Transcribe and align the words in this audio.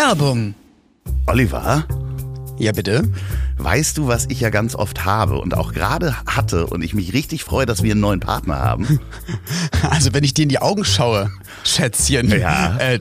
Werbung. 0.00 0.54
Oliver, 1.26 1.84
Ja, 2.58 2.72
bitte? 2.72 3.06
weißt 3.58 3.98
du, 3.98 4.06
was 4.08 4.24
ich 4.30 4.40
ja 4.40 4.48
ganz 4.48 4.74
oft 4.74 5.04
habe 5.04 5.38
und 5.38 5.52
auch 5.54 5.74
gerade 5.74 6.16
hatte 6.24 6.66
und 6.68 6.80
ich 6.80 6.94
mich 6.94 7.12
richtig 7.12 7.44
freue, 7.44 7.66
dass 7.66 7.82
wir 7.82 7.90
einen 7.92 8.00
neuen 8.00 8.20
Partner 8.20 8.58
haben? 8.60 8.98
Also, 9.90 10.12
wenn 10.14 10.24
ich 10.24 10.34
dir 10.34 10.42
in 10.42 10.48
die 10.50 10.58
Augen 10.58 10.84
schaue, 10.84 11.30
Schätzchen. 11.64 12.28
Ja. 12.30 12.76
Äh, 12.78 13.00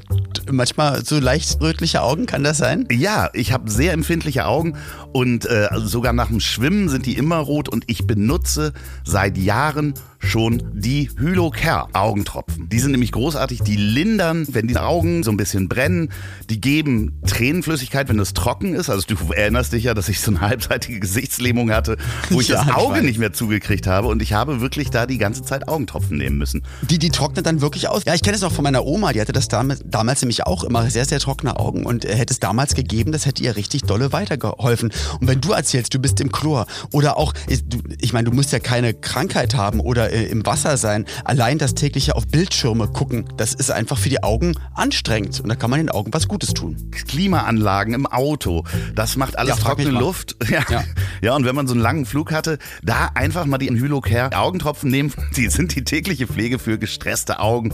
manchmal 0.52 1.04
so 1.06 1.20
leicht 1.20 1.60
rötliche 1.62 2.02
Augen, 2.02 2.26
kann 2.26 2.44
das 2.44 2.58
sein? 2.58 2.86
Ja, 2.92 3.30
ich 3.34 3.52
habe 3.54 3.70
sehr 3.70 3.92
empfindliche 3.94 4.46
Augen 4.46 4.76
und 5.14 5.46
äh, 5.46 5.68
sogar 5.76 6.14
nach 6.14 6.28
dem 6.28 6.40
Schwimmen 6.40 6.88
sind 6.90 7.06
die 7.06 7.18
immer 7.18 7.38
rot 7.38 7.68
und 7.70 7.84
ich 7.88 8.08
benutze 8.08 8.74
seit 9.06 9.38
Jahren 9.38 9.94
schon 10.20 10.62
die 10.74 11.10
Hylocare 11.18 11.88
Augentropfen. 11.94 12.68
Die 12.70 12.80
sind 12.80 12.92
nämlich 12.92 13.12
großartig, 13.12 13.62
die 13.62 13.78
lindern, 13.78 14.46
wenn 14.52 14.68
die 14.68 14.78
Augen 14.78 15.24
so 15.24 15.32
ein 15.32 15.38
bisschen 15.38 15.70
brennen, 15.70 16.12
die 16.50 16.60
geben 16.62 17.20
Tränenflüssigkeit, 17.26 18.10
wenn 18.10 18.20
es 18.20 18.34
trocken 18.34 18.74
ist. 18.76 18.90
Also 18.90 19.08
du 19.08 19.16
erinnerst 19.34 19.74
dich 19.74 19.86
ja, 19.86 19.94
dass 19.94 20.10
ich 20.10 20.20
so 20.20 20.32
eine 20.32 20.42
halbseitige 20.42 21.00
Gesichtslähmung 21.00 21.72
hatte, 21.72 21.98
wo 22.30 22.42
ich 22.42 22.50
Ja, 22.50 22.58
das 22.58 22.68
ich 22.68 22.74
Auge 22.74 22.96
weiß. 22.96 23.04
nicht 23.04 23.18
mehr 23.20 23.34
zugekriegt 23.34 23.88
habe 23.88 24.08
und 24.08 24.22
ich 24.22 24.34
habe 24.34 24.62
wirklich 24.62 24.90
da 24.90 25.06
die 25.06 25.18
ganze 25.18 25.44
Zeit 25.44 25.68
Augentropfen 25.68 26.18
nehmen 26.18 26.38
müssen. 26.38 26.64
Die, 26.82 27.00
die 27.00 27.10
trocknet 27.10 27.46
dann 27.46 27.62
wirklich 27.62 27.88
aus. 27.88 28.04
Ja, 28.06 28.14
ich 28.14 28.22
kenne 28.22 28.36
es 28.36 28.44
auch 28.44 28.52
von 28.52 28.64
meiner 28.64 28.86
Oma, 28.86 29.14
die 29.14 29.22
hatte 29.22 29.32
das 29.32 29.48
damals, 29.48 29.82
damals 29.86 30.22
nämlich 30.22 30.46
auch 30.46 30.64
immer 30.64 30.90
sehr, 30.90 31.06
sehr 31.06 31.20
trockene 31.20 31.58
Augen 31.58 31.86
und 31.86 32.04
äh, 32.06 32.14
hätte 32.16 32.34
es 32.34 32.40
damals 32.40 32.76
gegeben, 32.76 33.12
das 33.14 33.26
hätte 33.26 33.42
ihr 33.44 33.56
richtig 33.56 33.84
dolle 33.84 34.12
weitergeholfen. 34.12 34.92
Und 35.22 35.28
wenn 35.28 35.40
du 35.42 35.54
erzählst, 35.54 35.94
du 35.94 36.00
bist 36.00 36.20
im 36.20 36.32
Chlor 36.32 36.68
oder 36.92 37.18
auch, 37.18 37.34
ich, 37.48 37.64
ich 38.02 38.12
meine, 38.14 38.30
du 38.30 38.36
musst 38.36 38.52
ja 38.52 38.60
keine 38.60 38.94
Krankheit 38.94 39.56
haben 39.56 39.80
oder 39.80 40.09
äh, 40.12 40.26
im 40.26 40.46
Wasser 40.46 40.78
sein, 40.78 41.06
allein 41.24 41.58
das 41.58 41.74
tägliche 41.76 42.16
auf 42.16 42.28
Bildschirme 42.28 42.88
gucken, 42.88 43.26
das 43.38 43.54
ist 43.54 43.72
einfach 43.72 43.98
für 43.98 44.10
die 44.10 44.24
Augen 44.24 44.56
anstrengend 44.76 45.40
und 45.40 45.50
da 45.50 45.56
kann 45.56 45.70
man 45.70 45.80
den 45.80 45.90
Augen 45.90 46.14
was 46.14 46.28
Gutes 46.28 46.54
tun. 46.54 46.92
Klimaanlagen 46.92 47.94
im 47.94 48.06
Auto, 48.06 48.64
das 48.96 49.16
macht 49.16 49.38
alles 49.38 49.58
Ja, 49.58 49.64
trockene. 49.64 49.90
Luft. 49.92 50.36
Ja. 50.50 50.64
Ja. 50.70 50.84
ja, 51.22 51.36
und 51.36 51.46
wenn 51.46 51.54
man 51.54 51.68
so 51.68 51.74
einen 51.74 51.82
langen 51.82 52.06
Flug 52.08 52.32
hatte, 52.32 52.58
da 52.82 53.12
einfach 53.14 53.46
mal 53.46 53.60
die 53.60 53.70
Hylocare 53.70 54.36
Augentropfen 54.36 54.90
nehmen. 54.90 55.14
Die 55.36 55.48
sind 55.50 55.76
die 55.76 55.84
tägliche 55.84 56.28
Pflege 56.28 56.60
für 56.60 56.78
gestresste 56.80 57.40
Augen 57.40 57.74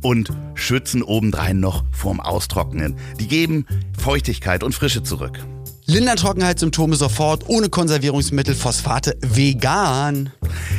und 0.00 0.30
schützen 0.54 1.02
obendrein 1.02 1.60
noch 1.60 1.84
vorm 1.92 2.20
Austrocknen. 2.20 2.96
Die 3.20 3.28
geben 3.28 3.66
Feuchtigkeit 3.98 4.62
und 4.62 4.74
Frische 4.74 5.02
zurück. 5.02 5.38
Lindern 5.86 6.16
Trockenheitssymptome 6.16 6.96
sofort, 6.96 7.46
ohne 7.46 7.68
Konservierungsmittel, 7.68 8.54
Phosphate, 8.54 9.18
vegan. 9.20 10.32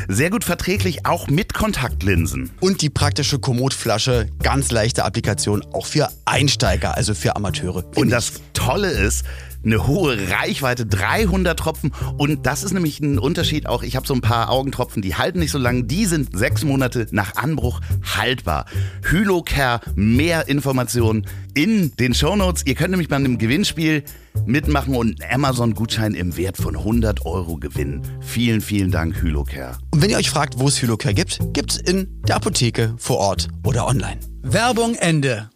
Sehr 0.07 0.31
gut 0.31 0.43
verträglich, 0.43 1.05
auch 1.05 1.27
mit 1.27 1.53
Kontaktlinsen. 1.53 2.49
Und 2.59 2.81
die 2.81 2.89
praktische 2.89 3.37
Komootflasche, 3.37 4.25
ganz 4.41 4.71
leichte 4.71 5.05
Applikation, 5.05 5.63
auch 5.73 5.85
für 5.85 6.09
Einsteiger, 6.25 6.97
also 6.97 7.13
für 7.13 7.35
Amateure. 7.35 7.83
Und 7.95 8.09
das 8.09 8.33
Tolle 8.53 8.89
ist, 8.89 9.25
eine 9.65 9.87
hohe 9.87 10.29
Reichweite, 10.29 10.85
300 10.85 11.57
Tropfen. 11.57 11.91
Und 12.17 12.45
das 12.45 12.63
ist 12.63 12.73
nämlich 12.73 12.99
ein 12.99 13.19
Unterschied 13.19 13.67
auch. 13.67 13.83
Ich 13.83 13.95
habe 13.95 14.07
so 14.07 14.13
ein 14.13 14.21
paar 14.21 14.49
Augentropfen, 14.49 15.01
die 15.01 15.15
halten 15.15 15.39
nicht 15.39 15.51
so 15.51 15.57
lange. 15.57 15.83
Die 15.83 16.05
sind 16.05 16.37
sechs 16.37 16.63
Monate 16.63 17.07
nach 17.11 17.35
Anbruch 17.35 17.81
haltbar. 18.15 18.65
Hylocare, 19.03 19.81
mehr 19.95 20.47
Informationen 20.47 21.25
in 21.53 21.95
den 21.97 22.13
Shownotes. 22.13 22.65
Ihr 22.65 22.75
könnt 22.75 22.91
nämlich 22.91 23.09
bei 23.09 23.15
einem 23.15 23.37
Gewinnspiel 23.37 24.03
mitmachen 24.45 24.95
und 24.95 25.21
einen 25.21 25.33
Amazon-Gutschein 25.33 26.13
im 26.13 26.37
Wert 26.37 26.57
von 26.57 26.75
100 26.75 27.25
Euro 27.25 27.57
gewinnen. 27.57 28.01
Vielen, 28.21 28.61
vielen 28.61 28.91
Dank, 28.91 29.21
Hylocare. 29.21 29.77
Und 29.91 30.01
wenn 30.01 30.09
ihr 30.09 30.17
euch 30.17 30.29
fragt, 30.29 30.59
wo 30.59 30.67
es 30.67 30.81
Hylocare 30.81 31.13
gibt, 31.13 31.39
gibt's 31.53 31.77
in 31.77 32.21
der 32.27 32.35
Apotheke, 32.35 32.93
vor 32.97 33.17
Ort 33.17 33.47
oder 33.63 33.87
online. 33.87 34.19
Werbung 34.41 34.95
Ende. 34.95 35.49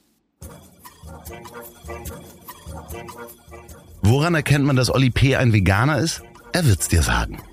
Woran 4.09 4.33
erkennt 4.33 4.65
man, 4.65 4.75
dass 4.75 4.91
Oli 4.91 5.11
P. 5.11 5.35
ein 5.35 5.53
Veganer 5.53 5.99
ist? 5.99 6.23
Er 6.51 6.65
wird's 6.65 6.87
dir 6.87 7.03
sagen. 7.03 7.43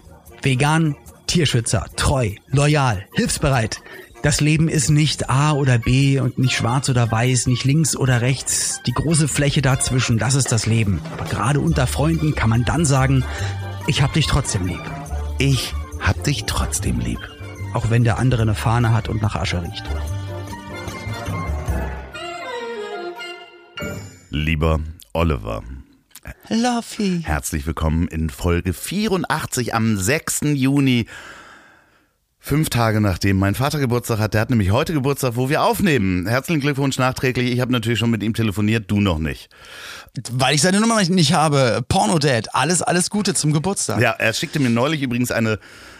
Vegan, 0.41 0.97
Tierschützer, 1.27 1.85
treu, 1.97 2.31
loyal, 2.47 3.05
hilfsbereit. 3.13 3.83
Das 4.23 4.41
Leben 4.41 4.71
ist 4.71 4.89
nicht 4.89 5.29
A 5.29 5.53
oder 5.53 5.77
B 5.77 6.19
und 6.19 6.39
nicht 6.39 6.55
schwarz 6.55 6.89
oder 6.89 7.11
weiß, 7.11 7.47
nicht 7.49 7.65
links 7.65 7.95
oder 7.95 8.23
rechts. 8.23 8.81
Die 8.87 8.93
große 8.93 9.29
Fläche 9.29 9.61
dazwischen, 9.61 10.17
das 10.17 10.35
ist 10.35 10.51
das 10.51 10.65
Leben. 10.65 11.03
Aber 11.13 11.27
gerade 11.27 11.61
unter 11.61 11.87
Freunden 11.87 12.35
kann 12.35 12.49
man 12.49 12.65
dann 12.65 12.87
sagen, 12.87 13.23
ich 13.87 14.01
hab 14.01 14.15
dich 14.15 14.27
trotzdem 14.27 14.67
lieb. 14.67 14.81
Ich 15.39 15.75
hab 16.01 16.25
dich 16.25 16.45
trotzdem 16.47 17.01
lieb. 17.01 17.21
Auch 17.75 17.91
wenn 17.91 18.03
der 18.03 18.19
andere 18.19 18.41
eine 18.41 18.55
Fahne 18.55 18.95
hat 18.95 19.11
und 19.11 19.21
nach 19.21 19.37
Asche 19.37 19.63
riecht. 19.63 19.85
Lieber 24.31 24.81
Oliver, 25.13 25.63
Luffy. 26.49 27.23
Herzlich 27.25 27.67
willkommen 27.67 28.09
in 28.09 28.31
Folge 28.31 28.73
84 28.73 29.75
am 29.75 29.99
6. 29.99 30.41
Juni. 30.55 31.07
Fünf 32.39 32.71
Tage 32.71 33.01
nachdem 33.01 33.39
mein 33.39 33.57
Vater 33.57 33.81
Geburtstag 33.81 34.21
hat. 34.21 34.35
Der 34.35 34.41
hat 34.41 34.51
nämlich 34.51 34.71
heute 34.71 34.93
Geburtstag, 34.93 35.35
wo 35.35 35.49
wir 35.49 35.65
aufnehmen. 35.65 36.29
Herzlichen 36.29 36.61
Glückwunsch 36.61 36.97
nachträglich. 36.99 37.51
Ich 37.51 37.61
habe 37.61 37.73
natürlich 37.73 37.99
schon 37.99 38.11
mit 38.11 38.23
ihm 38.23 38.35
telefoniert, 38.35 38.89
du 38.89 39.01
noch 39.01 39.19
nicht. 39.19 39.49
Weil 40.31 40.55
ich 40.55 40.63
seine 40.63 40.81
Nummer 40.81 41.03
nicht 41.03 41.33
habe. 41.33 41.83
Porno-Dad. 41.89 42.55
Alles, 42.55 42.83
alles 42.83 43.11
Gute 43.11 43.35
zum 43.35 43.53
Geburtstag. 43.53 44.01
Ja, 44.01 44.13
er 44.13 44.33
schickte 44.33 44.61
mir 44.61 44.71
neulich 44.71 45.03
übrigens 45.03 45.33
eine 45.33 45.59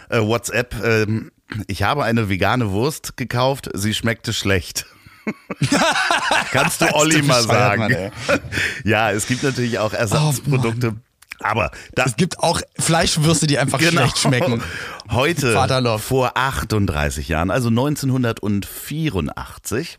äh, 0.09 0.21
WhatsApp. 0.21 0.77
Ähm, 0.85 1.33
ich 1.67 1.83
habe 1.83 2.05
eine 2.05 2.29
vegane 2.29 2.71
Wurst 2.71 3.17
gekauft, 3.17 3.71
sie 3.75 3.95
schmeckte 3.95 4.33
schlecht. 4.33 4.87
Kannst 6.53 6.81
du 6.81 6.95
Olli 6.95 7.23
mal 7.23 7.43
sagen? 7.43 7.83
Mann, 7.83 8.11
ja, 8.85 9.11
es 9.11 9.27
gibt 9.27 9.43
natürlich 9.43 9.79
auch 9.79 9.93
Ersatzprodukte. 9.93 10.95
aber 11.41 11.71
das, 11.95 12.09
Es 12.09 12.17
gibt 12.17 12.39
auch 12.41 12.61
Fleischwürste, 12.79 13.47
die 13.47 13.59
einfach 13.59 13.81
schlecht 13.81 14.19
schmecken. 14.19 14.63
Heute, 15.11 15.53
Vaterlof. 15.53 16.03
vor 16.03 16.33
38 16.37 17.29
Jahren, 17.29 17.51
also 17.51 17.69
1984, 17.69 19.99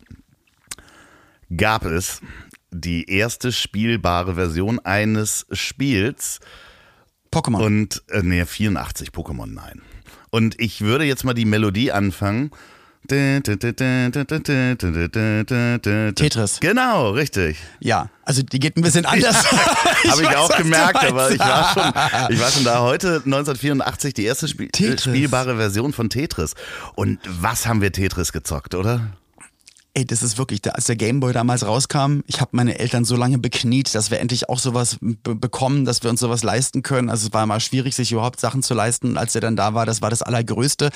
gab 1.56 1.86
es 1.86 2.22
die 2.72 3.10
erste 3.10 3.52
spielbare 3.52 4.36
Version 4.36 4.80
eines 4.80 5.46
Spiels 5.52 6.40
Pokémon. 7.32 7.64
und, 7.64 8.04
äh, 8.10 8.22
nee, 8.24 8.46
84 8.46 9.10
Pokémon, 9.10 9.48
nein. 9.48 9.82
Und 10.30 10.60
ich 10.60 10.82
würde 10.82 11.06
jetzt 11.06 11.24
mal 11.24 11.34
die 11.34 11.46
Melodie 11.46 11.92
anfangen. 11.92 12.52
Tetris. 16.16 16.60
Genau, 16.60 17.12
richtig. 17.12 17.58
Ja, 17.80 18.10
also 18.24 18.42
die 18.44 18.60
geht 18.60 18.76
ein 18.78 18.82
bisschen 18.82 19.06
anders. 19.08 19.46
Habe 19.52 20.22
ich 20.24 20.28
auch 20.36 20.56
gemerkt, 20.58 21.04
aber 21.04 21.32
ich 21.32 21.40
war 21.40 21.74
schon, 21.74 21.84
ich 22.36 22.40
war 22.42 22.52
schon 22.52 22.64
da 22.64 22.82
heute 22.82 23.22
1984 23.26 24.14
die 24.14 24.26
erste 24.26 24.48
Spiel, 24.48 24.70
Tetris. 24.70 25.04
spielbare 25.04 25.56
Version 25.58 25.94
von 25.94 26.10
Tetris. 26.10 26.54
Und 26.96 27.20
was 27.28 27.66
haben 27.68 27.82
wir 27.82 27.92
Tetris 27.92 28.32
gezockt, 28.34 28.76
oder? 28.76 29.02
Ey, 29.98 30.06
das 30.06 30.22
ist 30.22 30.38
wirklich, 30.38 30.62
als 30.72 30.86
der 30.86 30.96
Gameboy 30.96 31.34
damals 31.34 31.66
rauskam, 31.66 32.20
ich 32.28 32.40
habe 32.40 32.52
meine 32.54 32.78
Eltern 32.78 33.04
so 33.04 33.16
lange 33.16 33.40
bekniet, 33.40 33.96
dass 33.96 34.12
wir 34.12 34.20
endlich 34.20 34.48
auch 34.48 34.60
sowas 34.60 34.98
be 35.02 35.34
bekommen, 35.34 35.86
dass 35.86 36.04
wir 36.04 36.12
uns 36.12 36.20
sowas 36.20 36.44
leisten 36.44 36.84
können. 36.84 37.10
Also 37.10 37.26
es 37.26 37.34
war 37.34 37.44
immer 37.44 37.60
schwierig, 37.60 37.96
sich 37.96 38.12
überhaupt 38.12 38.40
Sachen 38.40 38.62
zu 38.62 38.76
leisten. 38.76 39.10
Und 39.10 39.18
als 39.18 39.34
der 39.34 39.42
dann 39.42 39.56
da 39.56 39.74
war, 39.74 39.88
das 39.88 40.04
war 40.04 40.12
das 40.12 40.22
Allergrößte. 40.22 40.92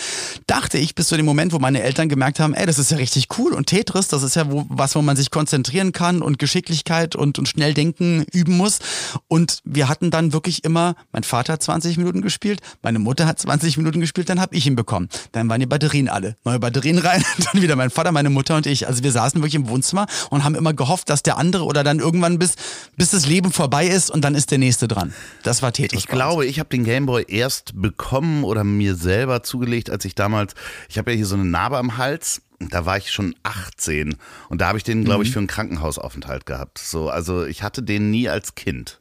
Dachte 0.45 0.77
ich 0.77 0.93
bis 0.93 1.07
zu 1.07 1.17
dem 1.17 1.25
Moment, 1.25 1.51
wo 1.51 1.57
meine 1.57 1.81
Eltern 1.81 2.09
gemerkt 2.09 2.39
haben, 2.39 2.53
ey, 2.53 2.67
das 2.67 2.77
ist 2.77 2.91
ja 2.91 2.97
richtig 2.97 3.39
cool. 3.39 3.53
Und 3.53 3.65
Tetris, 3.65 4.07
das 4.07 4.21
ist 4.21 4.35
ja 4.35 4.51
wo, 4.51 4.67
was, 4.69 4.93
wo 4.93 5.01
man 5.01 5.17
sich 5.17 5.31
konzentrieren 5.31 5.93
kann 5.93 6.21
und 6.21 6.37
Geschicklichkeit 6.37 7.15
und, 7.15 7.39
und 7.39 7.47
schnell 7.47 7.73
denken 7.73 8.23
üben 8.31 8.55
muss. 8.55 8.81
Und 9.27 9.61
wir 9.63 9.89
hatten 9.89 10.11
dann 10.11 10.31
wirklich 10.31 10.63
immer, 10.63 10.93
mein 11.11 11.23
Vater 11.23 11.53
hat 11.53 11.63
20 11.63 11.97
Minuten 11.97 12.21
gespielt, 12.21 12.61
meine 12.83 12.99
Mutter 12.99 13.25
hat 13.25 13.39
20 13.39 13.77
Minuten 13.77 13.99
gespielt, 13.99 14.29
dann 14.29 14.39
habe 14.39 14.55
ich 14.55 14.67
ihn 14.67 14.75
bekommen. 14.75 15.09
Dann 15.31 15.49
waren 15.49 15.59
die 15.59 15.65
Batterien 15.65 16.07
alle. 16.07 16.37
Neue 16.45 16.59
Batterien 16.59 16.99
rein, 16.99 17.25
dann 17.51 17.63
wieder 17.63 17.75
mein 17.75 17.89
Vater, 17.89 18.11
meine 18.11 18.29
Mutter 18.29 18.55
und 18.55 18.67
ich. 18.67 18.90
Also 18.91 19.03
wir 19.03 19.11
saßen 19.11 19.41
wirklich 19.41 19.55
im 19.55 19.69
Wohnzimmer 19.69 20.05
und 20.29 20.43
haben 20.43 20.55
immer 20.55 20.73
gehofft, 20.73 21.09
dass 21.09 21.23
der 21.23 21.37
andere 21.37 21.63
oder 21.63 21.83
dann 21.83 21.99
irgendwann 21.99 22.37
bis, 22.39 22.55
bis 22.97 23.11
das 23.11 23.25
Leben 23.25 23.51
vorbei 23.51 23.87
ist 23.87 24.11
und 24.11 24.21
dann 24.21 24.35
ist 24.35 24.51
der 24.51 24.57
nächste 24.57 24.87
dran. 24.87 25.13
Das 25.43 25.61
war 25.61 25.71
Tetris. 25.71 26.01
Ich 26.01 26.07
glaube, 26.07 26.45
ich 26.45 26.59
habe 26.59 26.69
den 26.69 26.83
Gameboy 26.83 27.25
erst 27.27 27.81
bekommen 27.81 28.43
oder 28.43 28.63
mir 28.63 28.95
selber 28.95 29.43
zugelegt, 29.43 29.89
als 29.89 30.03
ich 30.05 30.13
damals, 30.13 30.55
ich 30.89 30.97
habe 30.97 31.11
ja 31.11 31.17
hier 31.17 31.25
so 31.25 31.35
eine 31.35 31.45
Narbe 31.45 31.77
am 31.77 31.97
Hals. 31.97 32.41
Da 32.59 32.85
war 32.85 32.97
ich 32.97 33.11
schon 33.11 33.33
18 33.41 34.17
und 34.49 34.61
da 34.61 34.67
habe 34.67 34.77
ich 34.77 34.83
den, 34.83 35.03
glaube 35.03 35.23
ich, 35.23 35.31
für 35.31 35.39
einen 35.39 35.47
Krankenhausaufenthalt 35.47 36.45
gehabt. 36.45 36.77
So, 36.77 37.09
also 37.09 37.43
ich 37.43 37.63
hatte 37.63 37.81
den 37.81 38.11
nie 38.11 38.29
als 38.29 38.53
Kind. 38.53 39.00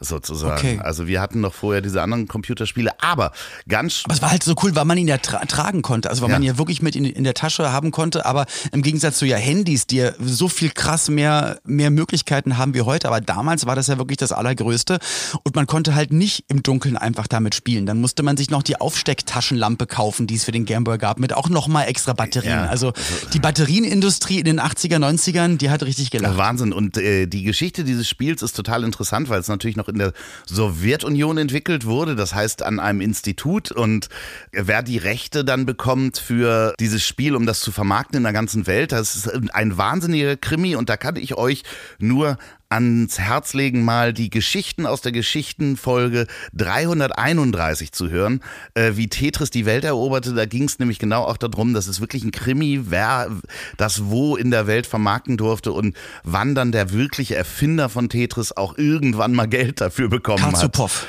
Sozusagen. 0.00 0.58
Okay. 0.58 0.80
Also 0.82 1.06
wir 1.06 1.20
hatten 1.20 1.40
noch 1.40 1.54
vorher 1.54 1.80
diese 1.80 2.02
anderen 2.02 2.28
Computerspiele, 2.28 2.90
aber 3.00 3.32
ganz 3.68 4.02
Aber 4.04 4.14
es 4.14 4.22
war 4.22 4.30
halt 4.30 4.42
so 4.42 4.54
cool, 4.62 4.74
weil 4.76 4.84
man 4.84 4.98
ihn 4.98 5.08
ja 5.08 5.18
tra 5.18 5.38
tragen 5.46 5.82
konnte. 5.82 6.10
Also 6.10 6.22
weil 6.22 6.30
Ja. 6.30 6.36
man 6.36 6.42
ihn 6.42 6.46
ja 6.48 6.58
wirklich 6.58 6.82
mit 6.82 6.96
in, 6.96 7.04
in 7.04 7.24
der 7.24 7.34
Tasche 7.34 7.72
haben 7.72 7.90
konnte. 7.90 8.26
Aber 8.26 8.46
im 8.72 8.82
Gegensatz 8.82 9.18
zu 9.18 9.26
ja 9.26 9.36
Handys, 9.36 9.86
die 9.86 9.96
ja 9.96 10.10
so 10.20 10.48
viel 10.48 10.70
krass 10.70 11.08
mehr, 11.08 11.58
mehr 11.64 11.90
Möglichkeiten 11.90 12.58
haben 12.58 12.74
wie 12.74 12.82
heute. 12.82 13.08
Aber 13.08 13.20
damals 13.20 13.66
war 13.66 13.74
das 13.76 13.86
ja 13.86 13.98
wirklich 13.98 14.18
das 14.18 14.32
Allergrößte. 14.32 14.98
Und 15.44 15.54
man 15.56 15.66
konnte 15.66 15.94
halt 15.94 16.12
nicht 16.12 16.44
im 16.48 16.62
Dunkeln 16.62 16.96
einfach 16.96 17.26
damit 17.26 17.54
spielen. 17.54 17.86
Dann 17.86 18.00
musste 18.00 18.22
man 18.22 18.36
sich 18.36 18.50
noch 18.50 18.62
die 18.62 18.80
Aufstecktaschenlampe 18.80 19.86
kaufen, 19.86 20.26
die 20.26 20.34
es 20.34 20.44
für 20.44 20.52
den 20.52 20.64
Gameboy 20.64 20.98
gab, 20.98 21.18
mit 21.18 21.32
auch 21.34 21.48
nochmal 21.48 21.88
extra 21.88 22.12
Batterien. 22.12 22.52
Ja. 22.52 22.66
Also 22.66 22.92
die 23.32 23.38
Batterienindustrie 23.40 24.38
in 24.38 24.44
den 24.44 24.60
80er, 24.60 24.98
90ern, 24.98 25.56
die 25.56 25.70
hat 25.70 25.82
richtig 25.82 26.10
gelacht. 26.10 26.36
Wahnsinn. 26.36 26.72
Und 26.72 26.96
äh, 26.98 27.26
die 27.26 27.42
Geschichte 27.42 27.84
dieses 27.84 28.08
Spiels 28.08 28.42
ist 28.42 28.54
total 28.54 28.84
interessant, 28.84 29.28
weil 29.28 29.40
es 29.40 29.48
natürlich 29.48 29.76
noch 29.76 29.85
in 29.88 29.98
der 29.98 30.12
Sowjetunion 30.46 31.38
entwickelt 31.38 31.86
wurde. 31.86 32.16
Das 32.16 32.34
heißt 32.34 32.62
an 32.62 32.80
einem 32.80 33.00
Institut. 33.00 33.70
Und 33.70 34.08
wer 34.52 34.82
die 34.82 34.98
Rechte 34.98 35.44
dann 35.44 35.66
bekommt 35.66 36.18
für 36.18 36.74
dieses 36.80 37.04
Spiel, 37.06 37.34
um 37.34 37.46
das 37.46 37.60
zu 37.60 37.72
vermarkten 37.72 38.18
in 38.18 38.22
der 38.22 38.32
ganzen 38.32 38.66
Welt, 38.66 38.92
das 38.92 39.16
ist 39.16 39.54
ein 39.54 39.76
wahnsinniger 39.76 40.36
Krimi. 40.36 40.76
Und 40.76 40.88
da 40.88 40.96
kann 40.96 41.16
ich 41.16 41.36
euch 41.36 41.62
nur 41.98 42.38
ans 42.76 43.18
Herz 43.18 43.54
legen, 43.54 43.84
mal 43.84 44.12
die 44.12 44.30
Geschichten 44.30 44.86
aus 44.86 45.00
der 45.00 45.12
Geschichtenfolge 45.12 46.26
331 46.52 47.92
zu 47.92 48.10
hören, 48.10 48.40
äh, 48.74 48.92
wie 48.94 49.08
Tetris 49.08 49.50
die 49.50 49.66
Welt 49.66 49.84
eroberte. 49.84 50.34
Da 50.34 50.44
ging 50.44 50.64
es 50.64 50.78
nämlich 50.78 50.98
genau 50.98 51.24
auch 51.24 51.38
darum, 51.38 51.74
dass 51.74 51.86
es 51.88 52.00
wirklich 52.00 52.22
ein 52.22 52.32
Krimi, 52.32 52.82
wer 52.90 53.30
das 53.76 54.04
wo 54.04 54.36
in 54.36 54.50
der 54.50 54.66
Welt 54.66 54.86
vermarkten 54.86 55.36
durfte 55.36 55.72
und 55.72 55.96
wann 56.22 56.54
dann 56.54 56.70
der 56.70 56.92
wirkliche 56.92 57.34
Erfinder 57.34 57.88
von 57.88 58.08
Tetris 58.08 58.52
auch 58.52 58.76
irgendwann 58.76 59.32
mal 59.32 59.48
Geld 59.48 59.80
dafür 59.80 60.08
bekommen 60.08 60.44
hat. 60.44 60.52
Karzupov. 60.52 61.06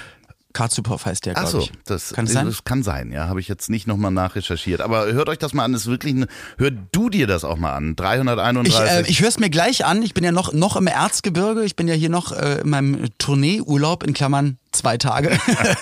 Karzupov 0.57 1.05
heißt 1.05 1.27
der, 1.27 1.35
glaube 1.35 1.49
so, 1.49 1.59
ich. 1.59 1.71
das 1.85 2.13
Kann 2.13 2.25
es 2.25 2.33
sein? 2.33 2.47
das 2.47 2.63
kann 2.63 2.81
sein, 2.81 3.11
ja, 3.11 3.27
habe 3.27 3.39
ich 3.39 3.47
jetzt 3.47 3.69
nicht 3.69 3.85
nochmal 3.85 4.09
nachrecherchiert. 4.09 4.81
Aber 4.81 5.05
hört 5.05 5.29
euch 5.29 5.37
das 5.37 5.53
mal 5.53 5.63
an, 5.63 5.71
das 5.71 5.81
ist 5.81 5.87
wirklich, 5.87 6.15
eine, 6.15 6.27
hör 6.57 6.71
du 6.71 7.11
dir 7.11 7.27
das 7.27 7.43
auch 7.43 7.57
mal 7.57 7.73
an. 7.73 7.95
331. 7.95 8.73
Ich, 8.73 8.79
äh, 8.79 9.03
ich 9.07 9.21
höre 9.21 9.29
es 9.29 9.37
mir 9.37 9.51
gleich 9.51 9.85
an. 9.85 10.01
Ich 10.01 10.15
bin 10.15 10.23
ja 10.23 10.31
noch, 10.31 10.53
noch 10.53 10.75
im 10.75 10.87
Erzgebirge. 10.87 11.63
Ich 11.63 11.75
bin 11.75 11.87
ja 11.87 11.93
hier 11.93 12.09
noch 12.09 12.31
äh, 12.31 12.61
in 12.61 12.69
meinem 12.69 13.05
Tourneeurlaub 13.19 14.01
in 14.01 14.15
Klammern 14.15 14.57
zwei 14.71 14.97
Tage 14.97 15.29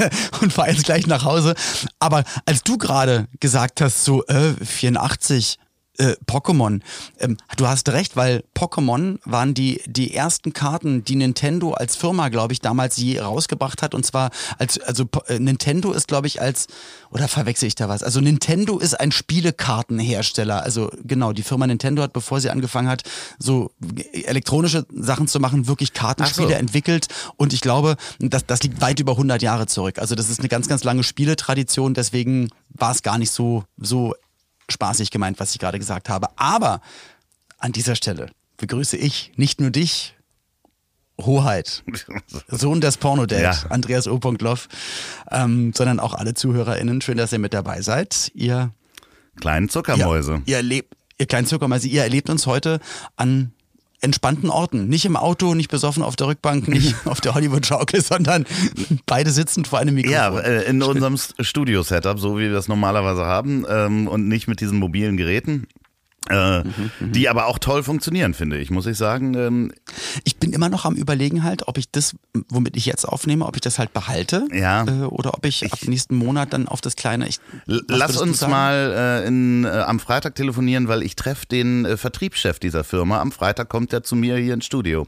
und 0.42 0.52
fahre 0.52 0.72
jetzt 0.72 0.84
gleich 0.84 1.08
nach 1.08 1.24
Hause. 1.24 1.56
Aber 2.00 2.26
als 2.46 2.64
du 2.64 2.78
gerade 2.78 3.30
gesagt 3.40 3.80
hast, 3.80 4.04
so 4.04 4.26
äh, 4.26 4.56
84, 4.62 5.58
äh, 5.98 6.16
Pokémon. 6.28 6.82
Ähm, 7.20 7.38
du 7.58 7.68
hast 7.68 7.90
recht, 7.90 8.16
weil 8.16 8.44
Pokémon 8.56 9.20
waren 9.26 9.54
die, 9.54 9.82
die 9.86 10.14
ersten 10.14 10.54
Karten, 10.54 11.04
die 11.04 11.16
Nintendo 11.16 11.74
als 11.74 11.96
Firma, 11.96 12.30
glaube 12.30 12.54
ich, 12.54 12.62
damals 12.62 12.98
je 12.98 13.20
rausgebracht 13.20 13.82
hat. 13.82 13.94
Und 13.94 14.06
zwar 14.06 14.32
als, 14.58 14.80
also 14.80 15.06
äh, 15.28 15.40
Nintendo 15.40 15.92
ist, 15.92 16.08
glaube 16.08 16.28
ich, 16.28 16.42
als, 16.42 16.68
oder 17.12 17.28
verwechsel 17.28 17.68
ich 17.68 17.76
da 17.76 17.90
was? 17.90 18.04
Also 18.04 18.20
Nintendo 18.22 18.78
ist 18.80 19.00
ein 19.00 19.12
Spielekartenhersteller. 19.12 20.64
Also 20.64 20.92
genau, 21.04 21.34
die 21.34 21.44
Firma 21.44 21.68
Nintendo 21.68 22.02
hat, 22.02 22.14
bevor 22.14 22.42
sie 22.42 22.50
angefangen 22.50 22.88
hat, 22.88 23.04
so 23.40 23.72
elektronische 24.12 24.86
Sachen 24.94 25.28
zu 25.28 25.40
machen, 25.40 25.68
wirklich 25.68 25.94
Kartenspiele 25.94 26.50
so. 26.50 26.54
entwickelt. 26.54 27.08
Und 27.38 27.54
ich 27.54 27.62
glaube, 27.62 27.96
das, 28.20 28.46
das 28.46 28.64
liegt 28.64 28.82
weit 28.82 29.00
über 29.00 29.14
100 29.14 29.42
Jahre 29.42 29.68
zurück. 29.68 30.00
Also 30.00 30.16
das 30.16 30.30
ist 30.30 30.40
eine 30.40 30.50
ganz, 30.50 30.68
ganz 30.68 30.84
lange 30.84 31.04
Spieletradition. 31.04 31.94
Deswegen 31.94 32.50
war 32.70 32.92
es 32.92 33.02
gar 33.02 33.18
nicht 33.18 33.32
so, 33.32 33.64
so 33.78 34.14
spaßig 34.70 35.12
gemeint, 35.12 35.40
was 35.40 35.52
ich 35.52 35.60
gerade 35.60 35.80
gesagt 35.80 36.10
habe. 36.10 36.28
Aber 36.38 36.82
an 37.58 37.72
dieser 37.72 37.96
Stelle 37.96 38.32
begrüße 38.58 38.98
ich 38.98 39.32
nicht 39.36 39.60
nur 39.62 39.70
dich, 39.72 40.14
Hoheit, 41.22 41.84
Sohn 42.50 42.82
des 42.82 42.98
Pornodate, 42.98 43.42
Ja. 43.42 43.54
Andreas 43.70 44.06
O. 44.08 44.20
Loff, 44.40 44.68
ähm, 45.32 45.72
sondern 45.74 46.00
auch 46.02 46.14
alle 46.14 46.34
ZuhörerInnen. 46.34 47.00
Schön, 47.02 47.18
dass 47.18 47.32
ihr 47.32 47.40
mit 47.40 47.54
dabei 47.54 47.82
seid. 47.82 48.32
Ihr, 48.34 48.72
Kleinen 49.40 49.70
Zuckermäuse. 49.70 50.42
ihr 50.46 50.58
erlebt, 50.58 50.94
ihr 51.18 51.26
kleinen 51.26 51.48
Zuckermäuse, 51.48 51.88
ihr 51.88 52.04
erlebt 52.04 52.30
uns 52.30 52.46
heute 52.48 52.80
an 53.16 53.54
entspannten 54.02 54.50
Orten. 54.50 54.88
Nicht 54.88 55.06
im 55.06 55.16
Auto, 55.16 55.54
nicht 55.54 55.70
besoffen 55.70 56.04
auf 56.04 56.16
der 56.16 56.28
Rückbank, 56.28 56.68
nicht 56.68 56.96
auf 57.06 57.22
der 57.22 57.34
Hollywood-Schaukel, 57.34 58.02
sondern 58.02 58.46
beide 59.06 59.32
sitzend 59.32 59.68
vor 59.68 59.80
einem 59.80 59.96
Mikrofon. 59.96 60.14
Ja, 60.14 60.40
äh, 60.40 60.64
in 60.70 60.82
unserem 60.82 61.18
Studio-Setup, 61.40 62.20
so 62.20 62.38
wie 62.38 62.50
wir 62.50 62.58
es 62.58 62.68
normalerweise 62.68 63.26
haben 63.26 63.66
ähm, 63.70 64.08
und 64.08 64.28
nicht 64.28 64.48
mit 64.48 64.62
diesen 64.62 64.80
mobilen 64.80 65.18
Geräten. 65.18 65.68
Äh, 66.30 66.64
die 67.00 67.30
aber 67.30 67.46
auch 67.46 67.60
toll 67.60 67.84
funktionieren, 67.84 68.34
finde 68.34 68.58
ich, 68.58 68.72
muss 68.72 68.86
ich 68.88 68.98
sagen. 68.98 69.36
Ähm, 69.36 69.72
Ich 70.24 70.38
bin 70.38 70.54
immer 70.54 70.70
noch 70.70 70.86
am 70.86 70.96
überlegen 70.96 71.44
halt, 71.44 71.68
ob 71.68 71.78
ich 71.78 71.90
das, 71.92 72.16
womit 72.50 72.76
ich 72.78 72.86
jetzt 72.86 73.06
aufnehme, 73.06 73.46
ob 73.46 73.56
ich 73.56 73.62
das 73.62 73.78
halt 73.78 73.94
behalte. 73.94 74.48
Ja. 74.52 74.84
Äh, 74.86 75.06
oder 75.06 75.34
ob 75.36 75.46
ich, 75.46 75.72
ab 75.72 75.80
nächsten 75.86 76.16
Monat 76.16 76.54
dann 76.54 76.68
auf 76.68 76.82
das 76.82 76.96
kleine. 76.96 77.28
Ich, 77.28 77.40
Lass 77.66 78.18
uns 78.18 78.42
mal 78.48 79.22
äh, 79.24 79.28
in, 79.28 79.66
äh, 79.66 79.70
am 79.70 80.00
Freitag 80.00 80.36
telefonieren, 80.36 80.88
weil 80.88 81.04
ich 81.04 81.16
treffe 81.16 81.46
den 81.46 81.86
äh, 81.86 81.98
Vertriebschef 81.98 82.60
dieser 82.60 82.84
Firma. 82.84 83.20
Am 83.22 83.32
Freitag 83.32 83.70
kommt 83.70 83.94
er 83.94 84.04
zu 84.04 84.16
mir 84.16 84.38
hier 84.38 84.54
ins 84.56 84.66
Studio. 84.66 85.08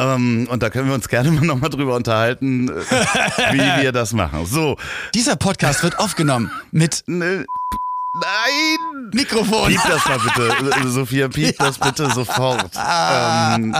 Ähm, 0.00 0.46
und 0.50 0.62
da 0.62 0.70
können 0.70 0.86
wir 0.88 0.94
uns 0.94 1.08
gerne 1.08 1.30
mal 1.30 1.40
nochmal 1.44 1.70
drüber 1.70 1.96
unterhalten, 1.96 2.68
äh, 2.68 2.72
wie 3.52 3.82
wir 3.82 3.92
das 3.92 4.12
machen. 4.12 4.46
So, 4.46 4.76
Dieser 5.14 5.36
Podcast 5.36 5.82
wird 5.82 5.98
aufgenommen 5.98 6.50
mit 6.70 7.02
nein! 8.14 9.10
Mikrofon. 9.12 9.68
Piep 9.68 9.80
das 9.86 10.04
mal 10.06 10.18
bitte, 10.18 10.88
Sophia, 10.90 11.28
piep 11.28 11.56
das 11.58 11.78
bitte 11.78 12.10
sofort. 12.10 12.70
Ähm, 12.76 13.74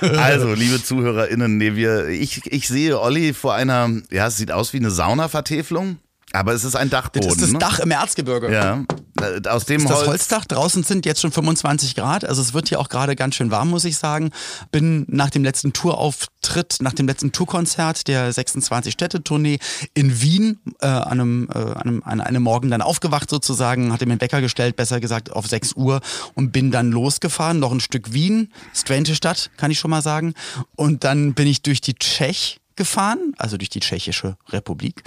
also, 0.18 0.54
liebe 0.54 0.82
ZuhörerInnen, 0.82 1.56
nee, 1.56 1.74
wir, 1.74 2.08
ich, 2.08 2.46
ich 2.46 2.68
sehe 2.68 3.00
Olli 3.00 3.34
vor 3.34 3.54
einer, 3.54 3.90
ja, 4.10 4.26
es 4.26 4.36
sieht 4.36 4.50
aus 4.50 4.72
wie 4.72 4.78
eine 4.78 4.90
Saunavertäfelung, 4.90 5.98
aber 6.32 6.52
es 6.52 6.64
ist 6.64 6.76
ein 6.76 6.90
Dachboden. 6.90 7.28
Das 7.28 7.36
ist 7.36 7.42
das 7.42 7.52
ne? 7.52 7.58
Dach 7.58 7.78
im 7.78 7.90
Erzgebirge. 7.90 8.52
Ja, 8.52 8.84
äh, 9.20 9.48
aus 9.48 9.64
dem 9.64 9.80
ist 9.80 9.88
das 9.88 10.00
Holz. 10.00 10.08
Holzdach. 10.08 10.44
Draußen 10.44 10.82
sind 10.82 11.06
jetzt 11.06 11.20
schon 11.20 11.32
25 11.32 11.94
Grad. 11.94 12.24
Also 12.24 12.42
es 12.42 12.52
wird 12.52 12.68
hier 12.68 12.80
auch 12.80 12.88
gerade 12.90 13.16
ganz 13.16 13.34
schön 13.34 13.50
warm, 13.50 13.70
muss 13.70 13.84
ich 13.84 13.96
sagen. 13.96 14.30
Bin 14.70 15.06
nach 15.08 15.30
dem 15.30 15.42
letzten 15.42 15.72
Tourauftritt, 15.72 16.78
nach 16.80 16.92
dem 16.92 17.06
letzten 17.06 17.32
Tourkonzert 17.32 18.08
der 18.08 18.30
26-Städte-Tournee 18.32 19.58
in 19.94 20.20
Wien 20.20 20.60
äh, 20.80 20.86
an, 20.86 21.20
einem, 21.20 21.48
äh, 21.52 21.58
an, 21.58 21.80
einem, 21.80 22.02
an 22.04 22.20
einem 22.20 22.42
Morgen 22.42 22.70
dann 22.70 22.82
aufgewacht 22.82 23.30
sozusagen, 23.30 23.92
hatte 23.92 24.04
mir 24.04 24.12
einen 24.12 24.20
Wecker 24.20 24.42
gestellt, 24.42 24.76
besser 24.76 25.00
gesagt 25.00 25.32
auf 25.32 25.46
6 25.46 25.74
Uhr 25.74 26.00
und 26.34 26.52
bin 26.52 26.70
dann 26.70 26.90
losgefahren, 26.90 27.58
noch 27.58 27.72
ein 27.72 27.80
Stück 27.80 28.12
Wien, 28.12 28.52
strange 28.74 29.14
Stadt, 29.14 29.50
kann 29.56 29.70
ich 29.70 29.78
schon 29.78 29.90
mal 29.90 30.02
sagen. 30.02 30.34
Und 30.76 31.04
dann 31.04 31.32
bin 31.32 31.46
ich 31.46 31.62
durch 31.62 31.80
die 31.80 31.94
Tschech 31.94 32.60
gefahren, 32.76 33.34
also 33.38 33.56
durch 33.56 33.70
die 33.70 33.80
Tschechische 33.80 34.36
Republik 34.50 35.02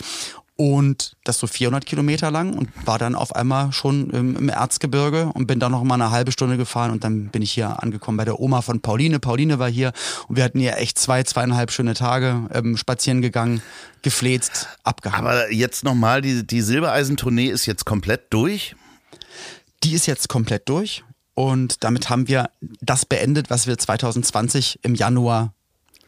und 0.61 1.13
das 1.23 1.39
so 1.39 1.47
400 1.47 1.87
Kilometer 1.87 2.29
lang 2.29 2.53
und 2.53 2.69
war 2.85 2.99
dann 2.99 3.15
auf 3.15 3.35
einmal 3.35 3.71
schon 3.71 4.11
im, 4.11 4.35
im 4.35 4.47
Erzgebirge 4.47 5.31
und 5.33 5.47
bin 5.47 5.59
dann 5.59 5.71
noch 5.71 5.83
mal 5.83 5.95
eine 5.95 6.11
halbe 6.11 6.31
Stunde 6.31 6.55
gefahren 6.55 6.91
und 6.91 7.03
dann 7.03 7.29
bin 7.29 7.41
ich 7.41 7.51
hier 7.51 7.81
angekommen 7.81 8.17
bei 8.17 8.25
der 8.25 8.39
Oma 8.39 8.61
von 8.61 8.79
Pauline. 8.79 9.19
Pauline 9.19 9.57
war 9.57 9.71
hier 9.71 9.91
und 10.27 10.35
wir 10.35 10.43
hatten 10.43 10.59
hier 10.59 10.77
echt 10.77 10.99
zwei, 10.99 11.23
zweieinhalb 11.23 11.71
schöne 11.71 11.95
Tage 11.95 12.47
ähm, 12.53 12.77
spazieren 12.77 13.23
gegangen, 13.23 13.63
gefläzt, 14.03 14.67
abgehangen. 14.83 15.25
Aber 15.25 15.51
jetzt 15.51 15.83
nochmal, 15.83 16.21
die, 16.21 16.45
die 16.45 16.61
Silbereisen-Tournee 16.61 17.47
ist 17.47 17.65
jetzt 17.65 17.85
komplett 17.85 18.31
durch. 18.31 18.75
Die 19.83 19.93
ist 19.93 20.05
jetzt 20.05 20.29
komplett 20.29 20.69
durch 20.69 21.03
und 21.33 21.83
damit 21.83 22.11
haben 22.11 22.27
wir 22.27 22.51
das 22.81 23.07
beendet, 23.07 23.49
was 23.49 23.65
wir 23.65 23.79
2020 23.79 24.77
im 24.83 24.93
Januar 24.93 25.55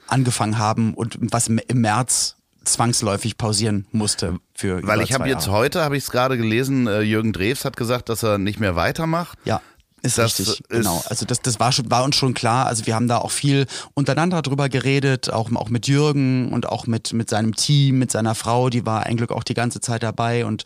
angefangen 0.07 0.59
haben 0.59 0.93
und 0.93 1.17
was 1.19 1.47
im 1.47 1.57
im 1.57 1.81
März 1.81 2.35
zwangsläufig 2.65 3.37
pausieren 3.37 3.85
musste 3.91 4.39
für 4.55 4.85
Weil 4.85 5.01
ich 5.01 5.13
habe 5.13 5.27
jetzt 5.29 5.47
heute, 5.47 5.81
habe 5.83 5.97
ich 5.97 6.03
es 6.03 6.11
gerade 6.11 6.37
gelesen, 6.37 6.87
äh, 6.87 7.01
Jürgen 7.01 7.33
Drews 7.33 7.65
hat 7.65 7.77
gesagt, 7.77 8.09
dass 8.09 8.23
er 8.23 8.37
nicht 8.37 8.59
mehr 8.59 8.75
weitermacht. 8.75 9.37
Ja. 9.45 9.61
Ist 10.05 10.17
Das 10.17 10.37
richtig, 10.37 10.59
ist- 10.59 10.69
genau. 10.69 11.01
Also 11.07 11.25
das, 11.25 11.41
das 11.41 11.61
war, 11.61 11.71
schon, 11.71 11.89
war 11.89 12.03
uns 12.03 12.17
schon 12.17 12.33
klar. 12.33 12.65
Also 12.67 12.85
wir 12.85 12.93
haben 12.95 13.07
da 13.07 13.19
auch 13.19 13.31
viel 13.31 13.67
untereinander 13.93 14.41
drüber 14.41 14.67
geredet, 14.67 15.31
auch, 15.31 15.49
auch 15.55 15.69
mit 15.69 15.87
Jürgen 15.87 16.51
und 16.51 16.67
auch 16.67 16.87
mit, 16.87 17.13
mit 17.13 17.29
seinem 17.29 17.55
Team, 17.55 17.99
mit 17.99 18.11
seiner 18.11 18.35
Frau, 18.35 18.69
die 18.69 18.85
war 18.85 19.05
eigentlich 19.05 19.29
auch 19.29 19.43
die 19.45 19.53
ganze 19.53 19.79
Zeit 19.79 20.03
dabei 20.03 20.45
und, 20.45 20.65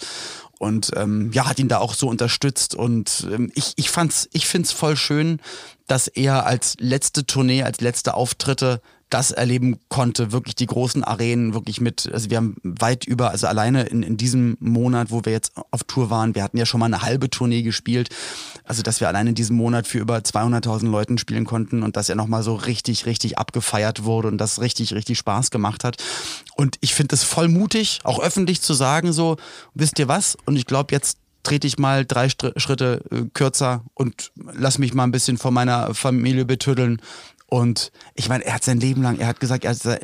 und 0.57 0.89
ähm, 0.95 1.31
ja, 1.33 1.45
hat 1.47 1.59
ihn 1.59 1.67
da 1.67 1.77
auch 1.77 1.93
so 1.93 2.07
unterstützt. 2.07 2.73
Und 2.73 3.27
ähm, 3.31 3.51
ich, 3.53 3.73
ich 3.75 3.91
fand's, 3.91 4.27
ich 4.33 4.47
find's 4.47 4.71
voll 4.71 4.97
schön, 4.97 5.39
dass 5.85 6.07
er 6.07 6.47
als 6.47 6.75
letzte 6.79 7.27
Tournee, 7.27 7.61
als 7.61 7.79
letzte 7.79 8.15
Auftritte 8.15 8.81
das 9.09 9.31
erleben 9.31 9.79
konnte, 9.87 10.31
wirklich 10.31 10.55
die 10.55 10.65
großen 10.65 11.03
Arenen, 11.03 11.53
wirklich 11.53 11.79
mit, 11.79 12.09
also 12.11 12.29
wir 12.29 12.37
haben 12.37 12.57
weit 12.63 13.05
über, 13.05 13.31
also 13.31 13.47
alleine 13.47 13.83
in, 13.83 14.03
in 14.03 14.17
diesem 14.17 14.57
Monat, 14.59 15.11
wo 15.11 15.23
wir 15.23 15.31
jetzt 15.31 15.53
auf 15.71 15.83
Tour 15.85 16.09
waren, 16.09 16.35
wir 16.35 16.43
hatten 16.43 16.57
ja 16.57 16.65
schon 16.65 16.81
mal 16.81 16.87
eine 16.87 17.01
halbe 17.01 17.29
Tournee 17.29 17.61
gespielt, 17.61 18.09
also 18.65 18.83
dass 18.83 18.99
wir 18.99 19.07
alleine 19.07 19.29
in 19.29 19.35
diesem 19.35 19.55
Monat 19.55 19.87
für 19.87 19.99
über 19.99 20.17
200.000 20.17 20.89
Leuten 20.89 21.17
spielen 21.17 21.45
konnten 21.45 21.83
und 21.83 21.95
dass 21.95 22.09
er 22.09 22.15
nochmal 22.15 22.43
so 22.43 22.55
richtig, 22.55 23.05
richtig 23.05 23.37
abgefeiert 23.37 24.03
wurde 24.03 24.27
und 24.27 24.39
das 24.39 24.59
richtig, 24.59 24.93
richtig 24.93 25.17
Spaß 25.17 25.51
gemacht 25.51 25.85
hat. 25.85 26.03
Und 26.55 26.77
ich 26.81 26.93
finde 26.93 27.15
es 27.15 27.23
voll 27.23 27.47
mutig, 27.47 27.99
auch 28.03 28.19
öffentlich 28.19 28.61
zu 28.61 28.73
sagen 28.73 29.13
so, 29.13 29.37
wisst 29.73 29.99
ihr 29.99 30.09
was? 30.09 30.37
Und 30.45 30.57
ich 30.57 30.65
glaube 30.65 30.93
jetzt 30.93 31.17
trete 31.43 31.65
ich 31.65 31.77
mal 31.77 32.05
drei 32.05 32.27
Schritte 32.27 33.05
äh, 33.09 33.21
kürzer 33.33 33.85
und 33.93 34.33
lass 34.35 34.79
mich 34.79 34.93
mal 34.93 35.05
ein 35.05 35.11
bisschen 35.11 35.37
von 35.37 35.53
meiner 35.53 35.93
Familie 35.93 36.43
betüddeln 36.43 37.01
Und 37.49 37.93
ich 38.13 38.27
meine, 38.27 38.45
er 38.45 38.55
hat 38.55 38.63
sein 38.65 38.77
Leben 38.79 39.01
lang, 39.01 39.19
er 39.19 39.27
hat 39.27 39.39
gesagt, 39.39 39.63
er 39.63 39.71
hat, 39.73 40.01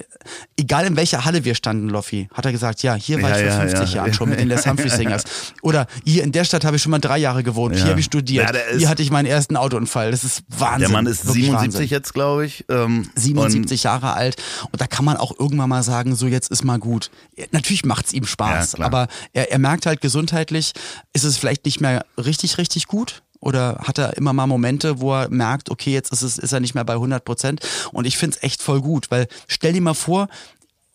egal 0.58 0.86
in 0.86 0.96
welcher 0.96 1.26
Halle 1.26 1.44
wir 1.44 1.56
standen, 1.56 1.90
Loffi, 1.90 2.30
hat 2.34 2.46
er 2.46 2.54
gesagt, 2.54 2.84
ja, 2.84 2.96
hier 2.96 3.22
war 3.22 3.32
Ja, 3.32 3.36
ich 3.38 3.42
vor 3.54 3.66
ja, 3.66 3.70
50 3.70 3.90
ja. 3.90 3.96
Jahren 3.98 4.14
schon 4.14 4.30
mit 4.30 4.40
den 4.40 4.48
Les 4.48 4.66
Humphrey 4.66 4.90
Singers. 4.90 5.24
Oder 5.62 5.88
hier 6.06 6.24
in 6.24 6.32
der 6.32 6.46
Stadt 6.46 6.64
habe 6.64 6.78
ich 6.78 6.82
schon 6.82 6.92
mal 6.92 7.00
drei 7.00 7.18
Jahre 7.18 7.44
gewohnt, 7.44 7.76
hier 7.76 7.86
habe 7.86 8.00
ich 8.00 8.06
studiert, 8.06 8.56
Ja, 8.56 8.78
hier 8.78 8.88
hatte 8.88 9.02
ich 9.02 9.12
meinen 9.12 9.26
ersten 9.26 9.58
Autounfall. 9.58 10.12
Das 10.12 10.24
ist 10.24 10.44
Wahnsinn. 10.48 10.80
Der 10.80 10.90
Mann 10.90 11.06
ist 11.06 11.26
Wirklich 11.26 11.46
77 11.46 11.82
Wahnsinn. 11.82 11.90
jetzt, 11.90 12.14
glaube 12.14 12.46
ich. 12.46 12.64
Ähm, 12.70 13.10
77 13.16 13.84
Jahre 13.84 14.14
alt 14.14 14.38
und 14.72 14.80
da 14.80 14.88
kann 14.88 15.04
man 15.04 15.18
auch 15.18 15.38
irgendwann 15.38 15.68
mal 15.70 15.84
sagen, 15.84 16.16
so 16.16 16.28
jetzt 16.28 16.50
ist 16.50 16.64
mal 16.64 16.80
gut. 16.80 17.12
Natürlich 17.52 17.84
macht's 17.84 18.14
ihm 18.14 18.26
Spaß, 18.26 18.76
aber 18.76 19.10
er, 19.34 19.52
er 19.52 19.60
merkt 19.60 19.86
halt 19.86 20.00
gesundheitlich, 20.00 20.72
ist 21.12 21.26
es 21.26 21.38
vielleicht 21.38 21.66
nicht 21.66 21.82
mehr 21.82 22.06
richtig, 22.18 22.58
richtig 22.58 22.88
gut. 22.88 23.22
Oder 23.44 23.80
hat 23.84 23.98
er 23.98 24.16
immer 24.16 24.32
mal 24.32 24.48
Momente, 24.48 25.02
wo 25.02 25.14
er 25.14 25.30
merkt, 25.30 25.70
okay, 25.70 25.92
jetzt 25.92 26.14
ist, 26.14 26.22
es, 26.22 26.38
ist 26.38 26.54
er 26.54 26.62
nicht 26.62 26.76
mehr 26.76 26.86
bei 26.86 26.94
100 26.94 27.26
Prozent. 27.26 27.60
Und 27.92 28.06
ich 28.06 28.18
find's 28.18 28.42
echt 28.42 28.62
voll 28.62 28.80
gut, 28.80 29.12
weil 29.12 29.28
stell 29.48 29.74
dir 29.74 29.82
mal 29.82 29.94
vor, 29.94 30.30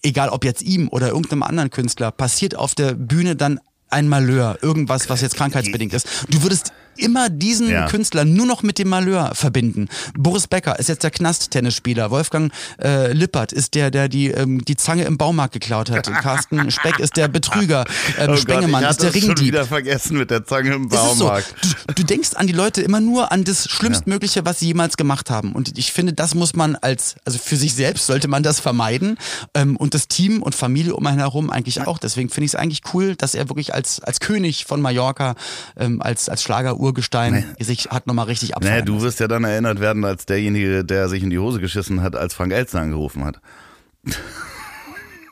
egal 0.02 0.31
ob 0.31 0.45
jetzt 0.45 0.62
ihm 0.62 0.88
oder 0.88 1.09
irgendeinem 1.09 1.43
anderen 1.43 1.69
Künstler, 1.71 2.11
passiert 2.11 2.57
auf 2.57 2.75
der 2.75 2.95
Bühne 2.95 3.37
dann 3.37 3.61
ein 3.90 4.09
Malheur, 4.09 4.59
irgendwas, 4.62 5.11
was 5.11 5.21
jetzt 5.21 5.37
krankheitsbedingt 5.37 5.93
ist. 5.93 6.07
Du 6.31 6.43
würdest 6.43 6.73
immer 6.99 7.28
diesen 7.31 7.69
Ja. 7.71 7.87
Künstler 7.87 8.25
nur 8.25 8.47
noch 8.47 8.62
mit 8.62 8.78
dem 8.78 8.88
Malheur 8.88 9.35
verbinden. 9.35 9.88
Boris 10.17 10.47
Becker 10.47 10.78
ist 10.78 10.88
jetzt 10.88 11.02
der 11.02 11.11
Knast-Tennisspieler. 11.11 12.11
Wolfgang 12.11 12.52
äh, 12.83 13.12
Lippert 13.12 13.52
ist 13.52 13.75
der, 13.75 13.90
der 13.90 14.09
die, 14.09 14.28
ähm, 14.28 14.64
die 14.64 14.76
Zange 14.76 15.05
im 15.05 15.19
Baumarkt 15.19 15.55
geklaut 15.55 15.90
hat. 15.90 16.05
Carsten 16.23 16.71
Speck 16.71 16.99
ist 16.99 17.17
der 17.17 17.28
Betrüger. 17.28 17.85
Ähm, 18.19 18.31
oh 18.33 18.37
Spengemann 18.37 18.83
Gott, 18.83 18.90
ich 18.90 18.90
ist 18.90 19.02
der 19.02 19.14
Ringdieb. 19.14 19.47
wieder 19.47 19.64
vergessen 19.64 20.19
mit 20.19 20.31
der 20.31 20.45
Zange 20.45 20.75
im 20.75 20.85
ist 20.87 20.93
so. 20.93 21.26
Baumarkt. 21.26 21.55
Du, 21.87 21.95
du 21.95 22.05
denkst 22.05 22.31
an 22.35 22.47
die 22.47 22.52
Leute 22.52 22.83
immer 22.83 23.00
nur 23.00 23.33
an 23.33 23.45
das 23.45 23.69
Schlimmstmögliche, 23.71 24.45
was 24.45 24.61
sie 24.61 24.67
jemals 24.67 24.97
gemacht 24.97 25.31
haben. 25.31 25.52
Und 25.52 25.78
ich 25.78 25.93
finde, 25.93 26.12
das 26.12 26.35
muss 26.35 26.55
man 26.55 26.76
als, 26.76 27.17
also 27.25 27.38
für 27.38 27.57
sich 27.57 27.75
selbst 27.75 28.07
sollte 28.07 28.28
man 28.28 28.43
das 28.43 28.61
vermeiden. 28.61 29.19
Ähm, 29.55 29.76
und 29.76 29.95
das 29.95 30.09
Team 30.09 30.43
und 30.43 30.55
Familie 30.55 30.95
um 30.95 31.07
einen 31.07 31.19
herum 31.19 31.50
eigentlich 31.50 31.87
auch. 31.87 31.99
Deswegen 31.99 32.28
finde 32.31 32.47
ich 32.47 32.52
es 32.52 32.55
eigentlich 32.55 32.83
cool, 32.95 33.17
dass 33.17 33.35
er 33.35 33.49
wirklich 33.49 33.75
als, 33.75 34.00
als 34.00 34.21
König 34.21 34.64
von 34.67 34.81
Mallorca, 34.81 35.35
ähm, 35.76 36.02
als, 36.02 36.28
als 36.28 36.43
Schlager-Urgestein 36.88 37.57
sich 37.59 37.88
hat 37.90 38.07
nochmal 38.07 38.26
richtig 38.26 38.57
abfeiern 38.57 38.73
Naja, 38.73 38.85
du 38.85 39.02
wirst 39.02 39.21
ja 39.21 39.28
dann 39.28 39.45
erinnert 39.45 39.80
werden 39.80 40.04
als 40.04 40.26
derjenige, 40.26 40.85
der 40.85 41.09
sich 41.09 41.23
in 41.23 41.30
die 41.30 41.38
Hose 41.38 41.61
geschissen 41.61 42.02
hat, 42.02 42.16
als 42.16 42.35
Frank 42.35 42.52
Elstner 42.52 42.83
angerufen 42.83 43.25
hat. 43.25 43.40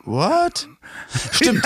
What? 0.04 0.68
Stimmt. 1.32 1.62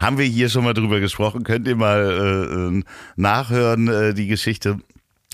Haben 0.00 0.18
wir 0.18 0.26
hier 0.26 0.48
schon 0.48 0.64
mal 0.64 0.74
drüber 0.74 1.00
gesprochen? 1.00 1.42
Könnt 1.44 1.66
ihr 1.66 1.76
mal 1.76 2.00
äh, 2.00 2.78
äh, 2.78 2.82
nachhören, 3.16 3.88
äh, 3.88 4.14
die 4.14 4.26
Geschichte. 4.26 4.78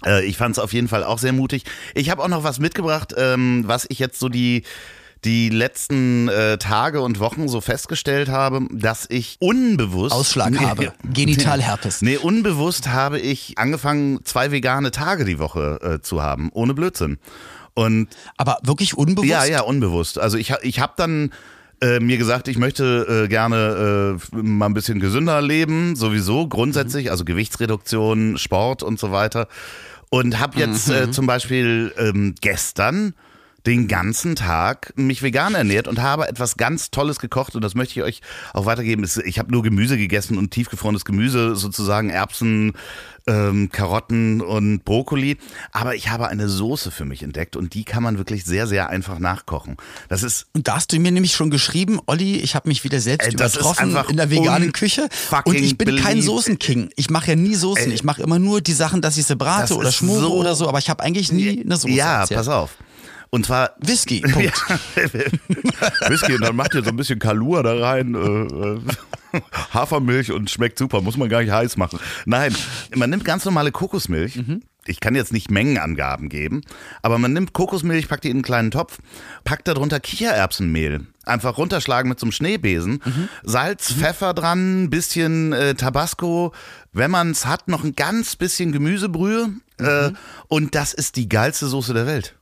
Äh, 0.04 0.24
ich 0.24 0.36
fand 0.36 0.56
es 0.56 0.58
auf 0.58 0.72
jeden 0.72 0.88
Fall 0.88 1.04
auch 1.04 1.18
sehr 1.18 1.32
mutig. 1.32 1.64
Ich 1.94 2.10
habe 2.10 2.22
auch 2.22 2.28
noch 2.28 2.44
was 2.44 2.58
mitgebracht, 2.58 3.14
ähm, 3.16 3.64
was 3.66 3.86
ich 3.88 3.98
jetzt 3.98 4.18
so 4.18 4.28
die 4.28 4.64
die 5.24 5.50
letzten 5.50 6.28
äh, 6.28 6.58
Tage 6.58 7.02
und 7.02 7.20
Wochen 7.20 7.48
so 7.48 7.60
festgestellt 7.60 8.28
habe, 8.28 8.66
dass 8.70 9.06
ich 9.08 9.36
unbewusst 9.38 10.14
Ausschlag 10.14 10.58
habe. 10.58 10.92
Genitalherpes. 11.04 12.02
Nee, 12.02 12.16
unbewusst 12.16 12.88
habe 12.88 13.18
ich 13.18 13.58
angefangen, 13.58 14.24
zwei 14.24 14.50
vegane 14.50 14.90
Tage 14.90 15.24
die 15.24 15.38
Woche 15.38 15.78
äh, 15.82 16.00
zu 16.00 16.22
haben, 16.22 16.50
ohne 16.52 16.74
Blödsinn. 16.74 17.18
Und 17.74 18.08
Aber 18.36 18.58
wirklich 18.62 18.96
unbewusst? 18.96 19.30
ja, 19.30 19.44
ja, 19.44 19.60
unbewusst. 19.60 20.18
Also 20.18 20.38
ich, 20.38 20.52
ich 20.62 20.80
habe 20.80 20.94
dann 20.96 21.32
äh, 21.82 22.00
mir 22.00 22.18
gesagt, 22.18 22.48
ich 22.48 22.58
möchte 22.58 23.24
äh, 23.24 23.28
gerne 23.28 24.18
äh, 24.32 24.36
mal 24.36 24.66
ein 24.66 24.74
bisschen 24.74 25.00
gesünder 25.00 25.40
leben, 25.40 25.96
sowieso 25.96 26.48
grundsätzlich, 26.48 27.10
also 27.10 27.24
Gewichtsreduktion, 27.24 28.38
Sport 28.38 28.82
und 28.82 28.98
so 28.98 29.12
weiter. 29.12 29.48
Und 30.10 30.40
habe 30.40 30.58
jetzt 30.58 30.90
äh, 30.90 31.10
zum 31.10 31.26
Beispiel 31.26 31.92
ähm, 31.96 32.34
gestern 32.40 33.14
den 33.66 33.88
ganzen 33.88 34.36
Tag 34.36 34.92
mich 34.96 35.22
vegan 35.22 35.54
ernährt 35.54 35.86
und 35.88 36.00
habe 36.00 36.28
etwas 36.28 36.56
ganz 36.56 36.90
Tolles 36.90 37.18
gekocht 37.18 37.54
und 37.54 37.62
das 37.62 37.74
möchte 37.74 37.98
ich 38.00 38.04
euch 38.04 38.20
auch 38.54 38.66
weitergeben. 38.66 39.04
Ich 39.24 39.38
habe 39.38 39.52
nur 39.52 39.62
Gemüse 39.62 39.96
gegessen 39.98 40.38
und 40.38 40.50
tiefgefrorenes 40.50 41.04
Gemüse, 41.04 41.56
sozusagen 41.56 42.10
Erbsen, 42.10 42.72
ähm, 43.26 43.68
Karotten 43.70 44.40
und 44.40 44.84
Brokkoli. 44.84 45.36
Aber 45.72 45.94
ich 45.94 46.08
habe 46.08 46.28
eine 46.28 46.48
Soße 46.48 46.90
für 46.90 47.04
mich 47.04 47.22
entdeckt 47.22 47.54
und 47.54 47.74
die 47.74 47.84
kann 47.84 48.02
man 48.02 48.16
wirklich 48.18 48.44
sehr, 48.44 48.66
sehr 48.66 48.88
einfach 48.88 49.18
nachkochen. 49.18 49.76
Das 50.08 50.22
ist 50.22 50.46
Und 50.54 50.66
da 50.68 50.76
hast 50.76 50.92
du 50.92 50.98
mir 50.98 51.12
nämlich 51.12 51.34
schon 51.34 51.50
geschrieben, 51.50 52.00
Olli, 52.06 52.36
ich 52.36 52.54
habe 52.54 52.68
mich 52.68 52.82
wieder 52.82 53.00
selbst 53.00 53.28
ist 53.28 53.34
übertroffen 53.34 53.94
in 54.08 54.16
der 54.16 54.30
veganen 54.30 54.72
Küche. 54.72 55.08
Und 55.44 55.54
ich 55.54 55.76
bin 55.76 55.96
kein 55.96 56.14
believe- 56.16 56.22
Soßenking. 56.26 56.90
Ich 56.96 57.10
mache 57.10 57.28
ja 57.32 57.36
nie 57.36 57.54
Soßen. 57.54 57.88
Ey. 57.88 57.92
ich 57.94 58.04
mache 58.04 58.22
immer 58.22 58.38
nur 58.38 58.60
die 58.62 58.72
Sachen, 58.72 59.02
dass 59.02 59.18
ich 59.18 59.26
sie 59.26 59.36
brate 59.36 59.76
oder 59.76 59.92
schmore 59.92 60.20
so- 60.20 60.34
oder 60.34 60.54
so, 60.54 60.68
aber 60.68 60.78
ich 60.78 60.88
habe 60.88 61.02
eigentlich 61.02 61.30
nie 61.30 61.62
eine 61.62 61.76
Soße. 61.76 61.90
ja, 61.90 62.20
erzählt. 62.22 62.38
pass 62.38 62.48
auf. 62.48 62.70
Und 63.30 63.46
zwar 63.46 63.76
Whisky. 63.78 64.20
Punkt. 64.32 64.60
Whisky 66.08 66.34
und 66.34 66.42
dann 66.42 66.56
macht 66.56 66.74
ihr 66.74 66.82
so 66.82 66.90
ein 66.90 66.96
bisschen 66.96 67.18
Kalua 67.18 67.62
da 67.62 67.78
rein, 67.78 68.14
äh, 68.14 69.38
äh, 69.38 69.40
Hafermilch 69.72 70.32
und 70.32 70.50
schmeckt 70.50 70.78
super, 70.78 71.00
muss 71.00 71.16
man 71.16 71.28
gar 71.28 71.40
nicht 71.40 71.52
heiß 71.52 71.76
machen. 71.76 72.00
Nein, 72.26 72.54
man 72.94 73.10
nimmt 73.10 73.24
ganz 73.24 73.44
normale 73.44 73.70
Kokosmilch. 73.70 74.36
Mhm. 74.36 74.62
Ich 74.86 74.98
kann 74.98 75.14
jetzt 75.14 75.32
nicht 75.32 75.50
Mengenangaben 75.50 76.28
geben, 76.28 76.62
aber 77.02 77.18
man 77.18 77.32
nimmt 77.32 77.52
Kokosmilch, 77.52 78.08
packt 78.08 78.24
die 78.24 78.30
in 78.30 78.38
einen 78.38 78.42
kleinen 78.42 78.70
Topf, 78.70 78.98
packt 79.44 79.68
darunter 79.68 80.00
Kichererbsenmehl. 80.00 81.06
Einfach 81.24 81.58
runterschlagen 81.58 82.08
mit 82.08 82.18
so 82.18 82.24
einem 82.24 82.32
Schneebesen. 82.32 83.00
Mhm. 83.04 83.28
Salz, 83.44 83.92
Pfeffer 83.92 84.34
dran, 84.34 84.90
bisschen 84.90 85.52
äh, 85.52 85.74
Tabasco. 85.74 86.52
Wenn 86.92 87.10
man 87.10 87.30
es 87.30 87.46
hat, 87.46 87.68
noch 87.68 87.84
ein 87.84 87.94
ganz 87.94 88.34
bisschen 88.36 88.72
Gemüsebrühe. 88.72 89.48
Mhm. 89.78 89.86
Äh, 89.86 90.12
und 90.48 90.74
das 90.74 90.94
ist 90.94 91.16
die 91.16 91.28
geilste 91.28 91.66
Soße 91.66 91.94
der 91.94 92.06
Welt. 92.06 92.34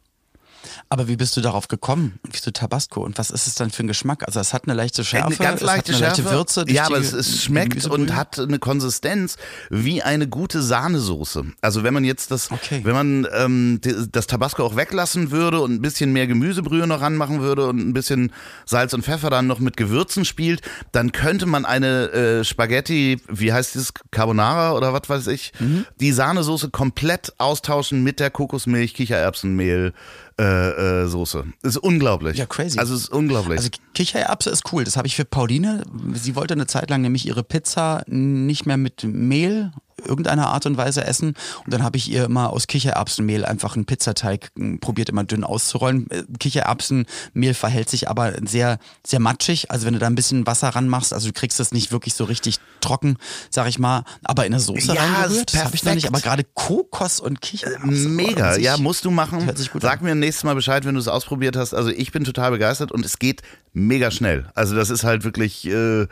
Aber 0.89 1.09
wie 1.09 1.17
bist 1.17 1.37
du 1.37 1.41
darauf 1.41 1.69
gekommen? 1.69 2.19
Wieso 2.31 2.51
Tabasco? 2.51 3.03
Und 3.05 3.19
was 3.19 3.31
ist 3.31 3.47
es 3.47 3.55
dann 3.55 3.71
für 3.71 3.83
ein 3.85 3.89
Geschmack? 3.89 4.25
Also 4.27 4.41
es 4.41 4.53
hat 4.55 4.65
eine 4.65 4.75
leichte 4.75 5.05
Schärfe, 5.05 5.27
Eine 5.27 5.37
ganz 5.37 5.61
leichte 5.61 5.93
es 5.93 5.99
hat 5.99 6.05
eine 6.05 6.15
Schärfe. 6.17 6.23
leichte 6.23 6.37
Würze. 6.65 6.65
ja, 6.73 6.87
aber 6.87 6.99
es, 6.99 7.13
es 7.13 7.43
schmeckt 7.43 7.87
und 7.87 8.15
hat 8.15 8.39
eine 8.39 8.59
Konsistenz 8.59 9.37
wie 9.71 10.03
eine 10.03 10.29
gute 10.29 10.63
Sahnesoße. 10.63 11.45
Also 11.61 11.83
wenn 11.83 11.95
man 11.95 12.05
jetzt 12.05 12.31
das, 12.31 12.51
Okay. 12.51 12.81
wenn 12.85 12.95
man 12.95 13.27
ähm, 13.35 13.81
das 14.13 14.27
Tabasco 14.27 14.65
auch 14.65 14.77
weglassen 14.77 15.31
würde 15.31 15.61
und 15.61 15.73
ein 15.75 15.83
bisschen 15.83 16.13
mehr 16.13 16.27
Gemüsebrühe 16.27 16.87
noch 16.87 17.01
ranmachen 17.01 17.41
würde 17.41 17.67
und 17.67 17.79
ein 17.79 17.93
bisschen 17.93 18.33
Salz 18.67 18.93
und 18.95 19.05
Pfeffer 19.05 19.31
dann 19.31 19.47
noch 19.47 19.59
mit 19.59 19.77
Gewürzen 19.77 20.25
spielt, 20.25 20.63
dann 20.93 21.13
könnte 21.13 21.47
man 21.47 21.65
eine 21.65 22.11
äh, 22.13 22.45
Spaghetti, 22.45 23.21
wie 23.29 23.53
heißt 23.53 23.77
das, 23.77 23.93
Carbonara 24.11 24.73
oder 24.73 24.93
was 24.93 25.09
weiß 25.09 25.27
ich, 25.29 25.53
Mhm. 25.59 25.87
die 26.01 26.13
Sahnesoße 26.13 26.71
komplett 26.71 27.33
austauschen 27.39 28.03
mit 28.03 28.21
der 28.21 28.31
Kokosmilch, 28.31 28.95
Kichererbsenmehl. 28.95 29.93
Äh, 30.40 31.02
äh, 31.02 31.07
Soße. 31.09 31.47
Ist 31.62 31.78
unglaublich. 31.78 32.37
Ja, 32.37 32.47
crazy. 32.47 32.78
Also 32.78 32.95
es 32.95 33.02
ist 33.02 33.12
unglaublich. 33.12 33.59
Also 33.59 33.71
Kichererbse 33.95 34.50
ist 34.50 34.73
cool. 34.73 34.85
Das 34.85 34.97
habe 34.97 35.09
ich 35.09 35.16
für 35.16 35.25
Pauline. 35.25 35.83
Sie 36.14 36.37
wollte 36.37 36.54
eine 36.54 36.68
Zeit 36.68 36.90
lang 36.90 37.02
nämlich 37.02 37.26
ihre 37.26 37.42
Pizza 37.42 38.04
nicht 38.07 38.64
mehr 38.64 38.76
mit 38.76 39.02
Mehl 39.02 39.73
irgendeiner 40.05 40.49
Art 40.49 40.67
und 40.67 40.76
Weise 40.76 41.05
essen. 41.05 41.35
Und 41.64 41.73
dann 41.75 41.83
habe 41.83 41.97
ich 41.97 42.11
ihr 42.11 42.25
immer 42.25 42.50
aus 42.50 42.67
Kichererbsenmehl 42.67 43.45
einfach 43.45 43.75
einen 43.76 43.85
Pizzateig 43.87 44.50
m, 44.57 44.78
probiert, 44.81 45.09
immer 45.09 45.25
dünn 45.25 45.45
auszurollen. 45.45 46.11
Äh, 46.11 46.23
Kichererbsenmehl 46.38 47.55
verhält 47.55 47.90
sich 47.90 48.09
aber 48.09 48.33
sehr, 48.47 48.78
sehr 49.07 49.21
matschig. 49.21 49.71
Also 49.71 49.87
wenn 49.87 49.95
du 49.95 49.99
da 49.99 50.07
ein 50.07 50.14
bisschen 50.14 50.47
Wasser 50.47 50.69
ranmachst, 50.69 51.12
also 51.12 51.28
du 51.28 51.33
kriegst 51.33 51.59
das 51.61 51.73
nicht 51.73 51.93
wirklich 51.93 52.14
so 52.14 52.25
richtig 52.25 52.57
trocken, 52.81 53.17
sag 53.50 53.69
ich 53.69 53.78
mal, 53.78 54.05
aber 54.23 54.47
in 54.47 54.52
eine 54.55 54.61
Soße 54.61 54.95
Ja, 54.95 55.02
reingerührt. 55.02 55.52
Das 55.55 55.64
habe 55.64 55.75
ich 55.75 55.85
noch 55.85 55.95
nicht. 55.95 56.07
Aber 56.09 56.21
gerade 56.21 56.45
Kokos 56.55 57.21
und 57.21 57.40
Kichererbsen. 57.40 58.14
Mega, 58.14 58.49
an 58.50 58.55
sich- 58.55 58.64
ja, 58.64 58.76
musst 58.76 59.05
du 59.05 59.11
machen. 59.11 59.45
hört 59.47 59.59
sich 59.59 59.71
gut 59.73 59.83
Sag 59.83 59.99
an. 60.00 60.05
mir 60.05 60.14
nächstes 60.14 60.45
Mal 60.45 60.55
Bescheid, 60.55 60.85
wenn 60.85 60.95
du 60.95 61.00
es 61.00 61.09
ausprobiert 61.09 61.57
hast. 61.57 61.75
Also 61.75 61.90
ich 61.90 62.12
bin 62.12 62.25
total 62.25 62.50
begeistert 62.52 62.93
und 62.93 63.05
es 63.05 63.19
geht 63.19 63.43
mega 63.73 64.11
schnell. 64.11 64.50
Also 64.55 64.75
das 64.75 64.90
ist 64.90 65.05
halt 65.05 65.25
wirklich 65.25 65.67
äh, 65.67 66.07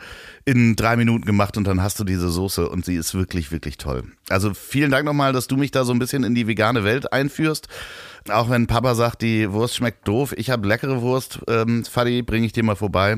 in 0.47 0.77
drei 0.77 0.95
Minuten 0.95 1.25
gemacht 1.25 1.57
und 1.57 1.67
dann 1.67 1.83
hast 1.83 1.99
du 1.99 2.05
diese 2.05 2.29
Soße 2.29 2.69
und 2.69 2.85
sie 2.85 2.95
ist 2.95 3.13
wirklich, 3.13 3.51
wirklich 3.51 3.77
toll. 3.77 4.05
Also 4.29 4.53
vielen 4.53 4.91
Dank 4.91 5.03
nochmal, 5.03 5.33
dass 5.33 5.47
du 5.47 5.57
mich 5.57 5.71
da 5.71 5.83
so 5.83 5.91
ein 5.91 5.99
bisschen 5.99 6.23
in 6.23 6.35
die 6.35 6.47
vegane 6.47 6.85
Welt 6.85 7.11
einführst. 7.11 7.67
Auch 8.29 8.49
wenn 8.49 8.65
Papa 8.65 8.95
sagt, 8.95 9.23
die 9.23 9.51
Wurst 9.51 9.75
schmeckt 9.75 10.07
doof, 10.07 10.33
ich 10.37 10.49
habe 10.49 10.65
leckere 10.65 11.01
Wurst, 11.01 11.39
ähm, 11.49 11.83
Fadi, 11.83 12.21
bringe 12.21 12.45
ich 12.45 12.53
dir 12.53 12.63
mal 12.63 12.77
vorbei. 12.77 13.17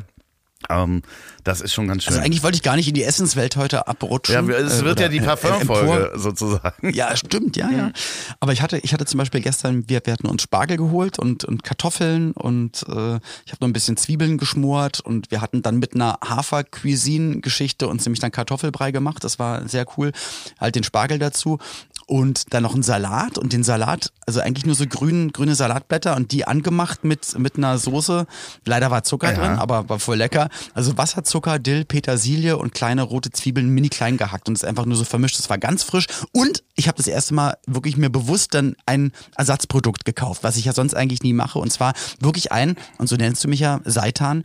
Ähm, 0.72 1.04
das 1.44 1.62
ist 1.62 1.74
schon 1.74 1.88
ganz 1.88 2.04
schön. 2.04 2.14
Also 2.14 2.24
eigentlich 2.26 2.44
wollte 2.44 2.56
ich 2.58 2.64
gar 2.64 2.76
nicht 2.76 2.88
in 2.88 2.94
die 2.94 3.04
Essenswelt 3.04 3.56
heute 3.56 3.88
abrutschen. 3.88 4.50
ja, 4.50 4.56
es 4.58 4.82
äh, 4.82 4.86
wird 4.86 4.98
oder, 4.98 5.04
ja 5.04 5.08
die 5.10 5.18
äh, 5.18 5.22
Parfumfolge 5.24 6.12
empor- 6.14 6.18
sozusagen. 6.18 6.94
Ja, 6.94 7.16
stimmt, 7.16 7.56
ja, 7.58 7.70
ja. 7.70 7.92
Aber 8.40 8.52
ich 8.54 8.62
hatte, 8.62 8.78
ich 8.80 8.94
hatte 8.94 9.06
zum 9.06 9.18
Beispiel 9.18 9.42
gestern, 9.42 9.88
wir, 9.88 10.02
wir 10.04 10.14
hatten 10.14 10.28
uns 10.28 10.42
Spargel 10.44 10.78
geholt 10.78 11.20
und, 11.20 11.46
und 11.46 11.64
Kartoffeln 11.64 12.32
und 12.34 12.84
äh, 12.88 13.16
ich 13.46 13.52
habe 13.52 13.62
noch 13.62 13.68
ein 13.68 13.74
bisschen 13.74 13.98
Zwiebeln 13.98 14.38
geschmort 14.38 15.00
und 15.00 15.32
wir 15.32 15.42
hatten 15.42 15.62
dann 15.62 15.78
mit 15.80 15.94
einer 15.96 16.18
Hafer-Cuisine-Geschichte 16.24 17.88
uns 17.88 18.06
nämlich 18.06 18.20
dann 18.20 18.32
Kartoffelbrei 18.32 18.92
gemacht. 18.92 19.24
Das 19.24 19.40
war 19.40 19.68
sehr 19.68 19.86
cool. 19.98 20.12
Halt 20.60 20.76
den 20.76 20.84
Spargel 20.84 21.20
dazu 21.20 21.60
und 22.08 22.54
dann 22.54 22.64
noch 22.64 22.74
einen 22.74 22.82
Salat 22.84 23.38
und 23.38 23.54
den 23.54 23.64
Salat, 23.64 24.12
also 24.26 24.40
eigentlich 24.40 24.66
nur 24.66 24.74
so 24.76 24.86
grün, 24.88 25.32
grüne 25.32 25.54
Salatblätter 25.54 26.16
und 26.16 26.32
die 26.32 26.46
angemacht 26.46 27.04
mit, 27.04 27.38
mit 27.38 27.58
einer 27.58 27.78
Soße. 27.78 28.26
Leider 28.66 28.90
war 28.90 29.04
Zucker 29.04 29.32
Ja. 29.32 29.38
drin, 29.38 29.52
aber 29.60 29.90
war 29.90 30.00
voll 30.00 30.18
lecker. 30.18 30.50
Also 30.74 30.98
Wasserzucker, 30.98 31.30
Dill, 31.40 31.86
Petersilie 31.86 32.58
und 32.58 32.74
kleine 32.74 33.04
rote 33.04 33.32
Zwiebeln 33.32 33.70
mini 33.70 33.90
klein 33.90 34.18
gehackt 34.18 34.48
und 34.48 34.58
es 34.58 34.64
einfach 34.64 34.86
nur 34.86 34.98
so 34.98 35.04
vermischt. 35.04 35.40
Das 35.40 35.50
war 35.50 35.58
ganz 35.58 35.84
frisch 35.84 36.08
und 36.32 36.64
ich 36.76 36.88
habe 36.88 36.98
das 36.98 37.08
erste 37.08 37.34
Mal 37.34 37.58
wirklich 37.66 37.98
mir 37.98 38.10
bewusst 38.10 38.54
dann 38.54 38.76
ein 38.86 39.12
Ersatzprodukt 39.36 40.06
gekauft, 40.06 40.44
was 40.44 40.58
ich 40.58 40.66
ja 40.66 40.74
sonst 40.74 40.94
eigentlich 40.94 41.24
nie 41.24 41.34
mache 41.34 41.60
und 41.60 41.72
zwar 41.72 41.94
wirklich 42.20 42.52
ein, 42.52 42.76
und 42.98 43.08
so 43.08 43.16
nennst 43.16 43.44
du 43.44 43.48
mich 43.48 43.60
ja, 43.60 43.80
Seitan. 43.86 44.44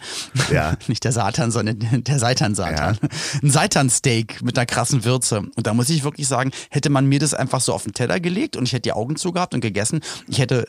Ja. 0.50 0.76
Nicht 0.86 1.04
der 1.04 1.12
Satan, 1.12 1.50
sondern 1.50 2.04
der 2.04 2.18
Seitan-Satan. 2.18 2.98
Ein 3.42 3.50
Seitan-Steak 3.50 4.42
mit 4.42 4.58
einer 4.58 4.66
krassen 4.66 5.04
Würze. 5.04 5.40
Und 5.40 5.66
da 5.66 5.74
muss 5.74 5.88
ich 5.90 6.04
wirklich 6.04 6.28
sagen, 6.28 6.50
hätte 6.70 6.90
man 6.90 7.06
mir 7.06 7.18
das 7.18 7.34
einfach 7.34 7.60
so 7.60 7.72
auf 7.72 7.84
den 7.84 7.94
Teller 7.94 8.20
gelegt 8.20 8.56
und 8.56 8.64
ich 8.64 8.72
hätte 8.72 8.82
die 8.82 8.92
Augen 8.92 9.16
zugehabt 9.16 9.54
und 9.54 9.60
gegessen, 9.60 10.00
ich 10.28 10.38
hätte 10.38 10.68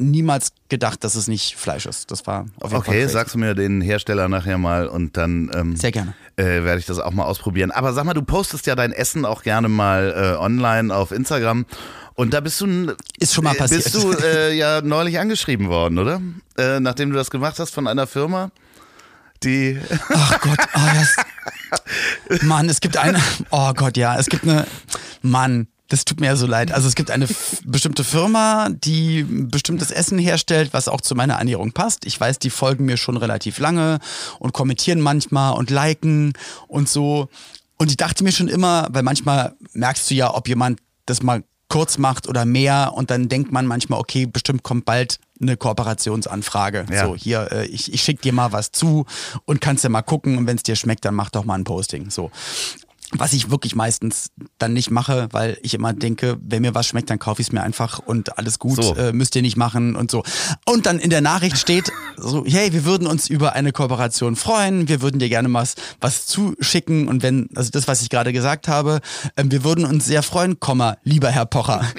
niemals 0.00 0.52
gedacht, 0.68 1.04
dass 1.04 1.14
es 1.14 1.28
nicht 1.28 1.56
Fleisch 1.56 1.86
ist. 1.86 2.10
Das 2.10 2.26
war 2.26 2.46
auf 2.60 2.70
jeden 2.72 2.76
Okay, 2.76 2.90
Fall 2.90 3.00
crazy. 3.02 3.12
sagst 3.12 3.34
du 3.34 3.38
mir 3.38 3.54
den 3.54 3.80
Hersteller 3.80 4.28
nachher 4.28 4.58
mal 4.58 4.86
und 4.88 5.16
dann 5.16 5.50
ähm, 5.54 5.76
Sehr 5.76 5.92
gerne. 5.92 6.14
äh, 6.36 6.44
werde 6.64 6.78
ich 6.78 6.86
das 6.86 6.98
auch 6.98 7.12
mal 7.12 7.24
ausprobieren. 7.24 7.70
Aber 7.70 7.92
sag 7.92 8.04
mal, 8.04 8.14
du 8.14 8.22
postest 8.22 8.66
ja 8.66 8.74
dein 8.74 8.92
Essen 8.92 9.24
auch 9.24 9.42
gerne 9.42 9.68
mal 9.68 10.34
äh, 10.36 10.38
online 10.42 10.94
auf 10.94 11.12
Instagram. 11.12 11.66
Und 12.14 12.34
da 12.34 12.40
bist 12.40 12.60
du 12.60 12.94
Ist 13.18 13.34
schon 13.34 13.44
mal 13.44 13.54
äh, 13.54 13.58
passiert. 13.58 13.84
Bist 13.84 13.94
du 13.94 14.12
äh, 14.12 14.54
ja 14.54 14.80
neulich 14.82 15.18
angeschrieben 15.18 15.68
worden, 15.68 15.98
oder? 15.98 16.20
Äh, 16.58 16.80
nachdem 16.80 17.10
du 17.10 17.16
das 17.16 17.30
gemacht 17.30 17.58
hast 17.58 17.70
von 17.72 17.86
einer 17.86 18.06
Firma, 18.06 18.50
die 19.42 19.78
Ach 20.14 20.40
Gott, 20.40 20.58
oh, 20.74 20.80
das, 22.28 22.42
Mann, 22.42 22.68
es 22.68 22.80
gibt 22.80 22.96
eine, 22.96 23.18
oh 23.50 23.72
Gott, 23.74 23.96
ja, 23.96 24.18
es 24.18 24.26
gibt 24.26 24.44
eine, 24.44 24.66
Mann, 25.22 25.68
das 25.90 26.04
tut 26.04 26.20
mir 26.20 26.26
ja 26.28 26.36
so 26.36 26.46
leid. 26.46 26.72
Also 26.72 26.88
es 26.88 26.94
gibt 26.94 27.10
eine 27.10 27.28
bestimmte 27.64 28.04
Firma, 28.04 28.68
die 28.70 29.24
bestimmtes 29.24 29.90
Essen 29.90 30.18
herstellt, 30.18 30.70
was 30.72 30.88
auch 30.88 31.00
zu 31.00 31.14
meiner 31.14 31.34
Ernährung 31.34 31.72
passt. 31.72 32.06
Ich 32.06 32.18
weiß, 32.18 32.38
die 32.38 32.50
folgen 32.50 32.86
mir 32.86 32.96
schon 32.96 33.16
relativ 33.16 33.58
lange 33.58 33.98
und 34.38 34.52
kommentieren 34.52 35.00
manchmal 35.00 35.54
und 35.54 35.68
liken 35.68 36.32
und 36.68 36.88
so. 36.88 37.28
Und 37.76 37.90
ich 37.90 37.96
dachte 37.96 38.24
mir 38.24 38.32
schon 38.32 38.48
immer, 38.48 38.88
weil 38.90 39.02
manchmal 39.02 39.54
merkst 39.72 40.10
du 40.10 40.14
ja, 40.14 40.32
ob 40.32 40.48
jemand 40.48 40.80
das 41.06 41.22
mal 41.22 41.42
kurz 41.68 41.98
macht 41.98 42.28
oder 42.28 42.44
mehr 42.44 42.92
und 42.94 43.10
dann 43.10 43.28
denkt 43.28 43.52
man 43.52 43.66
manchmal, 43.66 44.00
okay, 44.00 44.26
bestimmt 44.26 44.62
kommt 44.62 44.84
bald 44.84 45.18
eine 45.40 45.56
Kooperationsanfrage. 45.56 46.86
Ja. 46.90 47.06
So, 47.06 47.16
hier, 47.16 47.50
äh, 47.50 47.66
ich, 47.66 47.92
ich 47.92 48.02
schicke 48.02 48.22
dir 48.22 48.32
mal 48.32 48.52
was 48.52 48.72
zu 48.72 49.06
und 49.44 49.60
kannst 49.60 49.84
ja 49.84 49.90
mal 49.90 50.02
gucken 50.02 50.36
und 50.38 50.46
wenn 50.46 50.56
es 50.56 50.62
dir 50.62 50.76
schmeckt, 50.76 51.04
dann 51.04 51.14
mach 51.14 51.30
doch 51.30 51.44
mal 51.44 51.54
ein 51.54 51.64
Posting. 51.64 52.10
So. 52.10 52.30
Was 53.12 53.32
ich 53.32 53.50
wirklich 53.50 53.74
meistens 53.74 54.30
dann 54.58 54.72
nicht 54.72 54.90
mache, 54.92 55.26
weil 55.32 55.58
ich 55.62 55.74
immer 55.74 55.92
denke, 55.92 56.38
wenn 56.42 56.62
mir 56.62 56.76
was 56.76 56.86
schmeckt, 56.86 57.10
dann 57.10 57.18
kaufe 57.18 57.42
ich 57.42 57.48
es 57.48 57.52
mir 57.52 57.60
einfach 57.62 57.98
und 57.98 58.38
alles 58.38 58.60
gut, 58.60 58.82
So. 58.82 58.94
äh, 58.94 59.12
müsst 59.12 59.34
ihr 59.34 59.42
nicht 59.42 59.56
machen 59.56 59.96
und 59.96 60.12
so. 60.12 60.22
Und 60.64 60.86
dann 60.86 61.00
in 61.00 61.10
der 61.10 61.20
Nachricht 61.20 61.58
steht 61.58 61.90
so, 62.16 62.44
hey, 62.46 62.72
wir 62.72 62.84
würden 62.84 63.08
uns 63.08 63.28
über 63.28 63.54
eine 63.54 63.72
Kooperation 63.72 64.36
freuen, 64.36 64.86
wir 64.86 65.02
würden 65.02 65.18
dir 65.18 65.28
gerne 65.28 65.52
was, 65.52 65.74
was 66.00 66.26
zuschicken 66.26 67.08
und 67.08 67.24
wenn, 67.24 67.48
also 67.56 67.70
das, 67.72 67.88
was 67.88 68.00
ich 68.02 68.10
gerade 68.10 68.32
gesagt 68.32 68.68
habe, 68.68 69.00
ähm, 69.36 69.50
wir 69.50 69.64
würden 69.64 69.84
uns 69.86 70.04
sehr 70.06 70.22
freuen, 70.22 70.60
Komma, 70.60 70.96
lieber 71.02 71.30
Herr 71.30 71.46
Pocher. 71.46 71.84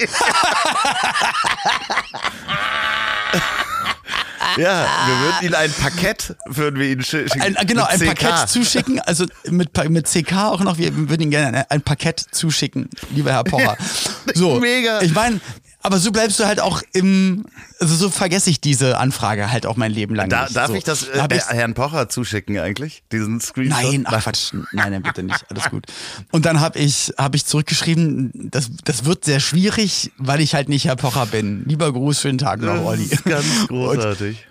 ja, 4.56 4.86
wir 5.06 5.18
würden 5.24 5.42
Ihnen 5.46 5.54
ein 5.54 5.72
Paket 5.72 6.34
würden 6.46 6.78
wir 6.80 6.86
Ihnen 6.88 7.02
schi- 7.02 7.30
schicken. 7.32 7.56
Ein, 7.56 7.66
genau, 7.66 7.86
mit 7.90 8.02
ein. 8.02 8.14
Paket 8.14 8.48
zuschicken, 8.48 9.00
also 9.00 9.26
mit, 9.48 9.70
mit 9.90 10.06
CK 10.06 10.32
auch 10.32 10.60
noch, 10.60 10.78
wir 10.78 10.94
würden 10.94 11.22
Ihnen 11.22 11.30
gerne 11.30 11.58
ein, 11.58 11.64
ein 11.68 11.82
Paket 11.82 12.20
zuschicken, 12.30 12.88
lieber 13.10 13.32
Herr 13.32 13.44
Pocher. 13.44 13.76
So, 14.34 14.60
Mega. 14.60 15.00
Ich 15.02 15.12
meine, 15.14 15.40
aber 15.82 15.98
so 15.98 16.12
bleibst 16.12 16.38
du 16.40 16.46
halt 16.46 16.60
auch 16.60 16.82
im, 16.92 17.44
also 17.80 17.94
so 17.94 18.08
vergesse 18.10 18.48
ich 18.50 18.60
diese 18.60 18.98
Anfrage 18.98 19.50
halt 19.50 19.66
auch 19.66 19.76
mein 19.76 19.90
Leben 19.92 20.14
lang 20.14 20.28
Da, 20.28 20.44
nicht. 20.44 20.56
darf 20.56 20.68
so. 20.68 20.74
ich 20.74 20.84
das 20.84 21.08
äh, 21.08 21.26
Da 21.28 21.34
ich- 21.34 21.44
Herrn 21.46 21.74
Pocher 21.74 22.08
zuschicken 22.08 22.58
eigentlich? 22.58 23.02
Diesen 23.12 23.40
Screenshot? 23.40 23.82
Nein, 23.82 24.04
ach 24.06 24.22
Quatsch, 24.22 24.52
nein, 24.72 24.92
nein, 24.92 25.02
bitte 25.02 25.22
nicht, 25.22 25.44
alles 25.50 25.64
gut. 25.70 25.86
Und 26.30 26.44
dann 26.46 26.60
habe 26.60 26.78
ich, 26.78 27.12
hab 27.18 27.34
ich 27.34 27.44
zurückgeschrieben, 27.46 28.30
das, 28.34 28.70
das 28.84 29.04
wird 29.04 29.24
sehr 29.24 29.40
schwierig, 29.40 30.12
weil 30.18 30.40
ich 30.40 30.54
halt 30.54 30.68
nicht 30.68 30.84
Herr 30.86 30.96
Pocher 30.96 31.26
bin. 31.26 31.64
Lieber 31.66 31.92
Gruß, 31.92 32.20
schönen 32.20 32.38
Tag 32.38 32.60
noch, 32.60 32.84
Olli. 32.84 33.08
ganz 33.24 33.44
Und, 33.62 33.68
großartig. 33.68 34.46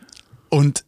und 0.49 0.83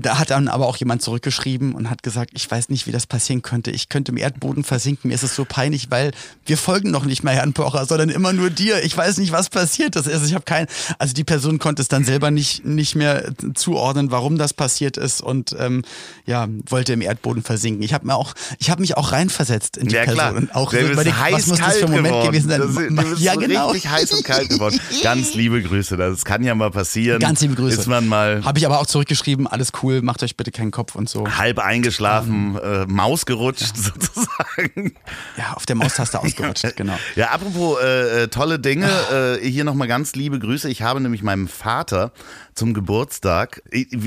da 0.00 0.18
hat 0.18 0.30
dann 0.30 0.48
aber 0.48 0.66
auch 0.66 0.76
jemand 0.76 1.02
zurückgeschrieben 1.02 1.74
und 1.74 1.90
hat 1.90 2.02
gesagt, 2.02 2.30
ich 2.34 2.50
weiß 2.50 2.68
nicht, 2.68 2.86
wie 2.86 2.92
das 2.92 3.06
passieren 3.06 3.42
könnte. 3.42 3.70
Ich 3.70 3.88
könnte 3.88 4.12
im 4.12 4.18
Erdboden 4.18 4.64
versinken. 4.64 5.08
Mir 5.08 5.14
ist 5.14 5.22
es 5.22 5.34
so 5.34 5.44
peinlich, 5.44 5.90
weil 5.90 6.12
wir 6.46 6.56
folgen 6.56 6.90
noch 6.90 7.04
nicht 7.04 7.22
mehr 7.22 7.34
Herrn 7.34 7.52
Pocher, 7.52 7.86
sondern 7.86 8.08
immer 8.08 8.32
nur 8.32 8.50
dir. 8.50 8.82
Ich 8.84 8.96
weiß 8.96 9.18
nicht, 9.18 9.32
was 9.32 9.48
passiert 9.50 9.96
ist. 9.96 10.08
Also 10.08 10.26
ich 10.26 10.34
habe 10.34 10.44
kein, 10.44 10.66
also 10.98 11.14
die 11.14 11.24
Person 11.24 11.58
konnte 11.58 11.82
es 11.82 11.88
dann 11.88 12.04
selber 12.04 12.30
nicht 12.30 12.64
nicht 12.64 12.96
mehr 12.96 13.32
zuordnen, 13.54 14.10
warum 14.10 14.38
das 14.38 14.52
passiert 14.54 14.96
ist 14.96 15.20
und 15.20 15.54
ähm, 15.58 15.82
ja 16.26 16.48
wollte 16.66 16.92
im 16.92 17.02
Erdboden 17.02 17.42
versinken. 17.42 17.82
Ich 17.82 17.94
habe 17.94 18.06
mir 18.06 18.14
auch, 18.14 18.34
ich 18.58 18.70
habe 18.70 18.80
mich 18.80 18.96
auch 18.96 19.12
reinversetzt 19.12 19.76
in 19.76 19.88
die 19.88 19.94
Ja 19.94 20.04
Person 20.04 20.16
klar, 20.16 20.34
und 20.34 20.54
auch 20.54 20.70
Der 20.70 20.90
überlegt, 20.90 21.16
was 21.16 21.22
heiß 21.22 21.46
muss 21.46 21.58
das 21.58 21.76
für 21.76 21.84
ein 21.86 21.90
Moment 21.90 22.06
geworden. 22.08 22.26
gewesen 22.32 22.48
sein? 22.48 22.60
Das, 22.60 23.04
bist 23.10 23.22
ja 23.22 23.34
so 23.34 23.40
genau. 23.40 23.70
richtig 23.70 23.90
heiß 23.90 24.12
und 24.12 24.24
kalt 24.24 24.48
geworden. 24.48 24.80
Ganz 25.02 25.34
liebe 25.34 25.62
Grüße, 25.62 25.96
das 25.96 26.24
kann 26.24 26.42
ja 26.42 26.54
mal 26.54 26.70
passieren. 26.70 27.20
Ganz 27.20 27.40
liebe 27.40 27.54
Grüße. 27.54 27.80
Ist 27.80 27.86
man 27.86 28.06
mal 28.06 28.44
Habe 28.44 28.58
ich 28.58 28.66
aber 28.66 28.80
auch 28.80 28.86
zurückgeschrieben, 28.86 29.46
alles 29.46 29.72
cool, 29.82 29.89
macht 30.02 30.22
euch 30.22 30.36
bitte 30.36 30.50
keinen 30.50 30.70
Kopf 30.70 30.94
und 30.94 31.08
so. 31.08 31.26
halb 31.26 31.58
eingeschlafen, 31.58 32.56
äh, 32.58 32.86
Maus 32.86 33.26
gerutscht 33.26 33.76
sozusagen. 33.76 34.94
Ja, 35.36 35.52
auf 35.54 35.66
der 35.66 35.76
Maustaste 35.76 36.18
ausgerutscht, 36.22 36.76
genau. 36.76 36.96
Ja, 37.16 37.30
apropos 37.30 37.78
äh, 37.82 38.22
äh, 38.24 38.28
tolle 38.28 38.58
Dinge, 38.58 38.88
äh, 39.12 39.46
hier 39.46 39.64
nochmal 39.64 39.88
ganz 39.88 40.14
liebe 40.14 40.38
Grüße. 40.38 40.68
Ich 40.68 40.82
habe 40.82 41.00
nämlich 41.00 41.22
meinem 41.22 41.48
Vater 41.48 42.12
zum 42.60 42.74
Geburtstag, 42.74 43.62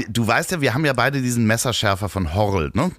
du 0.09 0.27
weißt 0.27 0.51
ja, 0.51 0.61
wir 0.61 0.75
haben 0.75 0.85
ja 0.85 0.93
beide 0.93 1.23
diesen 1.23 1.47
Messerschärfer 1.47 2.07
von 2.07 2.35
Horrell, 2.35 2.69
ne? 2.75 2.91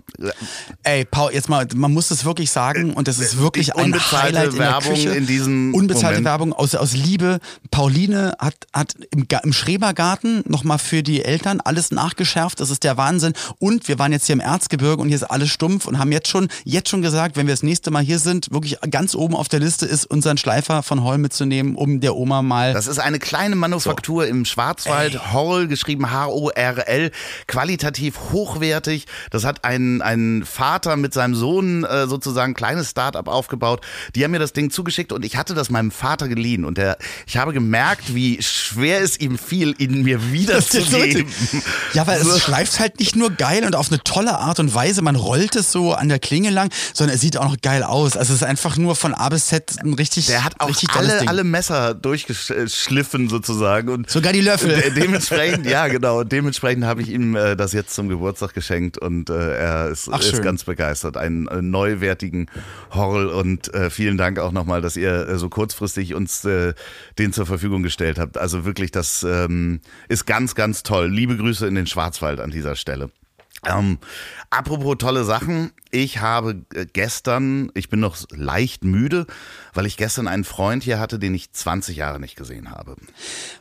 Ey, 0.83 1.05
Paul, 1.05 1.33
jetzt 1.33 1.49
mal, 1.49 1.69
man 1.77 1.93
muss 1.93 2.11
es 2.11 2.25
wirklich 2.25 2.51
sagen 2.51 2.93
und 2.93 3.07
das 3.07 3.21
ist 3.21 3.39
wirklich 3.39 3.67
die 3.67 3.73
ein 3.75 3.85
unbezahlte 3.85 4.39
Highlight 4.41 4.53
in 4.53 4.59
der 4.59 4.69
Werbung 4.69 4.95
Küche. 4.95 5.11
in 5.11 5.29
diesem 5.29 5.73
Unbezahlte 5.73 6.07
Moment. 6.07 6.25
Werbung 6.25 6.53
aus, 6.55 6.75
aus 6.75 6.95
Liebe. 6.95 7.39
Pauline 7.71 8.35
hat, 8.41 8.57
hat 8.73 8.97
im, 9.13 9.29
im 9.45 9.53
Schrebergarten 9.53 10.43
nochmal 10.49 10.79
für 10.81 11.05
die 11.05 11.25
Eltern 11.25 11.61
alles 11.61 11.93
nachgeschärft. 11.93 12.59
Das 12.59 12.71
ist 12.71 12.83
der 12.83 12.97
Wahnsinn. 12.97 13.35
Und 13.61 13.87
wir 13.87 14.01
waren 14.01 14.11
jetzt 14.11 14.27
hier 14.27 14.33
im 14.33 14.41
Erzgebirge 14.41 15.01
und 15.01 15.07
hier 15.07 15.17
ist 15.17 15.23
alles 15.23 15.51
stumpf 15.51 15.87
und 15.87 16.01
haben 16.01 16.11
jetzt 16.11 16.27
schon, 16.27 16.49
jetzt 16.65 16.89
schon 16.89 17.01
gesagt, 17.01 17.37
wenn 17.37 17.47
wir 17.47 17.55
das 17.55 17.63
nächste 17.63 17.93
Mal 17.93 18.03
hier 18.03 18.19
sind, 18.19 18.51
wirklich 18.51 18.77
ganz 18.91 19.15
oben 19.15 19.37
auf 19.37 19.49
der 19.49 19.61
Liste 19.61 19.87
ist, 19.87 20.05
unseren 20.05 20.37
Schleifer 20.37 20.83
von 20.83 21.05
Holl 21.05 21.19
mitzunehmen, 21.19 21.77
um 21.77 22.01
der 22.01 22.17
Oma 22.17 22.43
mal 22.43 22.73
Das 22.73 22.89
ist 22.89 22.99
eine 22.99 23.21
kleine 23.21 23.55
Manufaktur 23.55 24.27
im 24.27 24.45
Schwarzwald, 24.45 25.33
Horrell, 25.45 25.69
geschrieben 25.69 26.11
H-O-R-L, 26.11 27.11
qualitativ 27.47 28.19
hochwertig. 28.33 29.07
Das 29.31 29.45
hat 29.45 29.65
ein, 29.65 30.03
ein 30.03 30.45
Vater 30.45 30.97
mit 30.97 31.15
seinem 31.15 31.35
Sohn 31.35 31.85
äh, 31.85 32.07
sozusagen 32.07 32.53
ein 32.53 32.55
kleines 32.55 32.91
Start-up 32.91 33.29
aufgebaut. 33.29 33.81
Die 34.15 34.25
haben 34.25 34.31
mir 34.31 34.39
das 34.39 34.53
Ding 34.53 34.71
zugeschickt 34.71 35.13
und 35.13 35.25
ich 35.25 35.37
hatte 35.37 35.55
das 35.55 35.71
meinem 35.71 35.91
Vater 35.91 36.29
geliehen. 36.29 36.65
Und 36.65 36.79
der, 36.79 36.97
ich 37.27 37.37
habe 37.37 37.53
gemerkt, 37.53 38.15
wie 38.15 38.43
schwer 38.43 39.01
es 39.03 39.19
ihm 39.21 39.39
fiel, 39.39 39.75
ihn 39.79 40.03
mir 40.03 40.33
wiederzugeben. 40.33 41.27
Ja, 41.93 42.07
weil 42.07 42.21
es 42.21 42.43
schleift 42.43 42.81
halt 42.81 42.99
nicht 42.99 43.15
nur 43.15 43.31
geil 43.31 43.65
und 43.65 43.77
auf 43.77 43.89
eine 43.89 44.03
tolle 44.03 44.37
Art 44.37 44.59
und 44.59 44.75
Weise. 44.75 45.03
Man 45.03 45.15
rollt 45.15 45.55
es 45.55 45.71
so 45.71 45.93
an 45.93 46.09
der 46.09 46.19
Klinge 46.19 46.51
lang, 46.51 46.71
sondern 46.93 47.15
es 47.15 47.21
sieht 47.21 47.37
auch 47.37 47.45
noch 47.45 47.61
geil 47.61 47.83
aus. 47.85 48.17
Also 48.17 48.33
es 48.33 48.43
ist 48.43 48.47
einfach 48.47 48.77
nur 48.77 48.97
von 48.97 49.15
A 49.15 49.29
bis 49.29 49.47
Z 49.47 49.79
ein 49.81 49.95
richtig, 49.95 50.27
Der 50.27 50.45
hat 50.45 50.61
auch 50.61 50.71
alle, 50.95 51.29
alle 51.29 51.45
Messer 51.45 51.95
durchgeschliffen 51.95 53.29
sozusagen. 53.29 53.91
Und 53.91 54.11
Sogar 54.11 54.33
die 54.33 54.41
Löffel. 54.41 54.91
De 54.91 55.21
dementsprechend, 55.31 55.67
ja 55.67 55.89
genau, 55.89 56.25
dementsprechend 56.25 56.85
habe 56.85 57.03
ich 57.03 57.09
ihm 57.09 57.37
äh, 57.37 57.57
das 57.57 57.73
jetzt 57.73 57.95
zum 57.95 58.09
Geburtstag 58.09 58.55
geschenkt 58.55 58.99
und 58.99 59.31
äh, 59.31 59.57
er 59.57 59.89
ist, 59.89 60.09
Ach, 60.11 60.21
ist 60.21 60.43
ganz 60.43 60.65
begeistert. 60.65 61.17
Einen 61.17 61.47
äh, 61.49 61.63
neuwertigen 61.63 62.51
Horrell 62.93 63.29
und 63.29 63.73
äh, 63.75 63.91
vielen 63.91 64.17
Dank 64.17 64.39
auch 64.39 64.53
nochmal, 64.53 64.81
dass 64.81 64.97
ihr 64.97 65.29
äh, 65.29 65.39
so 65.39 65.49
kurzfristig 65.49 66.15
uns 66.15 66.45
äh, 66.45 66.75
den 67.19 67.33
zur 67.33 67.47
Verfügung 67.47 67.83
gestellt 67.83 68.19
habt. 68.19 68.39
Also 68.39 68.65
wirklich, 68.65 68.91
das 68.91 69.23
ähm, 69.23 69.81
ist 70.09 70.27
ganz, 70.27 70.55
ganz 70.55 70.83
toll. 70.83 71.09
Liebe 71.11 71.37
Grüße 71.37 71.67
in 71.67 71.75
den 71.75 71.87
Schwarzwald 71.87 72.41
an 72.41 72.51
dieser 72.51 72.77
Stelle. 72.77 73.11
Ähm, 73.67 73.99
apropos 74.51 74.97
tolle 74.99 75.25
Sachen, 75.25 75.73
ich 75.91 76.21
habe 76.21 76.65
äh, 76.75 76.87
gestern, 76.93 77.71
ich 77.75 77.89
bin 77.89 78.01
noch 78.01 78.17
leicht 78.31 78.85
müde, 78.85 79.27
weil 79.73 79.87
ich 79.87 79.97
gestern 79.97 80.29
einen 80.29 80.45
Freund 80.45 80.83
hier 80.83 80.99
hatte, 80.99 81.19
den 81.19 81.35
ich 81.35 81.53
20 81.53 81.97
Jahre 81.97 82.21
nicht 82.21 82.37
gesehen 82.37 82.71
habe. 82.71 82.97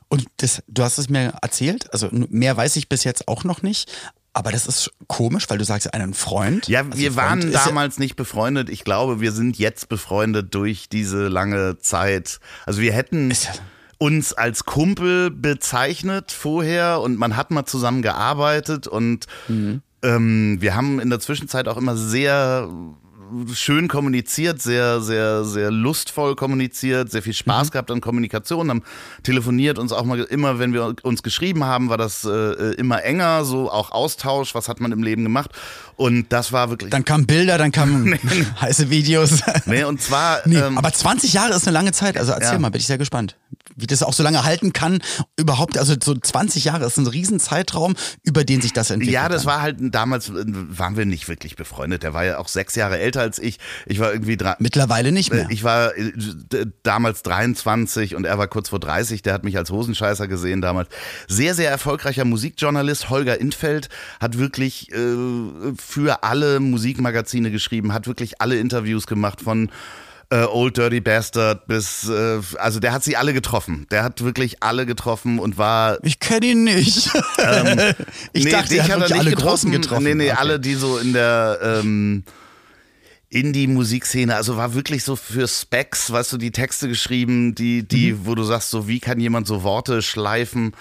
Und 0.09 0.25
das, 0.37 0.63
du 0.67 0.83
hast 0.83 0.97
es 0.97 1.09
mir 1.09 1.33
erzählt, 1.41 1.91
also 1.93 2.09
mehr 2.11 2.55
weiß 2.57 2.75
ich 2.75 2.89
bis 2.89 3.03
jetzt 3.03 3.27
auch 3.27 3.43
noch 3.43 3.61
nicht. 3.61 3.91
Aber 4.35 4.51
das 4.51 4.65
ist 4.65 4.91
komisch, 5.05 5.47
weil 5.49 5.59
du 5.59 5.63
sagst, 5.63 5.93
einen 5.93 6.15
Freund. 6.15 6.67
Ja, 6.67 6.79
Also 6.81 6.97
wir 6.97 7.11
Freund 7.11 7.15
waren 7.29 7.39
ist 7.49 7.53
ja- 7.53 7.65
damals 7.65 7.99
nicht 7.99 8.15
befreundet. 8.15 8.67
Ich 8.69 8.83
glaube, 8.83 9.21
wir 9.21 9.31
sind 9.31 9.59
jetzt 9.59 9.89
befreundet 9.89 10.55
durch 10.55 10.89
diese 10.89 11.27
lange 11.27 11.77
Zeit. 11.77 12.39
Also 12.65 12.81
wir 12.81 12.93
hätten 12.93 13.31
uns 13.99 14.33
als 14.33 14.65
Kumpel 14.65 15.29
bezeichnet 15.29 16.31
vorher 16.31 16.99
und 17.01 17.17
man 17.19 17.37
hat 17.37 17.51
mal 17.51 17.65
zusammen 17.65 18.01
gearbeitet 18.01 18.87
und 18.87 19.27
Mhm. 19.47 19.83
Ähm, 20.03 20.57
wir 20.59 20.75
haben 20.75 20.99
in 20.99 21.09
der 21.09 21.19
Zwischenzeit 21.19 21.67
auch 21.67 21.77
immer 21.77 21.97
sehr 21.97 22.69
schön 23.53 23.87
kommuniziert, 23.87 24.61
sehr, 24.61 25.01
sehr, 25.01 25.43
sehr 25.43 25.71
lustvoll 25.71 26.35
kommuniziert, 26.35 27.11
sehr 27.11 27.21
viel 27.21 27.33
Spaß 27.33 27.67
mhm. 27.67 27.71
gehabt 27.71 27.91
an 27.91 28.01
Kommunikation, 28.01 28.69
haben 28.69 28.83
telefoniert, 29.23 29.79
uns 29.79 29.91
auch 29.91 30.03
mal 30.03 30.19
immer, 30.19 30.59
wenn 30.59 30.73
wir 30.73 30.95
uns 31.03 31.23
geschrieben 31.23 31.63
haben, 31.63 31.89
war 31.89 31.97
das 31.97 32.25
äh, 32.25 32.73
immer 32.75 33.03
enger, 33.03 33.45
so 33.45 33.71
auch 33.71 33.91
Austausch, 33.91 34.53
was 34.55 34.69
hat 34.69 34.79
man 34.79 34.91
im 34.91 35.03
Leben 35.03 35.23
gemacht. 35.23 35.51
Und 35.95 36.31
das 36.31 36.51
war 36.51 36.69
wirklich. 36.69 36.89
Dann 36.89 37.05
kamen 37.05 37.25
Bilder, 37.25 37.57
dann 37.57 37.71
kamen 37.71 38.17
heiße 38.61 38.89
Videos. 38.89 39.41
Nee, 39.65 39.83
und 39.83 40.01
zwar. 40.01 40.41
Nee, 40.45 40.57
ähm, 40.57 40.77
aber 40.77 40.91
20 40.91 41.33
Jahre 41.33 41.53
ist 41.53 41.67
eine 41.67 41.73
lange 41.73 41.91
Zeit. 41.93 42.17
Also 42.17 42.31
erzähl 42.31 42.53
ja. 42.53 42.59
mal, 42.59 42.69
bin 42.69 42.79
ich 42.79 42.87
sehr 42.87 42.97
gespannt. 42.97 43.37
Wie 43.75 43.87
das 43.87 44.03
auch 44.03 44.13
so 44.13 44.23
lange 44.23 44.43
halten 44.43 44.73
kann. 44.73 45.01
Überhaupt, 45.37 45.77
also 45.77 45.95
so 46.01 46.15
20 46.15 46.65
Jahre 46.65 46.85
ist 46.85 46.97
ein 46.97 47.07
Riesenzeitraum, 47.07 47.95
über 48.23 48.43
den 48.43 48.61
sich 48.61 48.73
das 48.73 48.89
entwickelt. 48.89 49.13
Ja, 49.13 49.29
das 49.29 49.43
kann. 49.43 49.51
war 49.51 49.61
halt, 49.61 49.77
damals 49.79 50.29
äh, 50.29 50.43
waren 50.45 50.97
wir 50.97 51.05
nicht 51.05 51.27
wirklich 51.27 51.55
befreundet. 51.55 52.03
Der 52.03 52.13
war 52.13 52.25
ja 52.25 52.37
auch 52.37 52.47
sechs 52.47 52.75
Jahre 52.75 52.99
älter 52.99 53.21
als 53.21 53.39
ich. 53.39 53.59
Ich 53.85 53.99
war 53.99 54.11
irgendwie 54.11 54.37
drei. 54.37 54.55
Mittlerweile 54.59 55.11
nicht 55.11 55.31
mehr. 55.31 55.47
Ich 55.49 55.63
war 55.63 55.95
äh, 55.97 56.11
damals 56.83 57.23
23 57.23 58.15
und 58.15 58.25
er 58.25 58.37
war 58.37 58.47
kurz 58.47 58.69
vor 58.69 58.79
30. 58.79 59.21
Der 59.21 59.33
hat 59.33 59.43
mich 59.43 59.57
als 59.57 59.71
Hosenscheißer 59.71 60.27
gesehen 60.27 60.61
damals. 60.61 60.89
Sehr, 61.27 61.55
sehr 61.55 61.69
erfolgreicher 61.69 62.25
Musikjournalist. 62.25 63.09
Holger 63.09 63.39
Intfeld 63.39 63.89
hat 64.19 64.37
wirklich 64.37 64.91
äh, 64.91 65.15
für 65.83 66.23
alle 66.23 66.59
Musikmagazine 66.59 67.51
geschrieben, 67.51 67.93
hat 67.93 68.07
wirklich 68.07 68.41
alle 68.41 68.57
Interviews 68.57 69.07
gemacht 69.07 69.41
von 69.41 69.69
äh, 70.29 70.45
Old 70.45 70.77
Dirty 70.77 70.99
Bastard 70.99 71.67
bis, 71.67 72.09
äh, 72.09 72.39
also 72.57 72.79
der 72.79 72.93
hat 72.93 73.03
sie 73.03 73.17
alle 73.17 73.33
getroffen. 73.33 73.85
Der 73.91 74.03
hat 74.03 74.23
wirklich 74.23 74.63
alle 74.63 74.85
getroffen 74.85 75.37
und 75.37 75.57
war. 75.57 75.99
Ich 76.03 76.19
kenne 76.19 76.47
ihn 76.47 76.63
nicht. 76.63 77.09
Ähm, 77.37 77.93
ich 78.33 78.45
nee, 78.45 78.51
dachte, 78.51 78.81
hat, 78.81 78.89
hat 78.89 79.11
alle 79.11 79.29
getroffen. 79.29 79.35
Großen 79.35 79.71
getroffen. 79.71 80.03
Nee, 80.03 80.15
nee, 80.15 80.31
okay. 80.31 80.39
alle, 80.39 80.59
die 80.59 80.73
so 80.73 80.97
in 80.97 81.13
der 81.13 81.59
ähm, 81.61 82.23
Indie-Musikszene, 83.29 84.35
also 84.35 84.57
war 84.57 84.73
wirklich 84.73 85.03
so 85.03 85.15
für 85.15 85.47
Specs, 85.47 86.11
weißt 86.11 86.33
du, 86.33 86.37
die 86.37 86.51
Texte 86.51 86.87
geschrieben, 86.87 87.53
die, 87.55 87.87
die, 87.87 88.13
mhm. 88.13 88.25
wo 88.25 88.35
du 88.35 88.43
sagst, 88.43 88.69
so 88.69 88.87
wie 88.87 88.99
kann 88.99 89.19
jemand 89.19 89.47
so 89.47 89.63
Worte 89.63 90.01
schleifen 90.01 90.73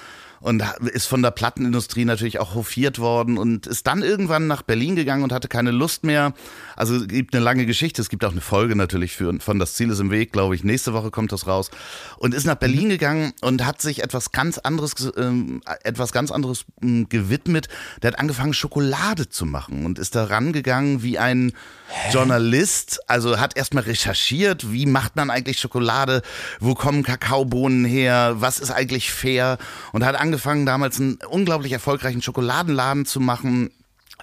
und 0.43 0.63
ist 0.93 1.07
von 1.07 1.23
der 1.23 1.31
Plattenindustrie 1.31 2.05
natürlich 2.05 2.41
auch 2.41 2.55
hofiert 2.55 2.99
worden 2.99 3.39
und 3.39 3.67
ist 3.67 3.87
dann 3.87 4.03
irgendwann 4.03 4.47
nach 4.47 4.63
Berlin 4.63 4.97
gegangen 4.97 5.23
und 5.23 5.33
hatte 5.33 5.49
keine 5.49 5.71
Lust 5.71 6.05
mehr. 6.05 6.35
Also 6.83 6.97
es 6.97 7.07
gibt 7.07 7.33
eine 7.33 7.45
lange 7.45 7.65
Geschichte, 7.65 8.03
es 8.03 8.09
gibt 8.09 8.25
auch 8.25 8.33
eine 8.33 8.41
Folge 8.41 8.75
natürlich 8.75 9.13
für, 9.13 9.33
von 9.39 9.61
Das 9.61 9.75
Ziel 9.75 9.91
ist 9.91 10.01
im 10.01 10.11
Weg, 10.11 10.33
glaube 10.33 10.57
ich. 10.57 10.65
Nächste 10.65 10.93
Woche 10.93 11.13
kommt 11.13 11.31
das 11.31 11.47
raus. 11.47 11.71
Und 12.17 12.35
ist 12.35 12.45
nach 12.45 12.57
Berlin 12.57 12.87
mhm. 12.87 12.91
gegangen 12.91 13.33
und 13.41 13.65
hat 13.65 13.81
sich 13.81 14.03
etwas 14.03 14.33
ganz 14.33 14.59
anderes, 14.59 14.97
ähm, 15.17 15.63
etwas 15.85 16.11
ganz 16.11 16.33
anderes 16.33 16.65
ähm, 16.83 17.09
gewidmet. 17.09 17.69
Der 18.03 18.11
hat 18.11 18.19
angefangen, 18.19 18.53
Schokolade 18.53 19.29
zu 19.29 19.47
machen 19.47 19.87
und 19.87 20.01
ist 20.01 20.17
da 20.17 20.25
rangegangen 20.25 21.05
wie 21.05 21.21
ein 21.21 21.53
Hä? 21.87 22.15
Journalist. 22.15 22.99
Also 23.09 23.39
hat 23.39 23.57
erstmal 23.57 23.85
recherchiert, 23.85 24.73
wie 24.73 24.87
macht 24.87 25.15
man 25.15 25.31
eigentlich 25.31 25.61
Schokolade, 25.61 26.23
wo 26.59 26.75
kommen 26.75 27.05
Kakaobohnen 27.05 27.85
her, 27.85 28.35
was 28.41 28.59
ist 28.59 28.73
eigentlich 28.73 29.13
fair 29.13 29.59
und 29.93 30.05
hat 30.05 30.17
angefangen, 30.17 30.67
damals 30.67 30.99
einen 30.99 31.19
unglaublich 31.29 31.71
erfolgreichen 31.71 32.23
Schokoladenladen 32.23 33.07
zu 33.07 33.21
machen 33.21 33.71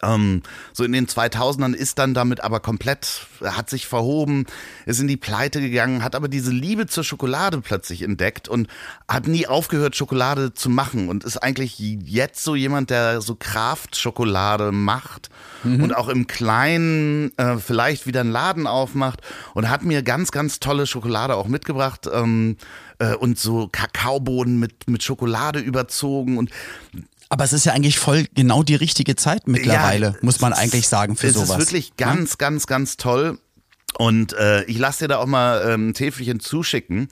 ähm, 0.04 0.42
so 0.74 0.84
in 0.84 0.92
den 0.92 1.08
2000ern 1.08 1.74
ist 1.74 2.00
dann 2.00 2.14
damit 2.14 2.42
aber 2.42 2.60
komplett, 2.60 3.28
hat 3.44 3.70
sich 3.70 3.88
verhoben, 3.88 4.46
ist 4.86 5.00
in 5.00 5.08
die 5.08 5.18
Pleite 5.18 5.62
gegangen, 5.62 6.04
hat 6.04 6.16
aber 6.16 6.28
diese 6.28 6.52
Liebe 6.52 6.88
zur 6.88 7.04
Schokolade 7.04 7.62
plötzlich 7.62 8.02
entdeckt 8.02 8.48
und 8.48 8.68
hat 9.08 9.28
nie 9.28 9.48
aufgehört, 9.48 9.96
Schokolade 9.96 10.54
zu 10.54 10.70
machen 10.70 11.10
und 11.10 11.24
ist 11.24 11.38
eigentlich 11.38 11.80
jetzt 11.80 12.44
so 12.44 12.56
jemand, 12.56 12.90
der 12.90 13.22
so 13.22 13.36
Kraftschokolade 13.36 14.72
macht 14.72 15.30
mhm. 15.64 15.84
und 15.84 15.96
auch 15.96 16.10
im 16.10 16.28
Kleinen 16.28 17.38
äh, 17.38 17.58
vielleicht 17.58 18.08
wieder 18.08 18.22
einen 18.22 18.32
Laden 18.32 18.68
aufmacht 18.68 19.22
und 19.54 19.70
hat 19.70 19.84
mir 19.84 20.04
ganz, 20.04 20.32
ganz 20.32 20.60
tolle 20.60 20.88
Schokolade 20.88 21.36
auch 21.36 21.48
mitgebracht. 21.48 22.10
Ähm, 22.12 22.58
äh, 23.00 23.16
und 23.16 23.40
so 23.40 23.68
Kakaobohnen 23.72 24.60
mit, 24.60 24.90
mit 24.90 25.04
Schokolade 25.04 25.60
überzogen 25.60 26.38
und 26.38 26.52
aber 27.30 27.44
es 27.44 27.54
ist 27.54 27.66
ja 27.66 27.74
eigentlich 27.74 28.00
voll 28.00 28.26
genau 28.34 28.64
die 28.64 28.76
richtige 28.76 29.16
Zeit 29.16 29.48
mittlerweile, 29.48 30.08
ja, 30.08 30.16
muss 30.22 30.42
man 30.42 30.52
eigentlich 30.52 30.88
sagen, 30.88 31.16
für 31.16 31.28
es 31.28 31.36
sowas. 31.36 31.50
Es 31.50 31.56
ist 31.56 31.60
wirklich 31.60 31.96
ganz, 31.96 32.32
ja? 32.32 32.36
ganz, 32.40 32.68
ganz 32.68 32.98
toll. 32.98 33.40
Und 33.98 34.34
äh, 34.34 34.64
ich 34.66 34.78
lasse 34.78 35.06
dir 35.06 35.10
da 35.10 35.18
auch 35.18 35.26
mal 35.26 35.64
ähm, 35.68 35.90
ein 35.90 35.94
Täfelchen 35.94 36.40
zuschicken. 36.40 37.10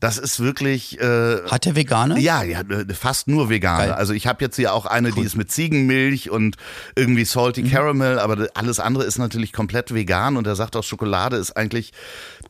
Das 0.00 0.18
ist 0.18 0.40
wirklich. 0.40 1.00
Äh, 1.00 1.42
Hat 1.48 1.64
der 1.64 1.76
Veganer? 1.76 2.18
Ja, 2.18 2.42
ja, 2.42 2.60
äh, 2.60 2.92
fast 2.92 3.26
nur 3.26 3.48
Veganer. 3.48 3.96
Also 3.96 4.12
ich 4.12 4.26
habe 4.26 4.44
jetzt 4.44 4.56
hier 4.56 4.74
auch 4.74 4.84
eine, 4.84 5.08
cool. 5.08 5.14
die 5.14 5.22
ist 5.22 5.36
mit 5.36 5.50
Ziegenmilch 5.50 6.30
und 6.30 6.56
irgendwie 6.94 7.24
salty 7.24 7.62
mhm. 7.62 7.70
caramel, 7.70 8.18
aber 8.18 8.48
alles 8.54 8.80
andere 8.80 9.04
ist 9.04 9.18
natürlich 9.18 9.52
komplett 9.52 9.94
vegan 9.94 10.36
und 10.36 10.46
er 10.46 10.56
sagt 10.56 10.76
auch, 10.76 10.84
Schokolade 10.84 11.36
ist 11.36 11.56
eigentlich 11.56 11.92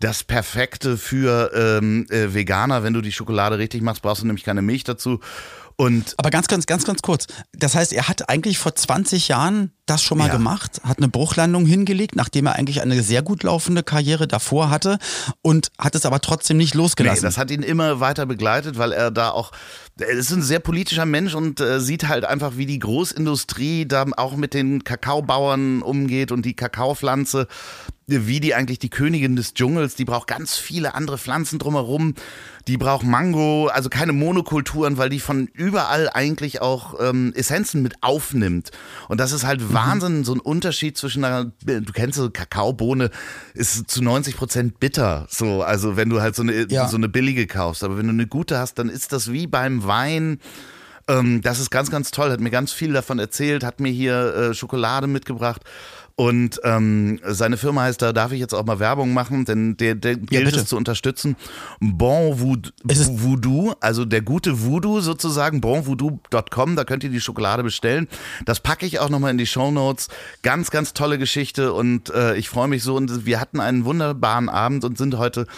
das 0.00 0.24
Perfekte 0.24 0.96
für 0.96 1.52
ähm, 1.54 2.06
äh, 2.10 2.34
Veganer. 2.34 2.82
Wenn 2.82 2.92
du 2.92 3.02
die 3.02 3.12
Schokolade 3.12 3.58
richtig 3.58 3.82
machst, 3.82 4.02
brauchst 4.02 4.22
du 4.22 4.26
nämlich 4.26 4.44
keine 4.44 4.62
Milch 4.62 4.82
dazu. 4.82 5.20
Und 5.76 6.14
Aber 6.18 6.30
ganz, 6.30 6.46
ganz, 6.46 6.66
ganz, 6.66 6.84
ganz 6.84 7.02
kurz. 7.02 7.26
Das 7.52 7.74
heißt, 7.74 7.92
er 7.92 8.08
hat 8.08 8.28
eigentlich 8.28 8.58
vor 8.58 8.74
20 8.74 9.28
Jahren 9.28 9.72
das 9.86 10.02
schon 10.02 10.18
mal 10.18 10.28
ja. 10.28 10.32
gemacht, 10.32 10.80
hat 10.84 10.98
eine 10.98 11.08
Bruchlandung 11.08 11.66
hingelegt, 11.66 12.16
nachdem 12.16 12.46
er 12.46 12.54
eigentlich 12.54 12.80
eine 12.80 13.02
sehr 13.02 13.22
gut 13.22 13.42
laufende 13.42 13.82
Karriere 13.82 14.26
davor 14.26 14.70
hatte 14.70 14.98
und 15.42 15.72
hat 15.78 15.94
es 15.94 16.06
aber 16.06 16.20
trotzdem 16.20 16.56
nicht 16.56 16.74
losgelassen. 16.74 17.22
Nee, 17.22 17.28
das 17.28 17.38
hat 17.38 17.50
ihn 17.50 17.62
immer 17.62 18.00
weiter 18.00 18.24
begleitet, 18.24 18.78
weil 18.78 18.92
er 18.92 19.10
da 19.10 19.30
auch, 19.30 19.52
er 19.98 20.08
ist 20.08 20.30
ein 20.30 20.42
sehr 20.42 20.60
politischer 20.60 21.04
Mensch 21.04 21.34
und 21.34 21.60
äh, 21.60 21.80
sieht 21.80 22.08
halt 22.08 22.24
einfach, 22.24 22.56
wie 22.56 22.66
die 22.66 22.78
Großindustrie 22.78 23.86
da 23.86 24.06
auch 24.16 24.36
mit 24.36 24.54
den 24.54 24.84
Kakaobauern 24.84 25.82
umgeht 25.82 26.32
und 26.32 26.46
die 26.46 26.54
Kakaopflanze 26.54 27.46
wie 28.06 28.40
die 28.40 28.54
eigentlich 28.54 28.78
die 28.78 28.90
Königin 28.90 29.36
des 29.36 29.54
Dschungels, 29.54 29.94
die 29.94 30.04
braucht 30.04 30.26
ganz 30.26 30.56
viele 30.56 30.94
andere 30.94 31.18
Pflanzen 31.18 31.58
drumherum. 31.58 32.14
Die 32.66 32.76
braucht 32.76 33.04
Mango, 33.04 33.68
also 33.68 33.88
keine 33.88 34.12
Monokulturen, 34.12 34.96
weil 34.96 35.10
die 35.10 35.20
von 35.20 35.48
überall 35.52 36.08
eigentlich 36.08 36.62
auch 36.62 36.98
ähm, 37.00 37.32
Essenzen 37.34 37.82
mit 37.82 38.02
aufnimmt. 38.02 38.70
Und 39.08 39.20
das 39.20 39.32
ist 39.32 39.44
halt 39.44 39.60
mhm. 39.60 39.74
Wahnsinn, 39.74 40.24
so 40.24 40.34
ein 40.34 40.40
Unterschied 40.40 40.96
zwischen 40.96 41.24
einer, 41.24 41.52
du 41.64 41.92
kennst 41.92 42.16
so 42.16 42.30
Kakaobohne, 42.30 43.10
ist 43.54 43.90
zu 43.90 44.02
90 44.02 44.36
Prozent 44.36 44.80
bitter. 44.80 45.26
So, 45.28 45.62
also 45.62 45.96
wenn 45.96 46.08
du 46.08 46.20
halt 46.20 46.34
so 46.34 46.42
eine, 46.42 46.66
ja. 46.70 46.88
so 46.88 46.96
eine 46.96 47.08
billige 47.08 47.46
kaufst. 47.46 47.84
Aber 47.84 47.98
wenn 47.98 48.06
du 48.06 48.12
eine 48.12 48.26
gute 48.26 48.58
hast, 48.58 48.78
dann 48.78 48.88
ist 48.88 49.12
das 49.12 49.30
wie 49.32 49.46
beim 49.46 49.84
Wein. 49.84 50.40
Ähm, 51.08 51.42
das 51.42 51.60
ist 51.60 51.70
ganz, 51.70 51.90
ganz 51.90 52.10
toll. 52.10 52.30
Hat 52.30 52.40
mir 52.40 52.50
ganz 52.50 52.72
viel 52.72 52.92
davon 52.92 53.18
erzählt, 53.18 53.64
hat 53.64 53.80
mir 53.80 53.92
hier 53.92 54.34
äh, 54.34 54.54
Schokolade 54.54 55.06
mitgebracht. 55.06 55.62
Und 56.16 56.60
ähm, 56.62 57.18
seine 57.24 57.56
Firma 57.56 57.82
heißt, 57.82 58.00
da 58.00 58.12
darf 58.12 58.30
ich 58.30 58.38
jetzt 58.38 58.54
auch 58.54 58.64
mal 58.64 58.78
Werbung 58.78 59.12
machen, 59.14 59.44
denn 59.44 59.76
der, 59.76 59.96
der 59.96 60.14
gilt 60.14 60.44
bitte. 60.44 60.60
es 60.60 60.66
zu 60.66 60.76
unterstützen. 60.76 61.34
Bon 61.80 62.38
Voodoo, 62.38 63.74
also 63.80 64.04
der 64.04 64.22
gute 64.22 64.62
Voodoo 64.62 65.00
sozusagen, 65.00 65.60
bonvoodoo.com, 65.60 66.76
da 66.76 66.84
könnt 66.84 67.02
ihr 67.02 67.10
die 67.10 67.20
Schokolade 67.20 67.64
bestellen. 67.64 68.06
Das 68.44 68.60
packe 68.60 68.86
ich 68.86 69.00
auch 69.00 69.08
nochmal 69.08 69.32
in 69.32 69.38
die 69.38 69.46
Show 69.46 69.72
Notes. 69.72 70.08
Ganz, 70.42 70.70
ganz 70.70 70.94
tolle 70.94 71.18
Geschichte 71.18 71.72
und 71.72 72.10
äh, 72.10 72.36
ich 72.36 72.48
freue 72.48 72.68
mich 72.68 72.84
so. 72.84 72.94
Und 72.94 73.26
wir 73.26 73.40
hatten 73.40 73.58
einen 73.58 73.84
wunderbaren 73.84 74.48
Abend 74.48 74.84
und 74.84 74.96
sind 74.96 75.18
heute 75.18 75.48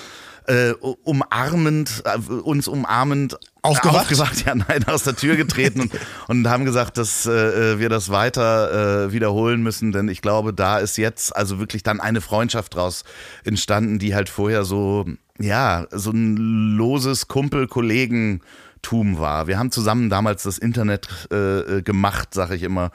äh, 0.47 0.73
umarmend, 1.05 2.03
äh, 2.05 2.19
uns 2.33 2.69
umarmend 2.69 3.39
aufgewacht? 3.63 4.13
aufgewacht, 4.13 4.45
ja, 4.47 4.55
nein, 4.55 4.85
aus 4.87 5.05
der 5.05 5.17
Tür 5.17 5.37
getreten 5.37 5.81
und, 5.81 5.93
und 6.29 6.49
haben 6.49 6.65
gesagt, 6.65 6.99
dass 6.99 7.27
äh, 7.27 7.79
wir 7.79 7.89
das 7.89 8.11
weiter 8.11 9.07
äh, 9.07 9.13
wiederholen 9.13 9.63
müssen, 9.63 9.93
denn 9.93 10.09
ich 10.09 10.23
glaube, 10.23 10.53
da 10.53 10.79
ist 10.79 10.97
jetzt 10.97 11.35
also 11.35 11.59
wirklich 11.59 11.83
dann 11.83 12.01
eine 12.01 12.21
Freundschaft 12.21 12.75
draus 12.75 13.05
entstanden, 13.45 13.99
die 13.99 14.15
halt 14.15 14.29
vorher 14.29 14.65
so, 14.65 15.07
ja, 15.39 15.87
so 15.91 16.11
ein 16.11 16.37
loses 16.77 17.29
Kumpel-Kollegen-Tum 17.29 19.19
war. 19.19 19.47
Wir 19.47 19.59
haben 19.59 19.71
zusammen 19.71 20.11
damals 20.11 20.43
das 20.43 20.59
Internet 20.59 21.29
äh, 21.31 21.61
äh 21.79 21.83
gemacht, 21.83 22.35
sag 22.35 22.51
ich 22.51 22.63
immer. 22.63 22.91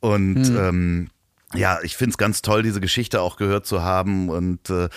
Und 0.00 0.46
hm. 0.46 0.56
ähm, 0.56 1.08
ja, 1.54 1.78
ich 1.82 1.96
finde 1.96 2.10
es 2.10 2.18
ganz 2.18 2.42
toll, 2.42 2.62
diese 2.62 2.80
Geschichte 2.80 3.20
auch 3.20 3.36
gehört 3.36 3.66
zu 3.66 3.82
haben 3.82 4.28
und 4.28 4.68
äh, 4.70 4.88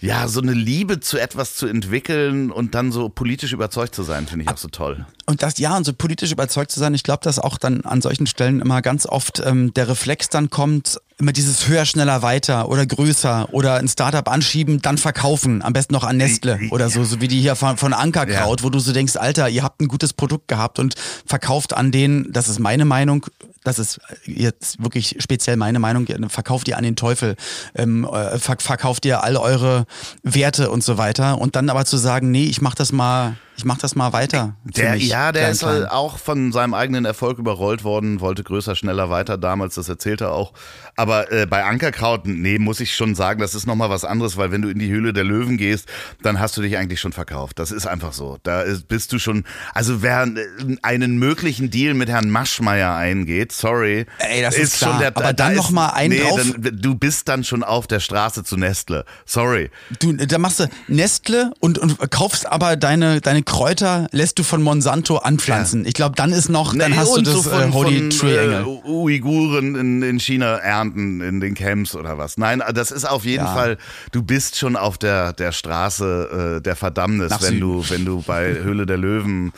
ja, 0.00 0.28
so 0.28 0.40
eine 0.40 0.52
Liebe 0.52 1.00
zu 1.00 1.18
etwas 1.18 1.56
zu 1.56 1.66
entwickeln 1.66 2.50
und 2.50 2.74
dann 2.74 2.90
so 2.90 3.10
politisch 3.10 3.52
überzeugt 3.52 3.94
zu 3.94 4.02
sein, 4.02 4.26
finde 4.26 4.44
ich 4.44 4.50
auch 4.50 4.56
so 4.56 4.68
toll. 4.68 5.04
Und 5.26 5.42
das, 5.42 5.58
ja, 5.58 5.76
und 5.76 5.84
so 5.84 5.92
politisch 5.92 6.32
überzeugt 6.32 6.70
zu 6.70 6.80
sein, 6.80 6.94
ich 6.94 7.02
glaube, 7.02 7.22
dass 7.22 7.38
auch 7.38 7.58
dann 7.58 7.82
an 7.82 8.00
solchen 8.00 8.26
Stellen 8.26 8.60
immer 8.60 8.80
ganz 8.80 9.04
oft 9.04 9.42
ähm, 9.44 9.74
der 9.74 9.88
Reflex 9.88 10.30
dann 10.30 10.48
kommt, 10.48 11.00
immer 11.18 11.32
dieses 11.32 11.68
höher, 11.68 11.84
schneller, 11.84 12.22
weiter 12.22 12.68
oder 12.70 12.86
größer 12.86 13.52
oder 13.52 13.74
ein 13.74 13.88
Startup 13.88 14.26
anschieben, 14.26 14.80
dann 14.80 14.96
verkaufen, 14.96 15.62
am 15.62 15.74
besten 15.74 15.92
noch 15.92 16.04
an 16.04 16.16
Nestle 16.16 16.58
oder 16.70 16.88
so, 16.88 17.04
so 17.04 17.20
wie 17.20 17.28
die 17.28 17.40
hier 17.40 17.54
von, 17.54 17.76
von 17.76 17.92
Ankerkraut, 17.92 18.60
ja. 18.60 18.64
wo 18.64 18.70
du 18.70 18.78
so 18.78 18.92
denkst, 18.92 19.16
Alter, 19.16 19.50
ihr 19.50 19.62
habt 19.62 19.82
ein 19.82 19.88
gutes 19.88 20.14
Produkt 20.14 20.48
gehabt 20.48 20.78
und 20.78 20.94
verkauft 21.26 21.74
an 21.74 21.92
denen, 21.92 22.32
das 22.32 22.48
ist 22.48 22.58
meine 22.58 22.86
Meinung, 22.86 23.26
das 23.64 23.78
ist 23.78 24.00
jetzt 24.24 24.82
wirklich 24.82 25.16
speziell 25.20 25.56
meine 25.56 25.78
Meinung, 25.78 26.06
verkauft 26.28 26.68
ihr 26.68 26.78
an 26.78 26.84
den 26.84 26.96
Teufel, 26.96 27.36
ähm, 27.74 28.04
äh, 28.04 28.38
verkauft 28.38 29.04
ihr 29.04 29.22
all 29.22 29.36
eure 29.36 29.86
Werte 30.22 30.70
und 30.70 30.82
so 30.82 30.98
weiter. 30.98 31.38
Und 31.38 31.56
dann 31.56 31.68
aber 31.68 31.84
zu 31.84 31.96
sagen, 31.96 32.30
nee, 32.30 32.44
ich 32.44 32.60
mach 32.62 32.74
das 32.74 32.92
mal 32.92 33.36
ich 33.60 33.66
mach 33.66 33.76
das 33.76 33.94
mal 33.94 34.14
weiter. 34.14 34.54
Der, 34.64 34.94
mich, 34.94 35.08
ja, 35.08 35.32
der 35.32 35.42
klein, 35.42 35.52
ist 35.52 35.62
halt 35.62 35.90
auch 35.90 36.16
von 36.16 36.50
seinem 36.50 36.72
eigenen 36.72 37.04
Erfolg 37.04 37.38
überrollt 37.38 37.84
worden, 37.84 38.20
wollte 38.20 38.42
größer, 38.42 38.74
schneller, 38.74 39.10
weiter 39.10 39.36
damals, 39.36 39.74
das 39.74 39.86
erzählt 39.86 40.22
er 40.22 40.32
auch. 40.32 40.54
Aber 40.96 41.30
äh, 41.30 41.44
bei 41.44 41.62
Ankerkraut, 41.64 42.26
nee, 42.26 42.58
muss 42.58 42.80
ich 42.80 42.96
schon 42.96 43.14
sagen, 43.14 43.38
das 43.38 43.54
ist 43.54 43.66
nochmal 43.66 43.90
was 43.90 44.06
anderes, 44.06 44.38
weil 44.38 44.50
wenn 44.50 44.62
du 44.62 44.70
in 44.70 44.78
die 44.78 44.88
Höhle 44.88 45.12
der 45.12 45.24
Löwen 45.24 45.58
gehst, 45.58 45.88
dann 46.22 46.40
hast 46.40 46.56
du 46.56 46.62
dich 46.62 46.78
eigentlich 46.78 47.00
schon 47.00 47.12
verkauft. 47.12 47.58
Das 47.58 47.70
ist 47.70 47.86
einfach 47.86 48.14
so. 48.14 48.38
Da 48.44 48.62
ist, 48.62 48.88
bist 48.88 49.12
du 49.12 49.18
schon, 49.18 49.44
also 49.74 50.00
wer 50.00 50.22
äh, 50.22 50.76
einen 50.80 51.18
möglichen 51.18 51.70
Deal 51.70 51.92
mit 51.92 52.08
Herrn 52.08 52.30
Maschmeyer 52.30 52.94
eingeht, 52.94 53.52
sorry, 53.52 54.06
Ey, 54.20 54.40
das 54.40 54.56
ist 54.56 54.78
klar. 54.78 55.02
Aber 55.14 55.34
dann 55.34 55.52
ist- 55.52 55.58
noch 55.58 55.70
mal 55.70 55.88
einen 55.90 56.14
nee, 56.14 56.20
drauf. 56.20 56.40
Dann, 56.56 56.78
du 56.80 56.94
bist 56.94 57.28
dann 57.28 57.44
schon 57.44 57.62
auf 57.62 57.86
der 57.86 58.00
Straße 58.00 58.42
zu 58.42 58.56
Nestle. 58.56 59.04
Sorry. 59.26 59.70
Du, 59.98 60.14
da 60.14 60.38
machst 60.38 60.60
du 60.60 60.66
Nestle 60.88 61.52
und, 61.60 61.78
und 61.78 62.10
kaufst 62.10 62.46
aber 62.46 62.76
deine, 62.76 63.20
deine 63.20 63.42
Kräuter, 63.50 64.06
lässt 64.12 64.38
du 64.38 64.44
von 64.44 64.62
Monsanto 64.62 65.16
anpflanzen. 65.16 65.84
Ich 65.84 65.94
glaube, 65.94 66.14
dann 66.14 66.32
ist 66.32 66.48
noch, 66.48 66.72
dann 66.76 66.92
Nee, 66.92 66.96
hast 66.96 67.16
du 67.16 67.20
das 67.22 67.42
so 67.42 67.50
äh, 67.50 67.70
Holy 67.72 67.98
von, 67.98 68.10
Tree 68.10 68.36
äh, 68.36 68.44
Engel. 68.44 68.64
Uiguren 68.84 69.74
in, 69.74 70.02
in 70.02 70.20
China 70.20 70.56
ernten, 70.58 71.20
in 71.20 71.40
den 71.40 71.54
Camps 71.54 71.96
oder 71.96 72.16
was. 72.16 72.38
Nein, 72.38 72.62
das 72.74 72.92
ist 72.92 73.04
auf 73.08 73.24
jeden 73.24 73.44
Ja. 73.44 73.52
Fall, 73.52 73.76
du 74.12 74.22
bist 74.22 74.56
schon 74.56 74.76
auf 74.76 74.98
der, 74.98 75.32
der 75.32 75.50
Straße 75.50 76.58
äh, 76.58 76.62
der 76.62 76.76
Verdammnis, 76.76 77.30
Nach 77.30 77.42
wenn 77.42 77.54
Süden. 77.54 77.60
du, 77.60 77.84
wenn 77.90 78.04
du 78.04 78.22
bei 78.22 78.54
Höhle 78.62 78.86
der 78.86 78.98
Löwen 78.98 79.52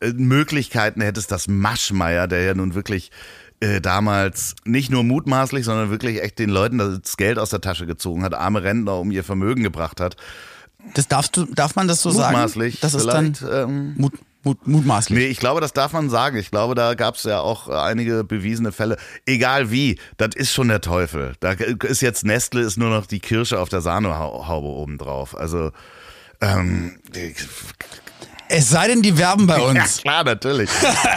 äh, 0.00 0.10
Möglichkeiten 0.12 1.00
hättest, 1.00 1.30
dass 1.30 1.46
Maschmeyer, 1.46 2.26
der 2.26 2.42
ja 2.42 2.54
nun 2.54 2.74
wirklich 2.74 3.12
äh, 3.60 3.80
damals 3.80 4.56
nicht 4.64 4.90
nur 4.90 5.04
mutmaßlich, 5.04 5.64
sondern 5.64 5.90
wirklich 5.90 6.20
echt 6.22 6.38
den 6.40 6.50
Leuten 6.50 6.78
das 6.78 7.16
Geld 7.16 7.38
aus 7.38 7.50
der 7.50 7.60
Tasche 7.60 7.86
gezogen 7.86 8.24
hat, 8.24 8.34
arme 8.34 8.62
Rentner 8.64 8.96
um 8.98 9.10
ihr 9.12 9.22
Vermögen 9.24 9.62
gebracht 9.62 10.00
hat. 10.00 10.16
Das 10.94 11.08
darfst 11.08 11.36
du, 11.36 11.44
darf 11.46 11.76
man 11.76 11.88
das 11.88 12.02
so 12.02 12.10
sagen? 12.10 12.32
Mutmaßlich 12.32 12.80
Das 12.80 12.94
ist 12.94 13.06
dann 13.06 13.36
ähm, 13.50 13.94
Mut, 13.96 14.14
Mut, 14.46 14.66
mutmaßlich. 14.68 15.18
Nee, 15.18 15.26
ich 15.26 15.38
glaube, 15.38 15.60
das 15.60 15.72
darf 15.72 15.92
man 15.92 16.08
sagen. 16.08 16.36
Ich 16.36 16.52
glaube, 16.52 16.76
da 16.76 16.94
gab 16.94 17.16
es 17.16 17.24
ja 17.24 17.40
auch 17.40 17.68
einige 17.68 18.22
bewiesene 18.22 18.70
Fälle. 18.70 18.96
Egal 19.26 19.72
wie, 19.72 19.98
das 20.18 20.36
ist 20.36 20.52
schon 20.52 20.68
der 20.68 20.80
Teufel. 20.80 21.34
Da 21.40 21.52
ist 21.52 22.00
jetzt 22.00 22.24
Nestle 22.24 22.62
ist 22.62 22.76
nur 22.76 22.90
noch 22.90 23.06
die 23.06 23.18
Kirsche 23.18 23.58
auf 23.58 23.68
der 23.68 23.80
Sahnehaube 23.80 24.68
obendrauf. 24.68 25.36
Also 25.36 25.72
ähm, 26.40 27.00
Es 28.48 28.70
sei 28.70 28.88
denn, 28.88 29.02
die 29.02 29.18
werben 29.18 29.46
bei 29.46 29.58
ja 29.58 29.64
uns. 29.64 29.98
klar, 29.98 30.24
natürlich. 30.24 30.70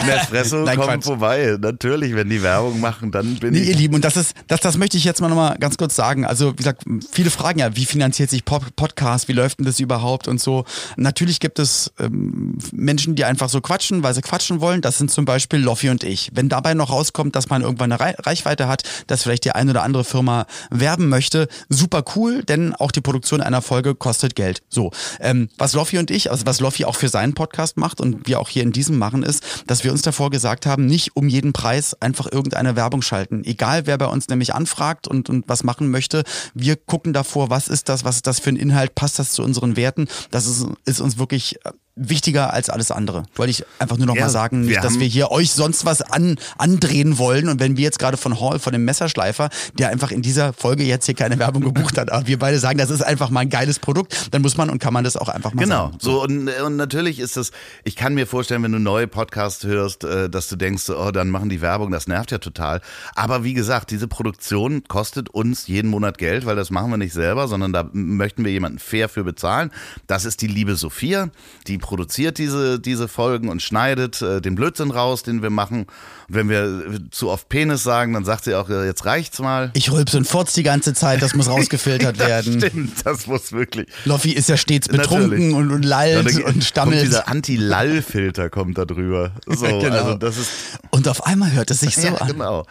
Nespresso 0.06 0.56
Nein, 0.64 0.76
kommt 0.76 0.88
Quatsch. 0.90 1.04
vorbei. 1.04 1.56
Natürlich, 1.60 2.14
wenn 2.14 2.28
die 2.28 2.42
Werbung 2.42 2.80
machen, 2.80 3.10
dann 3.12 3.36
bin 3.36 3.52
Nee, 3.52 3.60
ich. 3.60 3.68
ihr 3.68 3.76
Lieben, 3.76 3.94
und 3.94 4.04
das 4.04 4.16
ist, 4.16 4.34
das, 4.48 4.60
das 4.60 4.76
möchte 4.76 4.96
ich 4.96 5.04
jetzt 5.04 5.20
mal 5.20 5.28
nochmal 5.28 5.56
ganz 5.58 5.76
kurz 5.76 5.94
sagen. 5.94 6.24
Also, 6.24 6.52
wie 6.52 6.56
gesagt, 6.56 6.82
viele 7.12 7.30
fragen 7.30 7.58
ja, 7.60 7.76
wie 7.76 7.84
finanziert 7.84 8.30
sich 8.30 8.44
Pop 8.44 8.64
Podcast, 8.76 9.28
wie 9.28 9.32
läuft 9.32 9.58
denn 9.58 9.66
das 9.66 9.78
überhaupt 9.80 10.28
und 10.28 10.40
so. 10.40 10.64
Natürlich 10.96 11.40
gibt 11.40 11.58
es 11.58 11.92
ähm, 11.98 12.58
Menschen, 12.72 13.14
die 13.14 13.24
einfach 13.24 13.48
so 13.48 13.60
quatschen, 13.60 14.02
weil 14.02 14.14
sie 14.14 14.22
quatschen 14.22 14.60
wollen. 14.60 14.80
Das 14.80 14.98
sind 14.98 15.10
zum 15.10 15.24
Beispiel 15.24 15.60
Loffi 15.60 15.88
und 15.90 16.02
ich. 16.04 16.30
Wenn 16.34 16.48
dabei 16.48 16.74
noch 16.74 16.90
rauskommt, 16.90 17.36
dass 17.36 17.48
man 17.48 17.62
irgendwann 17.62 17.92
eine 17.92 18.00
Rei- 18.00 18.16
Reichweite 18.18 18.68
hat, 18.68 18.82
dass 19.06 19.22
vielleicht 19.22 19.44
die 19.44 19.52
eine 19.52 19.70
oder 19.70 19.82
andere 19.82 20.04
Firma 20.04 20.46
werben 20.70 21.08
möchte, 21.08 21.48
super 21.68 22.02
cool, 22.16 22.42
denn 22.44 22.74
auch 22.74 22.90
die 22.92 23.00
Produktion 23.00 23.40
einer 23.40 23.62
Folge 23.62 23.94
kostet 23.94 24.34
Geld. 24.34 24.62
So, 24.68 24.90
ähm, 25.20 25.48
was 25.58 25.74
Loffi 25.74 25.98
und 25.98 26.10
ich, 26.10 26.30
also 26.30 26.46
was 26.46 26.60
Loffi 26.60 26.84
auch 26.84 26.96
für 26.96 27.08
seinen 27.20 27.34
Podcast 27.34 27.76
macht 27.76 28.00
und 28.00 28.26
wir 28.26 28.40
auch 28.40 28.48
hier 28.48 28.62
in 28.62 28.72
diesem 28.72 28.96
machen, 28.96 29.22
ist, 29.22 29.64
dass 29.66 29.84
wir 29.84 29.92
uns 29.92 30.00
davor 30.00 30.30
gesagt 30.30 30.64
haben, 30.64 30.86
nicht 30.86 31.16
um 31.16 31.28
jeden 31.28 31.52
Preis 31.52 31.94
einfach 32.00 32.26
irgendeine 32.32 32.76
Werbung 32.76 33.02
schalten. 33.02 33.44
Egal, 33.44 33.86
wer 33.86 33.98
bei 33.98 34.06
uns 34.06 34.28
nämlich 34.28 34.54
anfragt 34.54 35.06
und, 35.06 35.28
und 35.28 35.46
was 35.46 35.62
machen 35.62 35.90
möchte, 35.90 36.24
wir 36.54 36.76
gucken 36.76 37.12
davor, 37.12 37.50
was 37.50 37.68
ist 37.68 37.90
das, 37.90 38.04
was 38.04 38.16
ist 38.16 38.26
das 38.26 38.40
für 38.40 38.48
ein 38.48 38.56
Inhalt, 38.56 38.94
passt 38.94 39.18
das 39.18 39.32
zu 39.32 39.42
unseren 39.42 39.76
Werten. 39.76 40.08
Das 40.30 40.46
ist, 40.46 40.66
ist 40.86 41.00
uns 41.00 41.18
wirklich 41.18 41.56
äh, 41.66 41.72
wichtiger 42.08 42.52
als 42.52 42.70
alles 42.70 42.90
andere. 42.90 43.24
Wollte 43.34 43.50
ich 43.50 43.64
einfach 43.78 43.96
nur 43.98 44.06
noch 44.06 44.14
Ja, 44.16 44.22
mal 44.22 44.28
sagen, 44.30 44.62
nicht, 44.62 44.70
wir 44.76 44.80
dass 44.80 44.98
wir 44.98 45.06
hier 45.06 45.30
euch 45.30 45.52
sonst 45.52 45.84
was 45.84 46.02
an, 46.02 46.36
andrehen 46.58 47.18
wollen 47.18 47.48
und 47.48 47.60
wenn 47.60 47.76
wir 47.76 47.84
jetzt 47.84 47.98
gerade 47.98 48.16
von 48.16 48.40
Hall, 48.40 48.58
von 48.58 48.72
dem 48.72 48.84
Messerschleifer, 48.84 49.50
der 49.78 49.90
einfach 49.90 50.10
in 50.10 50.22
dieser 50.22 50.52
Folge 50.52 50.82
jetzt 50.84 51.06
hier 51.06 51.14
keine 51.14 51.38
Werbung 51.38 51.62
gebucht 51.62 51.98
hat, 51.98 52.10
aber 52.10 52.26
wir 52.26 52.38
beide 52.38 52.58
sagen, 52.58 52.78
das 52.78 52.90
ist 52.90 53.02
einfach 53.02 53.30
mal 53.30 53.40
ein 53.40 53.50
geiles 53.50 53.78
Produkt, 53.78 54.28
dann 54.32 54.42
muss 54.42 54.56
man 54.56 54.70
und 54.70 54.78
kann 54.80 54.92
man 54.92 55.04
das 55.04 55.16
auch 55.16 55.28
einfach 55.28 55.52
mal 55.52 55.62
Genau, 55.62 55.84
sagen. 55.86 55.98
so 56.00 56.22
und, 56.22 56.48
und 56.48 56.76
natürlich 56.76 57.18
ist 57.20 57.36
das, 57.36 57.50
ich 57.84 57.96
kann 57.96 58.14
mir 58.14 58.26
vorstellen, 58.26 58.62
wenn 58.62 58.72
du 58.72 58.78
neue 58.78 59.06
Podcasts 59.06 59.64
hörst, 59.64 60.04
äh, 60.04 60.28
dass 60.30 60.48
du 60.48 60.56
denkst, 60.56 60.88
oh, 60.90 61.10
dann 61.10 61.28
machen 61.30 61.48
die 61.50 61.60
Werbung, 61.60 61.90
das 61.90 62.06
nervt 62.06 62.30
ja 62.30 62.38
total. 62.38 62.80
Aber 63.14 63.44
wie 63.44 63.54
gesagt, 63.54 63.90
diese 63.90 64.08
Produktion 64.08 64.84
kostet 64.88 65.28
uns 65.28 65.66
jeden 65.66 65.90
Monat 65.90 66.18
Geld, 66.18 66.46
weil 66.46 66.56
das 66.56 66.70
machen 66.70 66.90
wir 66.90 66.96
nicht 66.96 67.12
selber, 67.12 67.48
sondern 67.48 67.72
da 67.72 67.88
möchten 67.92 68.44
wir 68.44 68.52
jemanden 68.52 68.78
fair 68.78 69.08
für 69.08 69.24
bezahlen. 69.24 69.70
Das 70.06 70.24
ist 70.24 70.40
die 70.42 70.46
liebe 70.46 70.76
Sophia, 70.76 71.28
die 71.66 71.78
produziert 71.90 72.38
diese, 72.38 72.78
diese 72.78 73.08
Folgen 73.08 73.48
und 73.48 73.62
schneidet 73.62 74.22
äh, 74.22 74.40
den 74.40 74.54
Blödsinn 74.54 74.92
raus, 74.92 75.24
den 75.24 75.42
wir 75.42 75.50
machen. 75.50 75.86
Und 76.28 76.34
wenn 76.36 76.48
wir 76.48 76.62
äh, 76.62 77.10
zu 77.10 77.28
oft 77.30 77.48
Penis 77.48 77.82
sagen, 77.82 78.12
dann 78.12 78.24
sagt 78.24 78.44
sie 78.44 78.54
auch, 78.54 78.70
äh, 78.70 78.86
jetzt 78.86 79.04
reicht's 79.06 79.40
mal. 79.40 79.72
Ich 79.74 79.90
rülpse 79.90 80.16
und 80.18 80.24
furz 80.24 80.52
die 80.52 80.62
ganze 80.62 80.94
Zeit, 80.94 81.20
das 81.20 81.34
muss 81.34 81.48
rausgefiltert 81.54 82.20
werden. 82.20 82.60
Das 82.60 82.70
stimmt, 82.70 82.92
das 83.04 83.26
muss 83.26 83.50
wirklich. 83.50 83.88
Loffi 84.04 84.30
ist 84.30 84.48
ja 84.48 84.56
stets 84.56 84.86
betrunken 84.86 85.30
Natürlich. 85.50 85.54
und, 85.56 85.70
und 85.72 85.82
Ja, 85.82 85.88
lallt 85.88 86.38
da 86.38 86.44
und 86.46 86.62
stammelt. 86.62 87.02
dieser 87.02 87.26
Anti-Lall-Filter 87.26 88.50
kommt 88.50 88.78
da 88.78 88.84
drüber. 88.84 89.32
So, 89.48 89.66
Genau. 89.66 89.96
also 89.96 90.14
das 90.14 90.38
ist 90.38 90.50
Und 90.90 91.08
auf 91.08 91.26
einmal 91.26 91.50
hört 91.50 91.72
es 91.72 91.80
sich 91.80 91.96
so 91.96 92.02
ja, 92.06 92.14
an. 92.14 92.28
genau. 92.28 92.66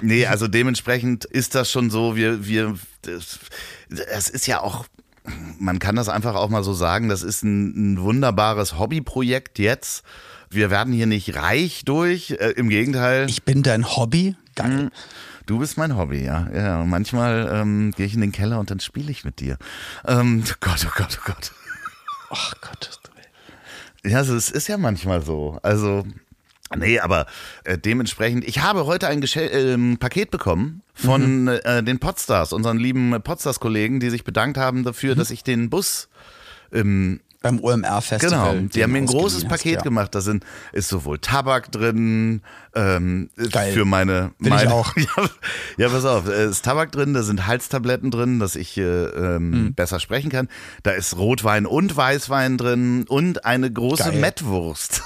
Nee, 0.00 0.24
also 0.24 0.48
dementsprechend 0.48 1.26
ist 1.26 1.54
das 1.54 1.70
schon 1.70 1.90
so, 1.90 2.16
wir, 2.16 2.46
wir, 2.46 2.74
das, 3.02 3.38
es 4.10 4.30
ist 4.30 4.46
ja 4.46 4.60
auch, 4.62 4.86
man 5.58 5.78
kann 5.78 5.96
das 5.96 6.08
einfach 6.08 6.34
auch 6.34 6.48
mal 6.48 6.64
so 6.64 6.72
sagen, 6.72 7.08
das 7.08 7.22
ist 7.22 7.42
ein, 7.42 7.94
ein 7.94 8.00
wunderbares 8.00 8.78
Hobbyprojekt 8.78 9.58
jetzt. 9.58 10.04
Wir 10.50 10.70
werden 10.70 10.92
hier 10.92 11.06
nicht 11.06 11.36
reich 11.36 11.84
durch, 11.84 12.32
äh, 12.32 12.50
im 12.56 12.68
Gegenteil. 12.68 13.28
Ich 13.28 13.44
bin 13.44 13.62
dein 13.62 13.96
Hobby. 13.96 14.36
Geil. 14.54 14.90
Du 15.46 15.58
bist 15.58 15.76
mein 15.76 15.96
Hobby, 15.96 16.24
ja. 16.24 16.48
ja 16.54 16.84
manchmal 16.84 17.50
ähm, 17.52 17.92
gehe 17.96 18.06
ich 18.06 18.14
in 18.14 18.20
den 18.20 18.32
Keller 18.32 18.60
und 18.60 18.70
dann 18.70 18.80
spiele 18.80 19.10
ich 19.10 19.24
mit 19.24 19.40
dir. 19.40 19.58
Ähm, 20.06 20.44
Gott, 20.60 20.86
oh 20.86 20.92
Gott, 20.96 21.18
oh 21.20 21.24
Gott. 21.26 21.52
Ach 22.30 22.54
Gott. 22.60 23.00
Ja, 24.06 24.20
es 24.20 24.50
ist 24.50 24.68
ja 24.68 24.76
manchmal 24.76 25.22
so. 25.22 25.58
Also, 25.62 26.04
nee, 26.76 26.98
aber 26.98 27.26
äh, 27.64 27.78
dementsprechend, 27.78 28.44
ich 28.44 28.60
habe 28.60 28.86
heute 28.86 29.08
ein 29.08 29.20
Geschä 29.20 29.46
ähm, 29.46 29.98
Paket 29.98 30.30
bekommen 30.30 30.82
von 30.94 31.48
äh, 31.48 31.82
den 31.82 31.98
Podstars, 31.98 32.52
unseren 32.52 32.78
lieben 32.78 33.20
Podstars-Kollegen, 33.22 34.00
die 34.00 34.10
sich 34.10 34.24
bedankt 34.24 34.58
haben 34.58 34.84
dafür, 34.84 35.14
dass 35.14 35.30
ich 35.30 35.42
den 35.44 35.70
Bus 35.70 36.08
ähm, 36.72 37.20
Beim 37.44 37.60
OMR-Festival. 37.60 38.54
Genau, 38.56 38.68
die 38.68 38.82
haben 38.82 38.92
mir 38.92 38.98
ein 38.98 39.06
großes 39.06 39.44
ausgeliehen 39.44 39.50
hast, 39.50 39.58
Paket 39.58 39.74
ja. 39.74 39.80
gemacht. 39.82 40.14
Da 40.14 40.22
sind, 40.22 40.44
ist 40.72 40.88
sowohl 40.88 41.18
Tabak 41.18 41.70
drin, 41.70 42.40
ähm, 42.74 43.28
Geil. 43.52 43.74
für 43.74 43.84
meine, 43.84 44.30
Will 44.38 44.48
ich 44.48 44.50
meine 44.50 44.72
auch. 44.72 44.96
Ja, 44.96 45.28
ja, 45.76 45.88
pass 45.90 46.06
auf, 46.06 46.26
es 46.26 46.52
ist 46.52 46.64
Tabak 46.64 46.90
drin, 46.90 47.12
da 47.12 47.22
sind 47.22 47.46
Halstabletten 47.46 48.10
drin, 48.10 48.38
dass 48.38 48.56
ich 48.56 48.78
äh, 48.78 48.82
ähm, 48.82 49.52
Hm. 49.52 49.74
besser 49.74 50.00
sprechen 50.00 50.30
kann. 50.30 50.48
Da 50.84 50.92
ist 50.92 51.18
Rotwein 51.18 51.66
und 51.66 51.94
Weißwein 51.94 52.56
drin 52.56 53.04
und 53.08 53.44
eine 53.44 53.70
große. 53.70 54.12
Mettwurst. 54.12 55.02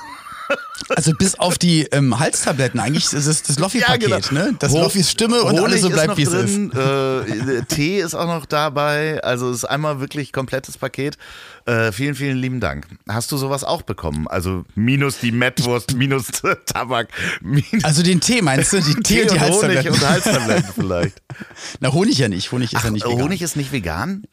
Also 0.90 1.12
bis 1.12 1.34
auf 1.38 1.58
die 1.58 1.82
ähm, 1.92 2.18
Halstabletten, 2.18 2.80
eigentlich 2.80 3.12
ist 3.12 3.26
es 3.26 3.42
das 3.42 3.58
Loffi-Paket, 3.58 4.32
ne? 4.32 4.54
Das 4.58 4.72
Loffis 4.72 5.10
Stimme 5.10 5.42
und 5.42 5.52
Honig 5.52 5.64
alles 5.64 5.80
so 5.82 5.90
bleibt, 5.90 6.16
wie 6.16 6.22
es 6.22 6.32
ist. 6.32 6.56
Äh, 6.74 7.62
Tee 7.68 8.00
ist 8.00 8.14
auch 8.14 8.26
noch 8.26 8.46
dabei. 8.46 9.22
Also 9.22 9.50
es 9.50 9.58
ist 9.58 9.64
einmal 9.64 10.00
wirklich 10.00 10.32
komplettes 10.32 10.78
Paket. 10.78 11.18
Äh, 11.66 11.92
vielen, 11.92 12.14
vielen 12.14 12.38
lieben 12.38 12.60
Dank. 12.60 12.86
Hast 13.08 13.30
du 13.30 13.36
sowas 13.36 13.64
auch 13.64 13.82
bekommen? 13.82 14.26
Also 14.28 14.64
minus 14.74 15.18
die 15.18 15.32
Mettwurst, 15.32 15.94
minus 15.94 16.26
Tabak, 16.66 17.08
minus 17.42 17.84
Also 17.84 18.02
den 18.02 18.20
Tee 18.20 18.40
meinst 18.40 18.72
du? 18.72 18.80
Die 18.80 18.94
Tee, 19.02 19.22
und 19.22 19.32
die 19.32 19.40
Honig 19.40 19.42
Halstabletten. 19.42 19.92
und 19.92 20.08
Halstabletten 20.08 20.72
vielleicht. 20.74 21.22
Na, 21.80 21.92
Honig 21.92 22.16
ja 22.18 22.28
nicht. 22.28 22.50
Honig 22.52 22.72
ist 22.72 22.82
ja 22.84 22.90
nicht 22.90 23.04
vegan. 23.04 23.22
Honig 23.22 23.42
ist 23.42 23.56
nicht 23.56 23.72
vegan? 23.72 24.24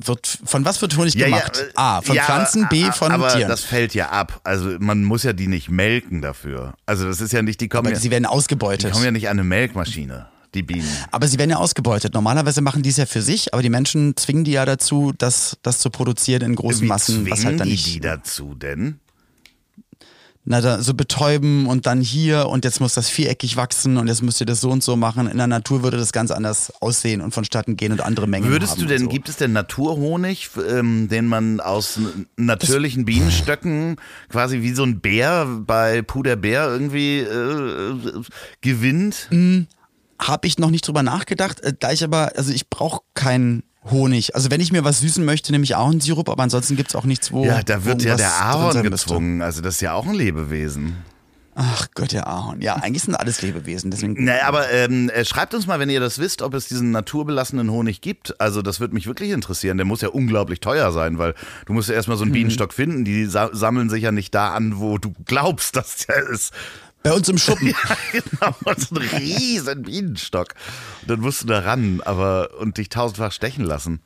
Wird, 0.00 0.38
von 0.44 0.64
was 0.64 0.80
wird 0.80 0.96
Honig 0.96 1.16
gemacht? 1.16 1.58
äh, 1.58 1.72
A, 1.74 2.00
von 2.02 2.14
ja, 2.14 2.22
Pflanzen, 2.22 2.68
B, 2.68 2.90
von 2.92 3.10
aber 3.10 3.28
Tieren. 3.34 3.48
das 3.48 3.62
fällt 3.62 3.94
ja 3.94 4.10
ab. 4.10 4.40
Also 4.44 4.76
man 4.78 5.02
muss 5.02 5.24
ja 5.24 5.32
die 5.32 5.48
nicht 5.48 5.70
melken 5.70 6.22
dafür. 6.22 6.74
Also 6.86 7.06
das 7.08 7.20
ist 7.20 7.32
ja 7.32 7.42
nicht, 7.42 7.60
die 7.60 7.68
kommen, 7.68 7.86
Aber 7.88 7.94
ja, 7.96 8.00
sie 8.00 8.10
werden 8.12 8.22
die 8.24 8.28
ausgebeutet. 8.28 8.92
kommen 8.92 9.04
ja 9.04 9.10
nicht 9.10 9.28
an 9.28 9.38
eine 9.38 9.44
Melkmaschine, 9.44 10.28
die 10.54 10.62
Bienen. 10.62 10.88
Aber 11.10 11.26
sie 11.26 11.38
werden 11.38 11.50
ja 11.50 11.56
ausgebeutet. 11.56 12.14
Normalerweise 12.14 12.60
machen 12.60 12.82
die 12.82 12.90
es 12.90 12.96
ja 12.96 13.06
für 13.06 13.22
sich, 13.22 13.52
aber 13.52 13.62
die 13.62 13.70
Menschen 13.70 14.16
zwingen 14.16 14.44
die 14.44 14.52
ja 14.52 14.64
dazu, 14.64 15.12
das, 15.18 15.56
das 15.62 15.80
zu 15.80 15.90
produzieren 15.90 16.42
in 16.42 16.54
großen 16.54 16.82
Wie 16.82 16.86
Massen, 16.86 17.28
was 17.28 17.44
halt 17.44 17.58
dann 17.58 17.66
die 17.66 17.72
nicht. 17.72 17.86
die 17.94 18.00
dazu 18.00 18.54
denn? 18.54 19.00
Na, 20.50 20.62
da, 20.62 20.80
so 20.82 20.94
betäuben 20.94 21.66
und 21.66 21.84
dann 21.84 22.00
hier 22.00 22.48
und 22.48 22.64
jetzt 22.64 22.80
muss 22.80 22.94
das 22.94 23.10
viereckig 23.10 23.58
wachsen 23.58 23.98
und 23.98 24.08
jetzt 24.08 24.22
müsst 24.22 24.40
ihr 24.40 24.46
das 24.46 24.62
so 24.62 24.70
und 24.70 24.82
so 24.82 24.96
machen. 24.96 25.26
In 25.26 25.36
der 25.36 25.46
Natur 25.46 25.82
würde 25.82 25.98
das 25.98 26.10
ganz 26.10 26.30
anders 26.30 26.72
aussehen 26.80 27.20
und 27.20 27.34
vonstatten 27.34 27.76
gehen 27.76 27.92
und 27.92 28.00
andere 28.00 28.26
Mengen 28.26 28.48
Würdest 28.48 28.72
haben 28.72 28.80
du 28.80 28.86
denn, 28.86 29.02
so. 29.02 29.08
gibt 29.08 29.28
es 29.28 29.36
denn 29.36 29.52
Naturhonig, 29.52 30.48
ähm, 30.70 31.08
den 31.08 31.26
man 31.26 31.60
aus 31.60 32.00
natürlichen 32.38 33.04
Bienenstöcken 33.04 33.96
quasi 34.30 34.62
wie 34.62 34.72
so 34.72 34.84
ein 34.84 35.00
Bär 35.00 35.44
bei 35.44 36.00
Puder 36.00 36.36
Bär 36.36 36.66
irgendwie 36.66 37.18
äh, 37.18 37.90
äh, 37.90 38.22
gewinnt? 38.62 39.28
Habe 40.18 40.46
ich 40.46 40.58
noch 40.58 40.70
nicht 40.70 40.88
drüber 40.88 41.02
nachgedacht, 41.02 41.60
äh, 41.60 41.74
da 41.78 41.92
ich 41.92 42.02
aber, 42.02 42.32
also 42.36 42.54
ich 42.54 42.70
brauche 42.70 43.02
keinen 43.12 43.64
Honig. 43.90 44.34
Also 44.34 44.50
wenn 44.50 44.60
ich 44.60 44.72
mir 44.72 44.84
was 44.84 45.00
süßen 45.00 45.24
möchte, 45.24 45.52
nehme 45.52 45.64
ich 45.64 45.74
auch 45.74 45.90
einen 45.90 46.00
Sirup, 46.00 46.28
aber 46.28 46.42
ansonsten 46.42 46.76
gibt 46.76 46.90
es 46.90 46.96
auch 46.96 47.04
nichts, 47.04 47.32
wo. 47.32 47.44
Ja, 47.44 47.62
da 47.62 47.84
wird 47.84 48.02
ja 48.02 48.16
der 48.16 48.32
Ahorn 48.32 48.82
gezwungen. 48.82 49.42
Also 49.42 49.60
das 49.60 49.76
ist 49.76 49.80
ja 49.80 49.94
auch 49.94 50.06
ein 50.06 50.14
Lebewesen. 50.14 50.96
Ach 51.60 51.88
Gott, 51.96 52.12
der 52.12 52.28
Ahorn. 52.28 52.60
Ja, 52.60 52.76
eigentlich 52.76 53.02
sind 53.02 53.16
alles 53.16 53.42
Lebewesen. 53.42 53.90
Deswegen. 53.90 54.24
Naja, 54.24 54.46
aber 54.46 54.70
ähm, 54.70 55.10
äh, 55.10 55.24
schreibt 55.24 55.54
uns 55.54 55.66
mal, 55.66 55.80
wenn 55.80 55.90
ihr 55.90 55.98
das 55.98 56.20
wisst, 56.20 56.40
ob 56.40 56.54
es 56.54 56.68
diesen 56.68 56.92
naturbelassenen 56.92 57.68
Honig 57.68 58.00
gibt. 58.00 58.40
Also 58.40 58.62
das 58.62 58.78
würde 58.78 58.94
mich 58.94 59.08
wirklich 59.08 59.32
interessieren. 59.32 59.76
Der 59.76 59.84
muss 59.84 60.00
ja 60.00 60.08
unglaublich 60.10 60.60
teuer 60.60 60.92
sein, 60.92 61.18
weil 61.18 61.34
du 61.66 61.72
musst 61.72 61.88
ja 61.88 61.96
erstmal 61.96 62.16
so 62.16 62.22
einen 62.22 62.30
Bienenstock 62.30 62.72
finden. 62.72 63.04
Die 63.04 63.26
sa 63.26 63.50
sammeln 63.52 63.90
sich 63.90 64.04
ja 64.04 64.12
nicht 64.12 64.32
da 64.36 64.54
an, 64.54 64.78
wo 64.78 64.98
du 64.98 65.12
glaubst, 65.24 65.74
dass 65.76 66.06
der 66.06 66.28
ist. 66.28 66.52
Bei 67.08 67.14
uns 67.14 67.28
im 67.28 67.38
Schuppen. 67.38 67.68
Ja, 68.12 68.20
genau, 68.20 68.54
so 68.76 68.94
ein 68.96 69.08
riesen 69.18 69.82
Bienenstock. 69.82 70.54
Und 71.02 71.10
dann 71.10 71.20
musst 71.20 71.42
du 71.42 71.46
da 71.46 71.60
ran, 71.60 72.00
aber 72.04 72.50
und 72.60 72.76
dich 72.78 72.88
tausendfach 72.88 73.32
stechen 73.32 73.64
lassen. 73.64 74.00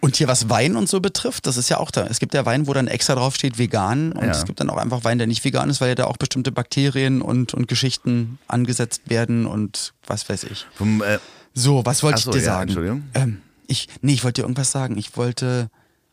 Und 0.00 0.14
hier 0.16 0.28
was 0.28 0.48
Wein 0.48 0.76
und 0.76 0.88
so 0.88 1.00
betrifft, 1.00 1.46
das 1.46 1.56
ist 1.56 1.68
ja 1.70 1.78
auch 1.78 1.90
da. 1.90 2.06
Es 2.06 2.20
gibt 2.20 2.32
ja 2.34 2.46
Wein, 2.46 2.66
wo 2.68 2.72
dann 2.72 2.86
extra 2.86 3.14
drauf 3.16 3.34
steht 3.34 3.58
vegan 3.58 4.12
und 4.12 4.24
Ja. 4.24 4.30
es 4.30 4.44
gibt 4.44 4.60
dann 4.60 4.70
auch 4.70 4.76
einfach 4.76 5.02
Wein, 5.04 5.18
der 5.18 5.26
nicht 5.26 5.44
vegan 5.44 5.68
ist, 5.70 5.80
weil 5.80 5.88
ja 5.88 5.94
da 5.96 6.04
auch 6.04 6.16
bestimmte 6.16 6.52
Bakterien 6.52 7.20
und, 7.20 7.52
und 7.54 7.66
Geschichten 7.66 8.38
angesetzt 8.46 9.02
werden 9.06 9.46
und 9.46 9.92
was 10.06 10.28
weiß 10.28 10.44
ich. 10.44 10.66
Vom, 10.74 11.02
äh, 11.02 11.18
So, 11.54 11.84
was 11.84 12.02
wollte 12.04 12.20
so, 12.20 12.30
ich 12.30 12.36
dir 12.36 12.42
ja, 12.42 12.52
sagen? 12.52 12.68
Entschuldigung. 12.68 13.02
Ähm, 13.14 13.42
ich, 13.66 13.88
nee, 14.02 14.12
ich 14.12 14.22
wollte 14.22 14.40
dir 14.40 14.44
irgendwas 14.44 14.70
sagen. 14.70 14.96
Ich 14.98 15.16
wollte 15.16 15.68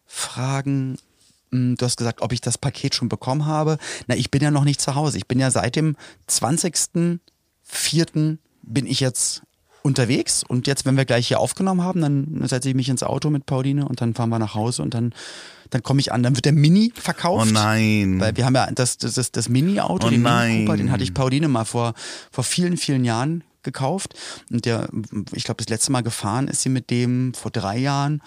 fragen, 0.08 0.98
du 1.78 1.86
hast 1.86 1.98
gesagt, 1.98 2.22
ob 2.22 2.34
ich 2.34 2.42
das 2.42 2.58
Paket 2.58 2.96
schon 2.96 3.10
bekommen 3.10 3.46
habe. 3.46 3.78
Na, 4.08 4.16
ich 4.16 4.32
bin 4.32 4.42
ja 4.42 4.52
noch 4.52 4.64
nicht 4.64 4.82
zu 4.82 4.96
Hause. 4.96 5.18
Ich 5.18 5.28
bin 5.28 5.40
ja 5.40 5.52
seit 5.52 5.76
dem 5.76 5.96
20.04. 6.30 8.38
bin 8.64 8.88
ich 8.88 9.00
jetzt 9.00 9.44
unterwegs 9.86 10.44
und 10.46 10.66
jetzt, 10.66 10.86
wenn 10.86 10.98
wir 10.98 11.06
gleich 11.06 11.28
hier 11.28 11.40
aufgenommen 11.40 11.84
haben, 11.84 12.02
dann 12.02 12.48
setze 12.48 12.70
ich 12.70 12.76
mich 12.76 12.90
ins 12.90 13.04
Auto 13.04 13.30
mit 13.30 13.46
Pauline 13.46 13.88
und 13.88 14.02
dann 14.02 14.16
fahren 14.16 14.30
wir 14.30 14.40
nach 14.40 14.56
Hause 14.56 14.82
und 14.82 14.96
dann, 14.96 15.14
dann 15.70 15.84
komme 15.84 16.00
ich 16.00 16.12
an. 16.12 16.24
Dann 16.24 16.36
wird 16.36 16.46
der 16.46 16.54
Mini 16.54 16.92
verkauft. 16.96 17.48
Oh 17.48 17.54
nein. 17.54 18.20
Weil 18.20 18.36
wir 18.36 18.46
haben 18.46 18.56
ja 18.56 18.70
das, 18.72 18.98
das, 18.98 19.14
das, 19.14 19.32
das 19.32 19.48
Mini-Auto, 19.48 20.08
Oh 20.08 20.10
den 20.10 20.24
nein. 20.24 20.52
Mini 20.52 20.66
Cooper, 20.66 20.78
den 20.78 20.92
hatte 20.92 21.04
ich 21.04 21.14
Pauline 21.14 21.48
mal 21.48 21.66
vor, 21.66 21.94
vor 22.32 22.44
vielen, 22.44 22.78
vielen 22.78 23.06
Jahren 23.06 23.44
gekauft. 23.62 24.16
Und 24.52 24.66
der, 24.66 24.90
ich 25.34 25.44
glaube, 25.44 25.64
das 25.64 25.70
letzte 25.70 25.92
Mal 25.92 26.02
gefahren 26.02 26.48
ist 26.48 26.64
sie 26.64 26.70
mit 26.70 26.90
dem 26.90 27.36
vor 27.36 27.52
drei 27.52 27.78
Jahren. 27.78 28.24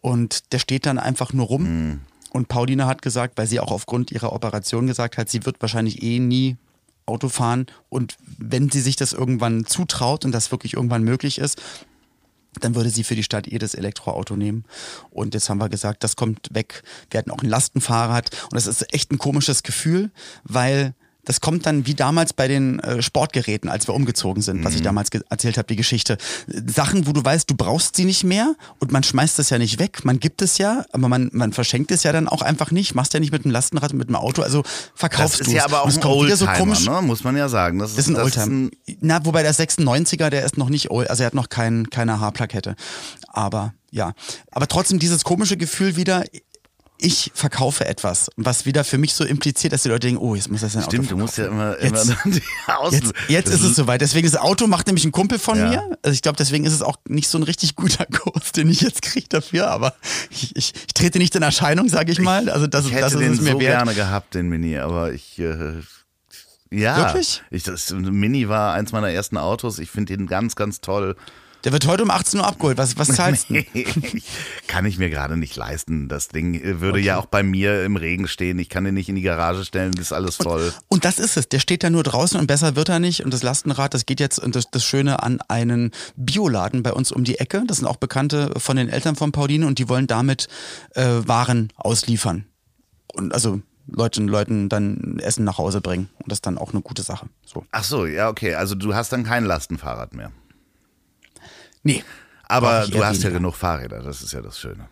Und 0.00 0.52
der 0.52 0.60
steht 0.60 0.86
dann 0.86 0.98
einfach 0.98 1.32
nur 1.32 1.46
rum. 1.46 1.64
Hm. 1.64 2.00
Und 2.34 2.48
Pauline 2.48 2.86
hat 2.86 3.00
gesagt, 3.00 3.38
weil 3.38 3.46
sie 3.46 3.60
auch 3.60 3.70
aufgrund 3.70 4.10
ihrer 4.10 4.32
Operation 4.32 4.88
gesagt 4.88 5.18
hat, 5.18 5.28
sie 5.28 5.46
wird 5.46 5.62
wahrscheinlich 5.62 6.02
eh 6.02 6.18
nie 6.18 6.56
Auto 7.06 7.28
fahren. 7.28 7.66
Und 7.90 8.16
wenn 8.38 8.70
sie 8.70 8.80
sich 8.80 8.96
das 8.96 9.12
irgendwann 9.12 9.66
zutraut 9.66 10.24
und 10.24 10.32
das 10.32 10.50
wirklich 10.50 10.74
irgendwann 10.74 11.04
möglich 11.04 11.38
ist, 11.38 11.62
dann 12.58 12.74
würde 12.74 12.90
sie 12.90 13.04
für 13.04 13.14
die 13.14 13.22
Stadt 13.22 13.46
eh 13.46 13.58
das 13.58 13.74
Elektroauto 13.74 14.34
nehmen. 14.34 14.64
Und 15.12 15.34
jetzt 15.34 15.48
haben 15.48 15.58
wir 15.58 15.68
gesagt, 15.68 16.02
das 16.02 16.16
kommt 16.16 16.48
weg. 16.52 16.82
Wir 17.08 17.18
hatten 17.18 17.30
auch 17.30 17.40
ein 17.40 17.48
Lastenfahrrad. 17.48 18.30
Und 18.50 18.54
das 18.54 18.66
ist 18.66 18.92
echt 18.92 19.12
ein 19.12 19.18
komisches 19.18 19.62
Gefühl, 19.62 20.10
weil 20.42 20.92
das 21.24 21.40
kommt 21.40 21.66
dann 21.66 21.86
wie 21.86 21.94
damals 21.94 22.32
bei 22.32 22.48
den 22.48 22.78
äh, 22.80 23.02
Sportgeräten, 23.02 23.68
als 23.70 23.88
wir 23.88 23.94
umgezogen 23.94 24.42
sind, 24.42 24.64
was 24.64 24.74
ich 24.74 24.82
damals 24.82 25.10
ge- 25.10 25.22
erzählt 25.30 25.56
habe, 25.58 25.66
die 25.68 25.76
Geschichte. 25.76 26.18
Sachen, 26.66 27.06
wo 27.06 27.12
du 27.12 27.24
weißt, 27.24 27.48
du 27.50 27.54
brauchst 27.54 27.96
sie 27.96 28.04
nicht 28.04 28.24
mehr 28.24 28.54
und 28.78 28.92
man 28.92 29.02
schmeißt 29.02 29.38
es 29.38 29.50
ja 29.50 29.58
nicht 29.58 29.78
weg. 29.78 30.04
Man 30.04 30.20
gibt 30.20 30.42
es 30.42 30.58
ja, 30.58 30.84
aber 30.92 31.08
man, 31.08 31.30
man 31.32 31.52
verschenkt 31.52 31.90
es 31.90 32.02
ja 32.02 32.12
dann 32.12 32.28
auch 32.28 32.42
einfach 32.42 32.70
nicht. 32.70 32.94
Machst 32.94 33.14
ja 33.14 33.20
nicht 33.20 33.32
mit 33.32 33.44
dem 33.44 33.50
Lastenrad 33.50 33.92
und 33.92 33.98
mit 33.98 34.08
dem 34.08 34.16
Auto, 34.16 34.42
also 34.42 34.62
verkaufst 34.94 35.40
das 35.40 35.46
du 35.46 35.50
ist 35.52 35.56
ja 35.56 35.60
es. 35.66 35.72
aber 35.72 35.82
auch 35.82 35.88
es 35.88 35.96
ein 35.96 36.02
wieder 36.02 36.36
so 36.36 36.46
Oldtimer, 36.46 36.56
komisch. 36.56 36.86
ne? 36.86 37.02
muss 37.02 37.24
man 37.24 37.36
ja 37.36 37.48
sagen. 37.48 37.78
Das 37.78 37.90
ist, 37.90 37.98
Das 37.98 38.04
ist 38.06 38.10
ein 38.10 38.14
das 38.14 38.24
Oldtimer. 38.24 38.70
Na, 39.00 39.24
wobei 39.24 39.42
der 39.42 39.54
96er, 39.54 40.30
der 40.30 40.44
ist 40.44 40.56
noch 40.58 40.68
nicht 40.68 40.90
old, 40.90 41.08
also 41.10 41.22
er 41.22 41.26
hat 41.28 41.34
noch 41.34 41.48
kein, 41.48 41.88
keine 41.90 42.20
Haarplakette. 42.20 42.76
Aber 43.28 43.74
ja. 43.90 44.12
Aber 44.50 44.66
trotzdem 44.68 44.98
dieses 44.98 45.24
komische 45.24 45.56
Gefühl 45.56 45.96
wieder, 45.96 46.24
ich 46.98 47.32
verkaufe 47.34 47.84
etwas, 47.86 48.30
was 48.36 48.66
wieder 48.66 48.84
für 48.84 48.98
mich 48.98 49.14
so 49.14 49.24
impliziert, 49.24 49.72
dass 49.72 49.82
die 49.82 49.88
Leute 49.88 50.06
denken, 50.06 50.22
oh, 50.22 50.34
jetzt 50.34 50.50
muss 50.50 50.60
das 50.62 50.74
ein 50.76 50.82
Auto 50.82 50.90
Stimmt, 50.90 51.10
du 51.10 51.16
verkaufen. 51.18 51.20
musst 51.22 51.38
ja 51.38 51.46
immer, 51.46 51.82
Jetzt- 51.82 52.04
immer 52.08 52.16
die 52.34 52.42
Außen. 52.66 53.00
Jetzt, 53.00 53.12
jetzt 53.28 53.48
ist 53.50 53.62
es 53.64 53.76
soweit. 53.76 54.00
Deswegen 54.00 54.30
das 54.30 54.40
Auto 54.40 54.66
macht 54.66 54.86
nämlich 54.86 55.04
ein 55.04 55.12
Kumpel 55.12 55.38
von 55.38 55.58
Ja. 55.58 55.68
mir. 55.70 55.98
Also 56.02 56.14
ich 56.14 56.22
glaube, 56.22 56.36
deswegen 56.36 56.64
ist 56.64 56.72
es 56.72 56.82
auch 56.82 56.96
nicht 57.08 57.28
so 57.28 57.36
ein 57.38 57.42
richtig 57.42 57.74
guter 57.76 58.06
Kurs, 58.12 58.52
den 58.52 58.70
ich 58.70 58.80
jetzt 58.80 59.02
kriege 59.02 59.26
dafür. 59.28 59.68
Aber 59.70 59.94
ich, 60.30 60.54
ich, 60.56 60.72
ich 60.74 60.94
trete 60.94 61.18
nicht 61.18 61.34
in 61.34 61.42
Erscheinung, 61.42 61.88
sage 61.88 62.12
ich 62.12 62.20
mal. 62.20 62.48
Also 62.48 62.66
das, 62.66 62.86
Ich 62.86 62.92
hätte 62.92 63.02
das 63.02 63.12
ist 63.14 63.20
den 63.20 63.30
mir 63.32 63.36
so 63.52 63.60
wert. 63.60 63.60
gerne 63.60 63.94
gehabt, 63.94 64.34
den 64.34 64.48
Mini, 64.48 64.78
aber 64.78 65.12
ich. 65.12 65.38
Äh, 65.38 65.80
ja. 66.70 66.96
Wirklich? 66.96 67.42
Ich, 67.50 67.62
das 67.64 67.90
Mini 67.92 68.48
war 68.48 68.74
eins 68.74 68.92
meiner 68.92 69.10
ersten 69.10 69.36
Autos. 69.36 69.78
Ich 69.78 69.90
finde 69.90 70.16
den 70.16 70.26
ganz, 70.26 70.56
ganz 70.56 70.80
toll. 70.80 71.16
Der 71.64 71.72
wird 71.72 71.86
heute 71.86 72.02
um 72.02 72.10
18 72.10 72.40
Uhr 72.40 72.46
abgeholt. 72.46 72.76
Was, 72.76 72.98
was 72.98 73.08
zahlst 73.08 73.48
du? 73.48 73.54
Kann 74.66 74.84
ich 74.84 74.98
mir 74.98 75.08
gerade 75.08 75.38
nicht 75.38 75.56
leisten. 75.56 76.08
Das 76.08 76.28
Ding 76.28 76.54
äh, 76.54 76.80
würde 76.80 77.00
ja 77.00 77.16
auch 77.16 77.24
bei 77.24 77.42
mir 77.42 77.84
im 77.84 77.96
Regen 77.96 78.28
stehen. 78.28 78.58
Ich 78.58 78.68
kann 78.68 78.84
den 78.84 78.94
nicht 78.94 79.08
in 79.08 79.14
die 79.14 79.22
Garage 79.22 79.64
stellen, 79.64 79.92
das 79.92 80.06
ist 80.06 80.12
alles 80.12 80.36
voll. 80.36 80.72
Und 80.88 81.06
das 81.06 81.18
ist 81.18 81.38
es. 81.38 81.48
Der 81.48 81.58
steht 81.58 81.82
da 81.82 81.88
nur 81.88 82.02
draußen 82.02 82.38
und 82.38 82.46
besser 82.46 82.76
wird 82.76 82.90
er 82.90 82.98
nicht. 82.98 83.24
Und 83.24 83.32
das 83.32 83.42
Lastenrad, 83.42 83.94
das 83.94 84.04
geht 84.04 84.20
jetzt, 84.20 84.38
und 84.38 84.54
das, 84.54 84.70
das 84.70 84.84
Schöne 84.84 85.22
an 85.22 85.40
einen 85.48 85.90
Bioladen 86.16 86.82
bei 86.82 86.92
uns 86.92 87.10
um 87.12 87.24
die 87.24 87.38
Ecke. 87.38 87.64
Das 87.66 87.78
sind 87.78 87.86
auch 87.86 87.96
Bekannte 87.96 88.52
von 88.58 88.76
den 88.76 88.90
Eltern 88.90 89.16
von 89.16 89.32
Pauline 89.32 89.66
und 89.66 89.78
die 89.78 89.88
wollen 89.88 90.06
damit 90.06 90.48
äh, 90.94 91.04
Waren 91.04 91.72
ausliefern. 91.76 92.44
Und 93.14 93.32
also 93.32 93.62
Leuten, 93.86 94.28
Leuten 94.28 94.68
dann 94.68 95.18
Essen 95.18 95.44
nach 95.44 95.56
Hause 95.56 95.80
bringen. 95.80 96.10
Und 96.18 96.30
das 96.30 96.38
ist 96.38 96.46
dann 96.46 96.58
auch 96.58 96.72
eine 96.72 96.82
gute 96.82 97.02
Sache. 97.02 97.26
So. 97.46 97.64
Ach 97.70 97.84
so, 97.84 98.04
ja, 98.06 98.28
okay. 98.28 98.54
Also 98.54 98.74
du 98.74 98.94
hast 98.94 99.12
dann 99.12 99.24
kein 99.24 99.44
Lastenfahrrad 99.44 100.14
mehr. 100.14 100.30
Nee. 101.84 102.02
Aber 102.48 102.86
du 102.86 103.04
hast 103.04 103.18
ja 103.18 103.24
weniger. 103.24 103.38
genug 103.38 103.54
Fahrräder, 103.54 104.02
das 104.02 104.22
ist 104.22 104.32
ja 104.32 104.40
das 104.40 104.58
Schöne. 104.58 104.88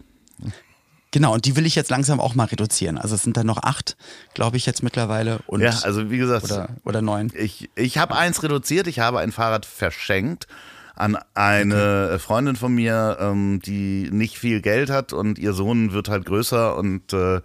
Genau, 1.11 1.35
und 1.35 1.44
die 1.44 1.57
will 1.57 1.66
ich 1.66 1.74
jetzt 1.74 1.90
langsam 1.90 2.20
auch 2.20 2.35
mal 2.35 2.44
reduzieren. 2.44 2.96
Also 2.96 3.14
es 3.14 3.22
sind 3.22 3.37
dann 3.37 3.46
noch 3.46 3.62
acht, 3.62 3.96
glaube 4.33 4.57
ich, 4.57 4.64
jetzt 4.64 4.83
mittlerweile. 4.83 5.40
Und 5.46 5.61
Ja, 5.61 5.78
also 5.83 6.11
wie 6.11 6.16
gesagt, 6.16 6.44
oder, 6.44 6.70
oder 6.85 7.02
neun. 7.02 7.31
ich, 7.35 7.68
ich 7.74 7.98
habe 7.98 8.16
eins 8.16 8.42
reduziert, 8.42 8.87
ich 8.87 8.98
habe 8.98 9.18
ein 9.18 9.31
Fahrrad 9.33 9.66
verschenkt 9.66 10.46
an 10.94 11.18
eine 11.35 12.18
Freundin 12.18 12.57
von 12.57 12.74
mir, 12.74 13.18
ähm, 13.20 13.61
die 13.64 14.09
nicht 14.11 14.38
viel 14.38 14.61
Geld 14.62 14.88
hat 14.90 15.12
und 15.12 15.38
ihr 15.38 15.52
Sohn 15.52 15.92
wird 15.92 16.09
halt 16.09 16.24
größer 16.24 16.76
und 16.76 17.12
äh, 17.12 17.40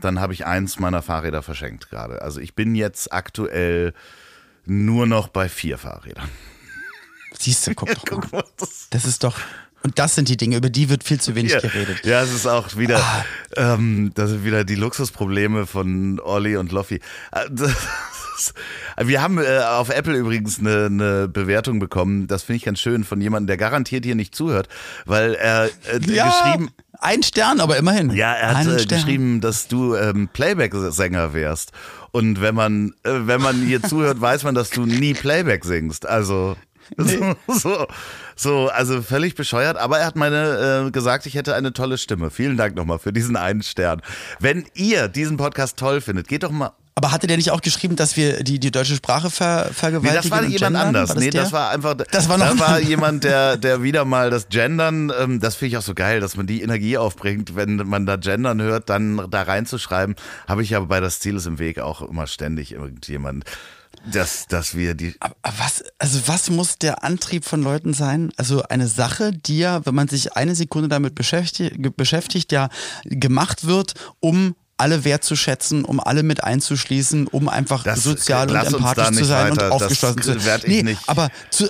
dann 0.00 0.20
habe 0.20 0.32
ich 0.32 0.46
eins 0.46 0.80
meiner 0.80 1.02
Fahrräder 1.02 1.42
verschenkt 1.42 1.90
gerade. 1.90 2.22
Also 2.22 2.40
ich 2.40 2.54
bin 2.54 2.74
jetzt 2.74 3.12
aktuell 3.12 3.92
nur 4.64 5.06
noch 5.06 5.28
bei 5.28 5.48
vier 5.48 5.78
Fahrrädern. 5.78 6.28
Siehst 7.38 7.66
du, 7.66 7.74
guck 7.74 7.88
doch 8.06 8.18
mal. 8.32 8.38
mal, 8.38 8.44
das- 8.56 8.86
Das 8.90 9.04
ist 9.04 9.24
doch. 9.24 9.38
Und 9.84 9.98
das 9.98 10.14
sind 10.14 10.28
die 10.28 10.36
Dinge, 10.36 10.56
über 10.58 10.70
die 10.70 10.88
wird 10.90 11.02
viel 11.02 11.20
zu 11.20 11.34
wenig 11.34 11.52
Ja, 11.52 11.58
geredet. 11.60 12.02
Ah. 12.04 12.08
ja, 12.08 12.22
es 12.22 12.32
ist 12.32 12.46
auch 12.46 12.76
wieder, 12.76 13.02
ähm, 13.56 14.12
das 14.14 14.30
sind 14.30 14.44
wieder 14.44 14.62
die 14.62 14.76
Luxusprobleme 14.76 15.66
von 15.66 16.20
Olli 16.20 16.56
und 16.56 16.70
Loffi. 16.70 17.00
Ist- 18.38 18.54
Wir 19.04 19.20
haben 19.22 19.38
äh, 19.38 19.58
auf 19.58 19.88
Apple 19.90 20.16
übrigens 20.16 20.58
eine, 20.60 20.86
eine 20.86 21.28
Bewertung 21.28 21.80
bekommen, 21.80 22.28
das 22.28 22.44
finde 22.44 22.58
ich 22.58 22.64
ganz 22.64 22.78
schön, 22.80 23.02
von 23.04 23.20
jemandem, 23.20 23.48
der 23.48 23.56
garantiert 23.56 24.04
hier 24.04 24.14
nicht 24.14 24.34
zuhört, 24.36 24.68
weil 25.04 25.34
er 25.34 25.66
äh, 25.66 25.98
geschrieben, 25.98 26.70
ein 27.00 27.22
Stern, 27.24 27.58
aber 27.60 27.76
immerhin. 27.76 28.10
ja, 28.12 28.32
er 28.34 28.58
hat 28.58 28.66
äh, 28.66 28.84
geschrieben, 28.86 29.40
dass 29.40 29.66
du 29.66 29.96
ähm, 29.96 30.28
Playback-Sänger 30.32 31.34
wärst. 31.34 31.72
Und 32.12 32.40
wenn 32.40 32.54
man, 32.54 32.94
äh, 33.02 33.10
wenn 33.26 33.40
man 33.42 33.60
hier 33.66 33.82
zuhört, 33.82 34.20
weiß 34.20 34.44
man, 34.44 34.54
dass 34.54 34.70
du 34.70 34.86
nie 34.86 35.14
Playback 35.14 35.64
singst. 35.64 36.06
Also 36.06 36.56
so, 36.96 37.34
so, 37.48 37.86
so, 38.36 38.68
also 38.68 39.02
völlig 39.02 39.34
bescheuert. 39.34 39.76
Aber 39.76 39.98
er 39.98 40.06
hat 40.06 40.16
meine 40.16 40.86
äh, 40.86 40.90
gesagt, 40.90 41.26
ich 41.26 41.34
hätte 41.34 41.54
eine 41.54 41.72
tolle 41.72 41.98
Stimme. 41.98 42.30
Vielen 42.30 42.56
Dank 42.56 42.76
nochmal 42.76 42.98
für 42.98 43.12
diesen 43.12 43.36
einen 43.36 43.62
Stern. 43.62 44.02
Wenn 44.40 44.66
ihr 44.74 45.08
diesen 45.08 45.36
Podcast 45.36 45.78
toll 45.78 46.00
findet, 46.00 46.28
geht 46.28 46.42
doch 46.42 46.50
mal. 46.50 46.72
Aber 46.94 47.10
hatte 47.10 47.26
der 47.26 47.38
nicht 47.38 47.50
auch 47.50 47.62
geschrieben, 47.62 47.96
dass 47.96 48.18
wir 48.18 48.42
die, 48.44 48.60
die 48.60 48.70
deutsche 48.70 48.94
Sprache 48.94 49.30
ver, 49.30 49.64
Nee, 49.68 49.72
vergewaltigen? 49.72 50.14
das 50.14 50.30
war 50.30 50.42
jemand 50.42 50.58
gendern? 50.60 50.86
anders. 50.88 51.08
War 51.08 51.14
das 51.14 51.24
nee, 51.24 51.30
der? 51.30 51.42
das 51.44 51.52
war 51.52 51.70
einfach. 51.70 51.94
Das 51.94 52.28
war 52.28 52.36
noch 52.36 52.50
das 52.50 52.58
war 52.58 52.80
jemand, 52.80 53.24
der, 53.24 53.56
der 53.58 53.82
wieder 53.82 54.04
mal 54.04 54.28
das 54.28 54.50
Gendern, 54.50 55.10
ähm, 55.18 55.40
das 55.40 55.54
finde 55.56 55.68
ich 55.70 55.76
auch 55.78 55.82
so 55.82 55.94
geil, 55.94 56.20
dass 56.20 56.36
man 56.36 56.46
die 56.46 56.60
Energie 56.60 56.98
aufbringt, 56.98 57.56
wenn 57.56 57.76
man 57.76 58.04
da 58.04 58.16
Gendern 58.16 58.60
hört, 58.60 58.90
dann 58.90 59.26
da 59.30 59.42
reinzuschreiben. 59.42 60.16
Habe 60.46 60.62
ich 60.62 60.70
ja 60.70 60.80
bei 60.80 61.00
das 61.00 61.18
Ziel 61.20 61.36
ist 61.36 61.46
im 61.46 61.58
Weg 61.58 61.78
auch 61.78 62.02
immer 62.02 62.26
ständig 62.26 62.72
irgendjemand, 62.72 63.44
dass, 64.10 64.46
dass 64.46 64.74
wir 64.76 64.94
die. 64.94 65.14
Aber 65.20 65.34
was, 65.58 65.84
also 65.98 66.20
was 66.26 66.50
muss 66.50 66.78
der 66.78 67.04
Antrieb 67.04 67.44
von 67.44 67.62
Leuten 67.62 67.94
sein? 67.94 68.32
Also 68.36 68.62
eine 68.64 68.88
Sache, 68.88 69.32
die 69.32 69.58
ja, 69.58 69.84
wenn 69.86 69.94
man 69.94 70.08
sich 70.08 70.36
eine 70.36 70.54
Sekunde 70.54 70.88
damit 70.88 71.14
beschäftigt, 71.14 71.76
beschäftigt 71.96 72.52
ja 72.52 72.68
gemacht 73.04 73.66
wird, 73.66 73.94
um 74.20 74.54
alle 74.78 75.04
wertzuschätzen, 75.04 75.84
um 75.84 76.00
alle 76.00 76.24
mit 76.24 76.42
einzuschließen, 76.42 77.28
um 77.28 77.48
einfach 77.48 77.84
Das- 77.84 78.02
sozial 78.02 78.50
und 78.50 78.56
empathisch 78.56 79.18
zu 79.18 79.24
sein 79.24 79.52
weiter, 79.52 79.66
und 79.66 79.72
aufgeschlossen 79.72 80.22
zu 80.22 80.38
sein. 80.40 80.60
Nee, 80.66 80.96
aber 81.06 81.28
zu, 81.50 81.68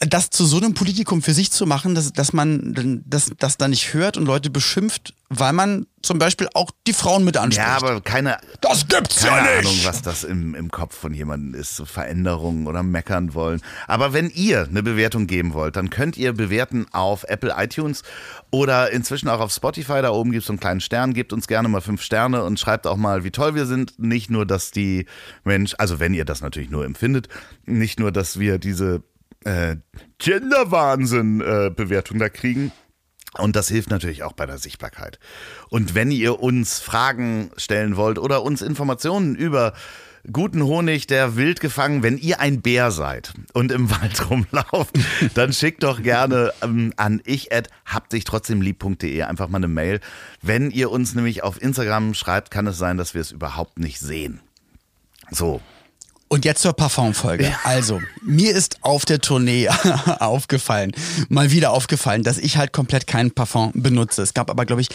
das 0.00 0.30
zu 0.30 0.44
so 0.46 0.56
einem 0.56 0.74
Politikum 0.74 1.22
für 1.22 1.34
sich 1.34 1.50
zu 1.50 1.66
machen, 1.66 1.94
dass, 1.94 2.12
dass 2.12 2.32
man 2.32 3.02
dass, 3.06 3.32
das 3.38 3.56
da 3.56 3.68
nicht 3.68 3.94
hört 3.94 4.16
und 4.16 4.26
Leute 4.26 4.50
beschimpft, 4.50 5.14
weil 5.28 5.52
man 5.52 5.86
zum 6.02 6.18
Beispiel 6.18 6.48
auch 6.54 6.70
die 6.86 6.92
Frauen 6.92 7.24
mit 7.24 7.36
anspricht. 7.36 7.66
Ja, 7.66 7.76
aber 7.76 8.00
keine, 8.00 8.38
das 8.60 8.86
gibt's 8.86 9.24
keine 9.24 9.48
ja 9.48 9.56
nicht. 9.56 9.68
Ahnung, 9.68 9.80
was 9.84 10.02
das 10.02 10.24
im, 10.24 10.54
im 10.54 10.70
Kopf 10.70 10.96
von 10.96 11.14
jemandem 11.14 11.58
ist, 11.58 11.76
so 11.76 11.84
Veränderungen 11.84 12.66
oder 12.66 12.82
meckern 12.82 13.34
wollen. 13.34 13.60
Aber 13.86 14.12
wenn 14.12 14.30
ihr 14.30 14.64
eine 14.68 14.82
Bewertung 14.82 15.26
geben 15.26 15.54
wollt, 15.54 15.76
dann 15.76 15.90
könnt 15.90 16.16
ihr 16.16 16.32
bewerten 16.32 16.86
auf 16.92 17.24
Apple 17.24 17.54
iTunes 17.56 18.02
oder 18.50 18.90
inzwischen 18.92 19.28
auch 19.28 19.40
auf 19.40 19.52
Spotify. 19.52 20.02
Da 20.02 20.10
oben 20.10 20.30
gibt 20.30 20.42
es 20.42 20.46
so 20.46 20.52
einen 20.52 20.60
kleinen 20.60 20.80
Stern. 20.80 21.14
Gebt 21.14 21.32
uns 21.32 21.46
gerne 21.46 21.68
mal 21.68 21.80
fünf 21.80 22.02
Sterne 22.02 22.44
und 22.44 22.60
schreibt 22.60 22.86
auch 22.86 22.96
mal, 22.96 23.24
wie 23.24 23.30
toll 23.30 23.54
wir 23.54 23.66
sind. 23.66 23.98
Nicht 23.98 24.30
nur, 24.30 24.46
dass 24.46 24.70
die 24.70 25.06
Mensch, 25.44 25.74
also 25.78 26.00
wenn 26.00 26.14
ihr 26.14 26.24
das 26.24 26.42
natürlich 26.42 26.70
nur 26.70 26.84
empfindet, 26.84 27.28
nicht 27.64 27.98
nur, 27.98 28.12
dass 28.12 28.38
wir 28.38 28.58
diese 28.58 29.02
äh, 29.44 29.76
Gender-Wahnsinn-Bewertung 30.18 32.18
da 32.18 32.28
kriegen, 32.28 32.72
und 33.36 33.56
das 33.56 33.68
hilft 33.68 33.90
natürlich 33.90 34.22
auch 34.22 34.32
bei 34.32 34.46
der 34.46 34.58
Sichtbarkeit. 34.58 35.18
Und 35.68 35.94
wenn 35.94 36.10
ihr 36.10 36.40
uns 36.40 36.78
Fragen 36.78 37.50
stellen 37.56 37.96
wollt 37.96 38.18
oder 38.18 38.42
uns 38.42 38.62
Informationen 38.62 39.34
über 39.34 39.74
guten 40.32 40.62
Honig, 40.62 41.06
der 41.06 41.36
wild 41.36 41.60
gefangen, 41.60 42.02
wenn 42.02 42.16
ihr 42.16 42.40
ein 42.40 42.62
Bär 42.62 42.90
seid 42.90 43.34
und 43.52 43.72
im 43.72 43.90
Wald 44.00 44.30
rumlauft, 44.30 44.98
dann 45.34 45.52
schickt 45.52 45.82
doch 45.82 46.02
gerne 46.02 46.52
ähm, 46.62 46.92
an 46.96 47.20
ich 47.24 47.50
habt 47.84 48.12
sich 48.12 48.24
trotzdem 48.24 48.62
lieb.de 48.62 49.22
einfach 49.22 49.48
mal 49.48 49.58
eine 49.58 49.68
Mail. 49.68 50.00
Wenn 50.40 50.70
ihr 50.70 50.90
uns 50.90 51.14
nämlich 51.14 51.42
auf 51.42 51.60
Instagram 51.60 52.14
schreibt, 52.14 52.50
kann 52.50 52.66
es 52.66 52.78
sein, 52.78 52.98
dass 52.98 53.14
wir 53.14 53.20
es 53.20 53.32
überhaupt 53.32 53.78
nicht 53.78 53.98
sehen. 53.98 54.40
So, 55.30 55.60
Und 56.34 56.44
jetzt 56.44 56.62
zur 56.62 56.72
Parfumfolge. 56.72 57.54
Also, 57.62 58.00
mir 58.20 58.56
ist 58.56 58.78
auf 58.80 59.04
der 59.04 59.20
Tournee 59.20 59.68
aufgefallen, 60.18 60.90
mal 61.28 61.52
wieder 61.52 61.70
aufgefallen, 61.70 62.24
dass 62.24 62.38
ich 62.38 62.56
halt 62.56 62.72
komplett 62.72 63.06
kein 63.06 63.30
Parfum 63.30 63.70
benutze. 63.72 64.20
Es 64.22 64.34
gab 64.34 64.50
aber, 64.50 64.66
glaube 64.66 64.82
ich, 64.82 64.88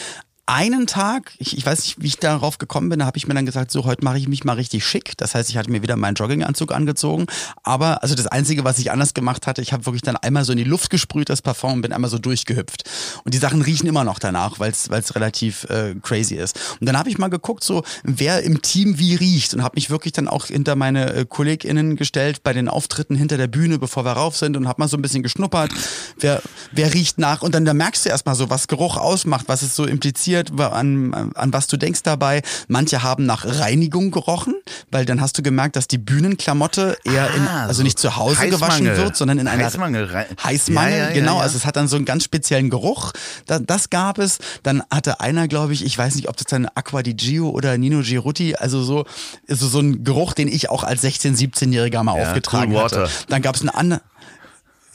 einen 0.50 0.88
Tag, 0.88 1.34
ich, 1.38 1.56
ich 1.56 1.64
weiß 1.64 1.84
nicht, 1.84 2.02
wie 2.02 2.08
ich 2.08 2.18
darauf 2.18 2.58
gekommen 2.58 2.90
bin, 2.90 3.00
da 3.00 3.06
habe 3.06 3.18
ich 3.18 3.28
mir 3.28 3.36
dann 3.36 3.46
gesagt, 3.46 3.70
so 3.70 3.86
heute 3.86 4.04
mache 4.04 4.18
ich 4.18 4.28
mich 4.28 4.44
mal 4.46 4.54
richtig 4.54 4.84
schick. 4.84 5.16
Das 5.18 5.36
heißt, 5.36 5.48
ich 5.50 5.58
hatte 5.58 5.70
mir 5.70 5.84
wieder 5.84 5.96
meinen 5.96 6.16
Jogginganzug 6.16 6.74
angezogen. 6.74 7.28
Aber 7.62 8.02
also 8.02 8.16
das 8.16 8.26
Einzige, 8.26 8.64
was 8.64 8.80
ich 8.80 8.92
anders 8.92 9.14
gemacht 9.14 9.46
hatte, 9.46 9.62
ich 9.62 9.74
habe 9.74 9.86
wirklich 9.86 10.02
dann 10.02 10.18
einmal 10.18 10.44
so 10.46 10.52
in 10.52 10.58
die 10.58 10.64
Luft 10.64 10.90
gesprüht, 10.90 11.30
das 11.30 11.44
Parfum, 11.44 11.74
und 11.74 11.82
bin 11.82 11.94
einmal 11.94 12.10
so 12.10 12.18
durchgehüpft. 12.18 12.90
Und 13.24 13.36
die 13.36 13.38
Sachen 13.38 13.62
riechen 13.62 13.88
immer 13.88 14.04
noch 14.04 14.18
danach, 14.18 14.60
weil 14.60 14.72
es 14.72 15.16
relativ 15.16 15.66
äh, 15.66 15.94
crazy 16.02 16.36
ist. 16.36 16.60
Und 16.80 16.88
dann 16.88 16.98
habe 16.98 17.10
ich 17.10 17.20
mal 17.20 17.28
geguckt, 17.28 17.64
so 17.64 17.84
wer 18.04 18.42
im 18.42 18.64
Team 18.64 18.98
wie 18.98 19.14
riecht 19.14 19.54
und 19.54 19.62
habe 19.62 19.76
mich 19.76 19.92
wirklich 19.92 20.14
dann 20.14 20.28
auch 20.28 20.48
hinter 20.48 20.76
meine 20.76 21.14
äh, 21.14 21.26
KollegInnen 21.26 21.96
gestellt 21.96 22.42
bei 22.42 22.54
den 22.54 22.70
Auftritten 22.70 23.16
hinter 23.16 23.38
der 23.38 23.48
Bühne, 23.48 23.78
bevor 23.78 24.04
wir 24.04 24.14
rauf 24.14 24.36
sind 24.36 24.58
und 24.58 24.68
habe 24.68 24.82
mal 24.82 24.88
so 24.88 24.98
ein 24.98 25.04
bisschen 25.04 25.22
geschnuppert, 25.22 25.72
wer, 26.20 26.42
wer 26.72 26.92
riecht 26.92 27.20
nach. 27.20 27.44
Und 27.44 27.54
dann 27.54 27.66
da 27.66 27.76
merkst 27.76 28.06
du 28.06 28.10
erstmal 28.10 28.34
so, 28.34 28.50
was 28.50 28.68
Geruch 28.68 28.98
ausmacht, 28.98 29.46
was 29.48 29.62
es 29.62 29.76
so 29.76 29.86
impliziert, 29.86 30.39
an, 30.60 31.32
an 31.36 31.54
was 31.54 31.68
du 31.68 31.78
denkst 31.78 32.04
dabei. 32.04 32.42
Manche 32.68 33.04
haben 33.04 33.26
nach 33.26 33.46
Reinigung 33.46 34.12
gerochen, 34.12 34.56
weil 34.92 35.06
dann 35.06 35.22
hast 35.22 35.38
du 35.38 35.44
gemerkt, 35.44 35.76
dass 35.76 35.88
die 35.88 35.98
Bühnenklamotte 35.98 36.98
eher 37.04 37.34
in, 37.34 37.48
Ah, 37.48 37.64
also 37.64 37.80
so 37.80 37.84
nicht 37.84 38.00
zu 38.00 38.16
Hause 38.16 38.48
gewaschen 38.50 38.86
wird, 38.86 39.16
sondern 39.16 39.40
in 39.40 39.48
einer 39.48 39.66
Heißmangel 39.66 40.26
Heißmangel, 40.44 40.92
Ja, 40.92 41.08
ja, 41.08 41.14
genau. 41.14 41.38
ja. 41.38 41.44
Also 41.44 41.58
es 41.58 41.66
hat 41.66 41.76
dann 41.76 41.88
so 41.88 41.96
einen 41.96 42.06
ganz 42.06 42.24
speziellen 42.24 42.70
Geruch. 42.70 43.12
Da, 43.46 43.60
das 43.60 43.90
gab 43.90 44.20
es. 44.20 44.40
Dann 44.64 44.84
hatte 44.92 45.20
einer, 45.20 45.48
glaube 45.48 45.74
ich, 45.74 45.84
ich 45.86 45.98
weiß 45.98 46.16
nicht, 46.16 46.30
ob 46.30 46.38
das 46.38 46.46
dann 46.46 46.68
Aqua 46.76 47.02
di 47.04 47.14
Gio 47.14 47.50
oder 47.50 47.78
Nino 47.78 48.02
Girotti, 48.02 48.56
also 48.56 48.84
so, 48.84 49.06
also 49.50 49.68
so 49.68 49.80
ein 49.80 50.04
Geruch, 50.04 50.34
den 50.34 50.48
ich 50.48 50.70
auch 50.70 50.84
als 50.84 51.04
16-, 51.04 51.36
17-Jähriger 51.38 52.04
mal 52.04 52.14
aufgetragen 52.22 52.74
Cool 52.74 52.84
hatte. 52.84 53.02
Water. 53.02 53.12
Dann 53.30 53.42
gab 53.42 53.56
es 53.56 53.62
eine 53.62 53.76
andere. 53.76 54.02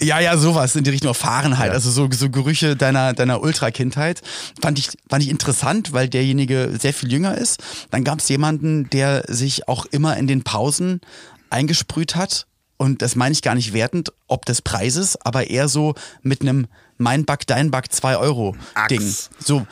Ja, 0.01 0.19
ja, 0.19 0.37
sowas 0.37 0.75
in 0.75 0.85
die 0.85 0.91
Richtung 0.91 1.15
Fahrenheit, 1.15 1.69
Ja. 1.69 1.73
also 1.73 1.91
so, 1.91 2.09
so 2.11 2.29
Gerüche 2.29 2.77
deiner, 2.77 3.13
deiner 3.13 3.41
Ultra-Kindheit. 3.41 4.23
Fand 4.61 4.79
ich, 4.79 4.89
fand 5.09 5.23
ich 5.23 5.29
interessant, 5.31 5.93
weil 5.93 6.09
derjenige 6.09 6.73
sehr 6.81 6.93
viel 6.93 7.13
jünger 7.13 7.39
ist. 7.39 7.63
Dann 7.91 8.03
gab 8.05 8.19
es 8.19 8.29
jemanden, 8.29 8.91
der 8.91 9.25
sich 9.29 9.69
auch 9.69 9.87
immer 9.87 10.17
in 10.17 10.27
den 10.27 10.43
Pausen 10.43 11.01
eingesprüht 11.51 12.17
hat. 12.17 12.47
Und 12.77 13.03
das 13.03 13.15
meine 13.15 13.33
ich 13.33 13.43
gar 13.43 13.55
nicht 13.55 13.73
wertend, 13.73 14.13
ob 14.27 14.45
des 14.47 14.61
Preises, 14.61 15.17
aber 15.25 15.49
eher 15.49 15.69
so 15.69 15.95
mit 16.23 16.41
einem 16.43 16.67
mein 16.99 17.25
Back, 17.25 17.47
dein 17.47 17.71
Back, 17.71 17.93
2 17.93 18.17
Euro 18.17 18.57
Ding. 18.91 19.01
Axe. 19.01 19.31
So, 19.39 19.67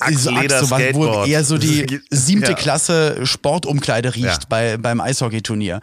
Axe, 0.00 0.18
so 0.18 0.30
Leder, 0.30 0.60
so 0.60 0.70
was, 0.70 0.82
wo 0.94 1.24
eher 1.24 1.44
so 1.44 1.58
die 1.58 2.00
siebte 2.10 2.52
Ja. 2.52 2.56
Klasse 2.56 3.26
Sportumkleide 3.26 4.14
riecht 4.14 4.24
Ja. 4.24 4.38
bei, 4.48 4.76
beim 4.76 5.00
Eishockeyturnier. 5.00 5.80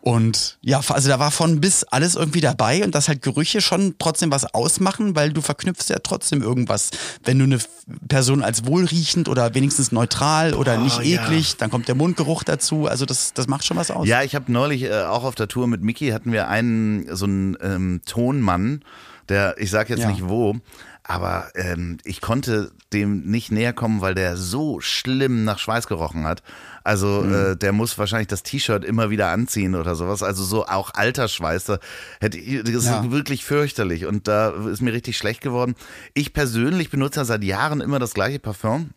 Und 0.00 0.58
ja, 0.62 0.80
also 0.88 1.08
da 1.08 1.18
war 1.18 1.30
von 1.30 1.60
bis 1.60 1.84
alles 1.84 2.14
irgendwie 2.14 2.40
dabei 2.40 2.82
und 2.82 2.94
dass 2.94 3.08
halt 3.08 3.20
Gerüche 3.20 3.60
schon 3.60 3.96
trotzdem 3.98 4.30
was 4.30 4.54
ausmachen, 4.54 5.14
weil 5.14 5.32
du 5.32 5.42
verknüpfst 5.42 5.90
ja 5.90 5.98
trotzdem 6.02 6.40
irgendwas. 6.40 6.90
Wenn 7.24 7.38
du 7.38 7.44
eine 7.44 7.58
Person 8.08 8.42
als 8.42 8.64
wohlriechend 8.64 9.28
oder 9.28 9.54
wenigstens 9.54 9.92
neutral 9.92 10.54
oder 10.54 10.78
nicht 10.78 11.02
ja. 11.02 11.22
eklig, 11.22 11.56
dann 11.58 11.68
kommt 11.70 11.88
der 11.88 11.94
Mundgeruch 11.94 12.42
dazu. 12.42 12.86
Also 12.86 13.04
das, 13.04 13.34
das 13.34 13.48
macht 13.48 13.66
schon 13.66 13.76
was 13.76 13.90
aus. 13.90 14.06
Ja, 14.08 14.22
ich 14.22 14.34
habe 14.34 14.50
neulich 14.50 14.84
äh, 14.84 15.02
auch 15.02 15.24
auf 15.24 15.34
der 15.34 15.48
Tour 15.48 15.66
mit 15.66 15.82
Mickey 15.82 16.08
hatten 16.10 16.32
wir 16.32 16.48
einen 16.48 17.14
so 17.14 17.26
einen 17.26 17.58
ähm, 17.60 18.00
Tonmann, 18.06 18.80
der 19.28 19.56
ich 19.58 19.70
sag 19.70 19.88
jetzt 19.90 20.00
Ja. 20.00 20.08
nicht 20.10 20.28
wo, 20.28 20.56
aber 21.04 21.50
ähm, 21.54 21.98
ich 22.04 22.20
konnte 22.20 22.70
dem 22.92 23.22
nicht 23.30 23.50
näher 23.52 23.72
kommen, 23.72 24.00
weil 24.00 24.14
der 24.14 24.36
so 24.36 24.80
schlimm 24.80 25.44
nach 25.44 25.58
Schweiß 25.58 25.86
gerochen 25.86 26.24
hat. 26.24 26.42
Also 26.84 27.22
Mhm. 27.22 27.34
äh, 27.34 27.56
der 27.56 27.72
muss 27.72 27.96
wahrscheinlich 27.98 28.28
das 28.28 28.42
T-Shirt 28.42 28.84
immer 28.84 29.10
wieder 29.10 29.28
anziehen 29.28 29.74
oder 29.74 29.94
sowas. 29.94 30.22
Also 30.22 30.44
so 30.44 30.66
auch 30.66 30.92
alter 30.94 31.28
Schweiß. 31.28 31.64
Da 31.64 31.78
hätte 32.20 32.38
ich, 32.38 32.62
das 32.64 32.84
Ja. 32.86 33.00
ist 33.02 33.10
wirklich 33.10 33.44
fürchterlich 33.44 34.06
und 34.06 34.28
da 34.28 34.50
ist 34.50 34.80
mir 34.82 34.92
richtig 34.92 35.16
schlecht 35.18 35.40
geworden. 35.40 35.74
Ich 36.14 36.32
persönlich 36.32 36.90
benutze 36.90 37.20
ja 37.20 37.24
seit 37.24 37.42
Jahren 37.44 37.80
immer 37.80 37.98
das 37.98 38.14
gleiche 38.14 38.38
Parfum. 38.38 38.90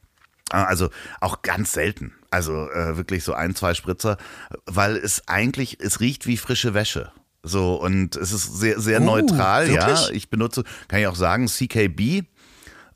Ah, 0.51 0.65
Also 0.65 0.89
auch 1.21 1.41
ganz 1.43 1.71
selten. 1.71 2.13
Also 2.29 2.69
äh, 2.71 2.97
wirklich 2.97 3.23
so 3.23 3.33
ein, 3.33 3.55
zwei 3.55 3.73
Spritzer, 3.73 4.17
weil 4.65 4.97
es 4.97 5.27
eigentlich, 5.27 5.77
es 5.81 5.99
riecht 6.01 6.27
wie 6.27 6.35
frische 6.37 6.73
Wäsche. 6.73 7.11
So, 7.43 7.75
und 7.75 8.15
es 8.15 8.31
ist 8.31 8.59
sehr, 8.59 8.79
sehr 8.79 9.01
Oh, 9.01 9.05
neutral, 9.05 9.69
ja. 9.69 9.87
wirklich? 9.87 10.11
Ich 10.11 10.29
benutze, 10.29 10.63
kann 10.87 10.99
ich 10.99 11.07
auch 11.07 11.15
sagen, 11.15 11.47
CKB. 11.47 12.23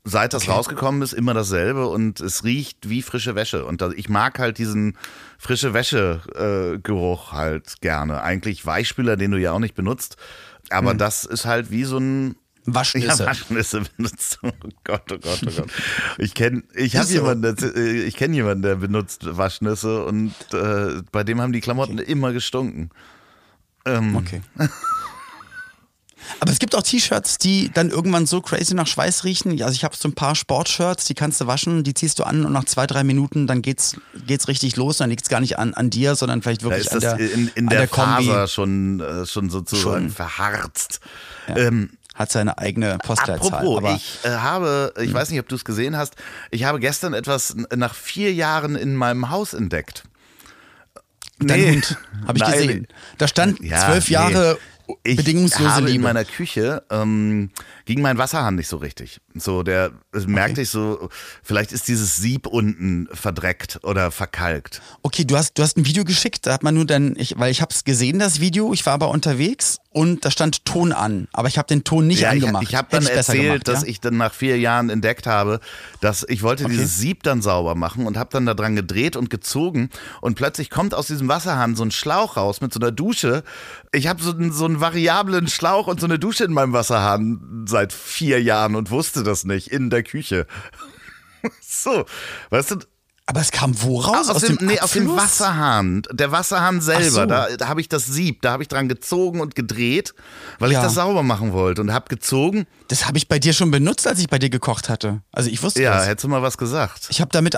Seit 0.08 0.34
das 0.34 0.48
rausgekommen 0.48 1.02
ist, 1.02 1.14
immer 1.14 1.34
dasselbe 1.34 1.88
und 1.88 2.20
es 2.20 2.44
riecht 2.44 2.88
wie 2.88 3.02
frische 3.02 3.34
Wäsche. 3.34 3.64
Und 3.64 3.82
ich 3.96 4.08
mag 4.08 4.38
halt 4.38 4.56
diesen 4.58 4.96
frische 5.36 5.74
Wäsche-Geruch 5.74 7.32
halt 7.32 7.80
gerne. 7.80 8.22
Eigentlich 8.22 8.64
Weichspüler, 8.64 9.16
den 9.16 9.32
du 9.32 9.38
ja 9.38 9.50
auch 9.50 9.58
nicht 9.58 9.74
benutzt. 9.74 10.16
Aber 10.70 10.94
das 10.94 11.24
ist 11.24 11.44
halt 11.44 11.72
wie 11.72 11.82
so 11.82 11.98
ein 11.98 12.36
Waschnüsse. 12.66 13.06
ja, 13.24 13.26
Waschnüsse 13.26 13.82
benutzt. 13.96 14.38
Oh 14.42 14.50
Gott, 14.84 15.10
oh 15.12 15.18
Gott, 15.18 15.40
oh 15.44 15.50
Gott. 15.56 15.70
Ich 16.18 16.34
kenne 16.34 16.62
ich 16.74 16.96
hab 16.96 17.06
so. 17.06 17.14
jemanden, 17.14 17.56
der, 17.56 17.76
äh, 17.76 18.02
ich 18.04 18.16
kenn 18.16 18.32
jemanden, 18.32 18.62
der 18.62 18.76
benutzt 18.76 19.36
Waschnüsse 19.36 20.04
und 20.04 20.34
äh, 20.52 21.02
bei 21.10 21.24
dem 21.24 21.40
haben 21.40 21.52
die 21.52 21.60
Klamotten 21.60 21.98
immer 21.98 22.32
gestunken. 22.32 22.90
Ähm, 23.86 24.16
Okay. 24.16 24.42
Aber 26.40 26.50
es 26.50 26.58
gibt 26.58 26.74
auch 26.74 26.82
T-Shirts, 26.82 27.38
die 27.38 27.70
dann 27.72 27.88
irgendwann 27.90 28.26
so 28.26 28.40
crazy 28.40 28.74
nach 28.74 28.88
Schweiß 28.88 29.22
riechen. 29.22 29.62
Also 29.62 29.74
ich 29.74 29.84
habe 29.84 29.94
so 29.96 30.08
ein 30.08 30.14
paar 30.14 30.34
Sportshirts, 30.34 31.04
die 31.04 31.14
kannst 31.14 31.40
du 31.40 31.46
waschen, 31.46 31.84
die 31.84 31.94
ziehst 31.94 32.18
du 32.18 32.24
an 32.24 32.44
und 32.44 32.52
nach 32.52 32.64
zwei, 32.64 32.88
drei 32.88 33.04
Minuten 33.04 33.46
dann 33.46 33.62
geht's, 33.62 33.96
geht's 34.26 34.48
richtig 34.48 34.74
los. 34.74 34.96
Dann 34.98 35.08
liegt 35.08 35.22
es 35.22 35.28
gar 35.28 35.38
nicht 35.40 35.56
an, 35.56 35.72
an 35.74 35.88
dir, 35.88 36.16
sondern 36.16 36.42
vielleicht 36.42 36.62
Da 36.62 36.70
wirklich 36.70 36.86
ist 36.86 36.94
an 36.94 37.00
der, 37.00 37.18
in, 37.20 37.48
in 37.54 37.64
an 37.66 37.68
der, 37.70 37.78
der 37.78 37.88
Kombi. 37.88 38.24
Faser 38.26 38.48
schon, 38.48 38.98
äh, 39.00 39.24
schon 39.24 39.50
sozusagen 39.50 40.06
Schon. 40.06 40.10
verharzt. 40.10 40.98
Ja. 41.46 41.56
Ähm, 41.58 41.90
Hat 42.16 42.32
seine 42.32 42.58
eigene 42.58 42.98
Postleitzahl. 42.98 43.52
Apropos, 43.60 43.78
aber 43.78 43.94
ich 43.94 44.18
äh, 44.24 44.30
habe, 44.30 44.94
ich 45.00 45.14
weiß 45.14 45.30
nicht, 45.30 45.38
ob 45.38 45.48
du 45.48 45.54
es 45.54 45.64
gesehen 45.64 45.96
hast, 45.96 46.16
ich 46.50 46.64
habe 46.64 46.80
gestern 46.80 47.14
etwas 47.14 47.54
nach 47.74 47.94
vier 47.94 48.34
Jahren 48.34 48.74
in 48.74 48.96
meinem 48.96 49.30
Haus 49.30 49.54
entdeckt. 49.54 50.02
Dein 51.38 51.60
Nee. 51.60 51.72
Hund, 51.72 51.96
habe 52.26 52.38
ich 52.38 52.44
Nein. 52.44 52.52
gesehen. 52.52 52.86
Da 53.18 53.28
stand 53.28 53.60
Ja, 53.60 53.86
zwölf 53.86 54.08
nee. 54.08 54.14
Jahre 54.14 54.58
Ich 55.02 55.16
bedingungslose 55.16 55.70
habe 55.70 55.86
in 55.86 55.92
Liebe. 55.92 56.04
meiner 56.04 56.24
Küche 56.24 56.82
ähm, 56.90 57.50
ging 57.86 58.02
mein 58.02 58.18
Wasserhahn 58.18 58.56
nicht 58.56 58.68
so 58.68 58.76
richtig. 58.76 59.20
So 59.34 59.62
der 59.62 59.92
das 60.12 60.26
merkte 60.26 60.60
ich 60.62 60.70
so, 60.70 61.08
vielleicht 61.42 61.72
ist 61.72 61.88
dieses 61.88 62.16
Sieb 62.16 62.46
unten 62.46 63.08
verdreckt 63.12 63.80
oder 63.82 64.10
verkalkt. 64.10 64.82
Okay, 65.02 65.24
du 65.24 65.36
hast, 65.36 65.54
du 65.56 65.62
hast 65.62 65.76
ein 65.78 65.86
Video 65.86 66.04
geschickt, 66.04 66.46
da 66.46 66.52
hat 66.52 66.62
man 66.62 66.74
nur 66.74 66.84
dann, 66.84 67.14
ich, 67.16 67.38
weil 67.38 67.50
ich 67.50 67.62
habe 67.62 67.72
es 67.72 67.84
gesehen, 67.84 68.18
das 68.18 68.40
Video, 68.40 68.72
ich 68.72 68.84
war 68.86 68.94
aber 68.94 69.08
unterwegs 69.10 69.78
und 69.90 70.24
da 70.24 70.30
stand 70.30 70.64
Ton 70.64 70.92
an, 70.92 71.28
aber 71.32 71.48
ich 71.48 71.58
habe 71.58 71.68
den 71.68 71.84
Ton 71.84 72.06
nicht 72.06 72.20
Ja, 72.20 72.32
ich, 72.34 72.42
angemacht. 72.42 72.64
ich 72.68 72.74
habe 72.74 72.88
Hätte 72.88 73.06
dann 73.06 73.14
besser 73.14 73.32
erzählt, 73.34 73.44
gemacht, 73.64 73.68
dass 73.68 73.82
ja? 73.82 73.88
ich 73.88 74.00
dann 74.00 74.16
nach 74.16 74.34
vier 74.34 74.58
Jahren 74.58 74.90
entdeckt 74.90 75.26
habe, 75.26 75.60
dass 76.00 76.24
ich 76.28 76.42
wollte 76.42 76.64
Okay. 76.64 76.74
dieses 76.74 76.98
Sieb 76.98 77.22
dann 77.22 77.40
sauber 77.40 77.74
machen 77.76 78.06
und 78.06 78.16
habe 78.16 78.30
dann 78.32 78.46
da 78.46 78.54
dran 78.54 78.74
gedreht 78.74 79.14
und 79.16 79.30
gezogen 79.30 79.90
und 80.20 80.34
plötzlich 80.34 80.70
kommt 80.70 80.92
aus 80.94 81.06
diesem 81.06 81.28
Wasserhahn 81.28 81.76
so 81.76 81.84
ein 81.84 81.92
Schlauch 81.92 82.36
raus 82.36 82.60
mit 82.60 82.72
so 82.74 82.80
einer 82.80 82.90
Dusche. 82.90 83.44
Ich 83.92 84.08
habe 84.08 84.20
so 84.22 84.34
so 84.50 84.64
einen 84.64 84.80
variablen 84.80 85.46
Schlauch 85.48 85.86
und 85.86 86.00
so 86.00 86.06
eine 86.06 86.18
Dusche 86.18 86.44
in 86.44 86.52
meinem 86.52 86.72
Wasserhahn 86.72 87.64
seit 87.76 87.92
vier 87.92 88.40
Jahren 88.42 88.74
und 88.74 88.90
wusste 88.90 89.22
das 89.22 89.44
nicht 89.44 89.68
in 89.68 89.90
der 89.90 90.02
Küche. 90.02 90.46
so, 91.60 92.06
weißt 92.48 92.70
du, 92.70 92.76
Aber 93.26 93.40
es 93.42 93.50
kam 93.50 93.74
wo 93.82 94.00
raus? 94.00 94.30
aus, 94.30 94.40
dem, 94.42 94.56
nee, 94.62 94.80
aus 94.80 94.92
dem? 94.92 95.14
Wasserhahn. 95.14 96.02
Der 96.10 96.32
Wasserhahn 96.32 96.80
selber. 96.80 97.10
so. 97.10 97.26
Da, 97.26 97.54
da 97.54 97.68
habe 97.68 97.82
ich 97.82 97.88
das 97.90 98.06
Sieb, 98.06 98.40
da 98.40 98.52
habe 98.52 98.62
ich 98.62 98.68
dran 98.70 98.88
gezogen 98.88 99.40
und 99.40 99.54
gedreht, 99.54 100.14
weil 100.58 100.72
Ja. 100.72 100.78
ich 100.78 100.84
das 100.86 100.94
sauber 100.94 101.22
machen 101.22 101.52
wollte 101.52 101.82
und 101.82 101.92
habe 101.92 102.08
gezogen. 102.08 102.66
Das 102.88 103.06
habe 103.06 103.18
ich 103.18 103.28
bei 103.28 103.38
dir 103.38 103.52
schon 103.52 103.70
benutzt, 103.70 104.06
als 104.06 104.20
ich 104.20 104.28
bei 104.28 104.38
dir 104.38 104.48
gekocht 104.48 104.88
hatte. 104.88 105.20
Also 105.32 105.50
ich 105.50 105.62
wusste 105.62 105.82
Ja, 105.82 105.96
das. 105.98 106.06
hättest 106.06 106.24
du 106.24 106.28
mal 106.28 106.40
was 106.40 106.56
gesagt. 106.56 107.08
Ich 107.10 107.20
habe 107.20 107.30
damit. 107.30 107.56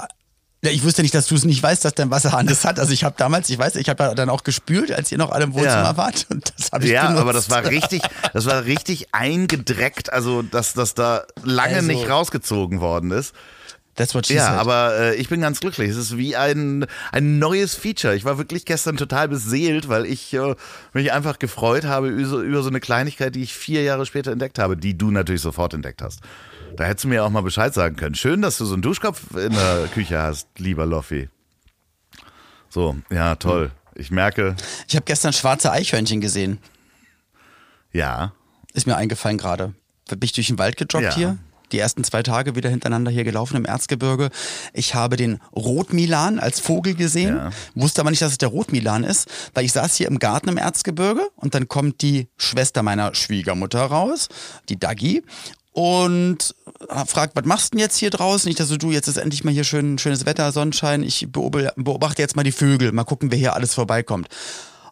Ja, 0.65 0.71
ich 0.73 0.83
wusste 0.83 1.03
nicht, 1.03 1.15
dass 1.15 1.27
du 1.27 1.37
es 1.37 1.45
nicht 1.45 1.63
weißt, 1.63 1.85
dass 1.85 1.95
dein 1.95 2.11
Wasserhahn 2.11 2.49
das 2.49 2.65
hat. 2.65 2.81
Also 2.81 2.93
ich 2.93 3.05
habe 3.05 3.15
damals, 3.17 3.49
ich 3.49 3.59
weiß, 3.59 3.77
ich 3.77 3.89
habe 3.89 4.13
dann 4.17 4.29
auch 4.29 4.43
gespült, 4.43 4.91
als 4.91 5.13
ihr 5.13 5.19
noch 5.19 5.31
alle 5.31 5.45
im 5.45 5.55
Wohnzimmer 5.55 5.73
Ja. 5.85 5.97
wart. 5.97 6.27
Und 6.31 6.53
das 6.59 6.73
habe 6.73 6.85
ich 6.85 6.91
Ja, 6.91 7.05
benutzt. 7.07 7.21
aber 7.23 7.33
das 7.33 7.49
war 7.51 7.65
richtig, 7.65 8.03
das 8.33 8.45
war 8.47 8.65
richtig 8.65 9.07
eingedreckt, 9.13 10.13
also 10.13 10.43
dass 10.43 10.73
das 10.75 10.95
da 10.95 11.23
lange 11.45 11.77
Also- 11.77 11.87
nicht 11.87 12.09
rausgezogen 12.11 12.81
worden 12.81 13.13
ist. 13.13 13.35
That's 13.95 14.15
what 14.15 14.27
she 14.27 14.35
Ja, 14.35 14.47
said. 14.51 14.59
aber 14.61 14.95
äh, 14.99 15.15
ich 15.17 15.29
bin 15.29 15.41
ganz 15.41 15.59
glücklich. 15.61 15.91
Es 15.91 15.97
ist 15.97 16.17
wie 16.17 16.37
ein, 16.37 16.87
ein 17.11 17.39
neues 17.41 17.75
Feature. 17.75 18.15
Ich 18.15 18.25
war 18.25 18.39
wirklich 18.39 18.65
gestern 18.65 18.97
total 18.97 19.27
beseelt, 19.29 19.89
weil 19.89 20.07
ich 20.07 20.33
äh, 20.35 20.55
mich 20.93 21.13
einfach 21.13 21.39
gefreut 21.41 21.85
habe 21.85 22.07
über, 22.09 22.39
über 22.39 22.63
so 22.63 22.69
eine 22.69 22.79
Kleinigkeit, 22.81 23.35
die 23.35 23.43
ich 23.43 23.55
vier 23.55 23.83
Jahre 23.83 24.07
später 24.07 24.31
entdeckt 24.33 24.59
habe, 24.61 24.77
die 24.77 24.97
du 24.97 25.11
natürlich 25.11 25.43
sofort 25.43 25.75
entdeckt 25.75 26.01
hast. 26.03 26.21
Da 26.77 26.85
hättest 26.85 27.05
du 27.05 27.09
mir 27.09 27.25
auch 27.25 27.31
mal 27.31 27.43
Bescheid 27.43 27.75
sagen 27.75 27.97
können. 27.97 28.15
Schön, 28.15 28.43
dass 28.43 28.59
du 28.59 28.65
so 28.65 28.75
einen 28.75 28.83
Duschkopf 28.83 29.23
in 29.37 29.53
der 29.53 29.89
Küche 29.93 30.19
hast, 30.21 30.47
lieber 30.59 30.87
Loffi. 30.87 31.29
So, 32.69 32.97
ja, 33.11 33.35
toll. 33.35 33.71
Ich 33.95 34.11
merke, 34.11 34.55
Ich 34.87 34.95
habe 34.95 35.05
gestern 35.05 35.33
schwarze 35.33 35.73
Eichhörnchen 35.73 36.21
gesehen. 36.21 36.59
ja, 37.93 38.33
Ist 38.75 38.87
mir 38.87 38.97
eingefallen 38.97 39.39
gerade. 39.39 39.75
Bin 40.09 40.19
ich 40.23 40.33
durch 40.33 40.47
den 40.49 40.59
Wald 40.59 40.77
gejoggt 40.77 41.03
Ja. 41.05 41.15
hier. 41.15 41.39
Die 41.73 41.79
ersten 41.79 42.03
zwei 42.05 42.23
Tage 42.23 42.55
wieder 42.55 42.71
hintereinander 42.71 43.11
hier 43.11 43.25
gelaufen 43.25 43.57
im 43.57 43.67
Erzgebirge. 43.67 44.31
Ich 44.73 44.95
habe 44.95 45.17
den 45.17 45.39
Rotmilan 45.55 46.39
als 46.39 46.61
Vogel 46.61 46.95
gesehen, 46.95 47.37
Ja. 47.37 47.51
wusste 47.75 48.01
aber 48.01 48.11
nicht, 48.11 48.23
dass 48.23 48.33
es 48.33 48.39
der 48.39 48.49
Rotmilan 48.49 49.05
ist, 49.05 49.29
weil 49.53 49.65
ich 49.67 49.73
saß 49.73 49.97
hier 49.97 50.07
im 50.09 50.19
Garten 50.19 50.49
im 50.49 50.57
Erzgebirge 50.57 51.29
und 51.37 51.55
dann 51.55 51.69
kommt 51.69 52.01
die 52.01 52.29
Schwester 52.39 52.83
meiner 52.83 53.15
Schwiegermutter 53.15 53.83
raus, 53.85 54.29
die 54.71 54.79
Dagi, 54.79 55.23
und 55.79 56.57
fragt, 57.07 57.37
was 57.37 57.45
machst 57.45 57.67
du 57.67 57.77
denn 57.77 57.85
jetzt 57.85 57.99
hier 57.99 58.11
draußen? 58.11 58.51
Ich 58.51 58.57
dachte 58.57 58.71
so, 58.71 58.77
du, 58.77 58.91
jetzt 58.91 59.07
ist 59.07 59.17
endlich 59.17 59.45
mal 59.45 59.55
hier 59.55 59.63
schön, 59.63 59.97
schönes 59.97 60.27
Wetter, 60.27 60.51
Sonnenschein. 60.51 61.05
Ich 61.05 61.29
beobachte 61.31 62.21
jetzt 62.21 62.35
mal 62.35 62.43
die 62.43 62.51
Vögel, 62.51 62.91
mal 62.91 63.05
gucken, 63.05 63.31
wer 63.31 63.39
hier 63.39 63.55
alles 63.55 63.75
vorbeikommt. 63.75 64.27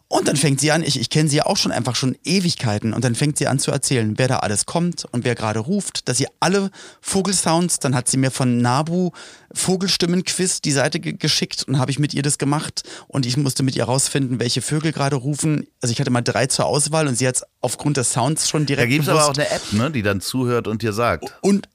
Und 0.09 0.29
dann 0.29 0.37
fängt 0.37 0.61
sie 0.61 0.71
an, 0.71 0.83
ich, 0.83 0.99
ich 0.99 1.09
kenne 1.09 1.27
sie 1.27 1.37
ja 1.37 1.45
auch 1.47 1.57
schon 1.57 1.73
einfach 1.73 1.95
schon 1.95 2.15
Ewigkeiten, 2.23 2.93
und 2.93 3.03
dann 3.03 3.13
fängt 3.13 3.37
sie 3.37 3.47
an 3.47 3.59
zu 3.59 3.71
erzählen, 3.71 4.13
wer 4.17 4.29
da 4.29 4.39
alles 4.39 4.65
kommt 4.65 5.05
und 5.11 5.25
wer 5.25 5.35
gerade 5.35 5.59
ruft, 5.59 6.07
dass 6.07 6.17
sie 6.17 6.27
alle 6.39 6.71
Vogelsounds, 7.01 7.79
dann 7.79 7.93
hat 7.93 8.07
sie 8.07 8.15
mir 8.15 8.31
von 8.31 8.59
Nabu 8.59 9.11
Vogelstimmen-Quiz 9.53 10.61
die 10.61 10.71
Seite 10.71 10.99
ge 10.99 11.13
geschickt 11.13 11.63
und 11.67 11.79
habe 11.79 11.91
ich 11.91 11.99
mit 11.99 12.13
ihr 12.13 12.21
das 12.21 12.37
gemacht 12.37 12.83
und 13.07 13.25
ich 13.25 13.35
musste 13.35 13.63
mit 13.63 13.75
ihr 13.75 13.83
rausfinden, 13.83 14.39
welche 14.39 14.61
Vögel 14.61 14.93
gerade 14.93 15.17
rufen. 15.17 15.67
Also 15.81 15.91
ich 15.91 15.99
hatte 15.99 16.11
mal 16.11 16.21
drei 16.21 16.47
zur 16.47 16.65
Auswahl 16.65 17.07
und 17.07 17.15
sie 17.15 17.27
hat 17.27 17.41
aufgrund 17.59 17.97
des 17.97 18.11
Sounds 18.11 18.47
schon 18.47 18.65
direkt 18.65 18.87
da 18.87 18.89
gibt 18.89 19.03
es 19.03 19.09
aber 19.09 19.25
auch 19.25 19.33
eine 19.33 19.49
App, 19.49 19.73
ne, 19.73 19.91
die 19.91 20.03
dann 20.03 20.21
zuhört 20.21 20.67
und 20.67 20.81
dir 20.83 20.93
sagt. 20.93 21.33
Und 21.41 21.67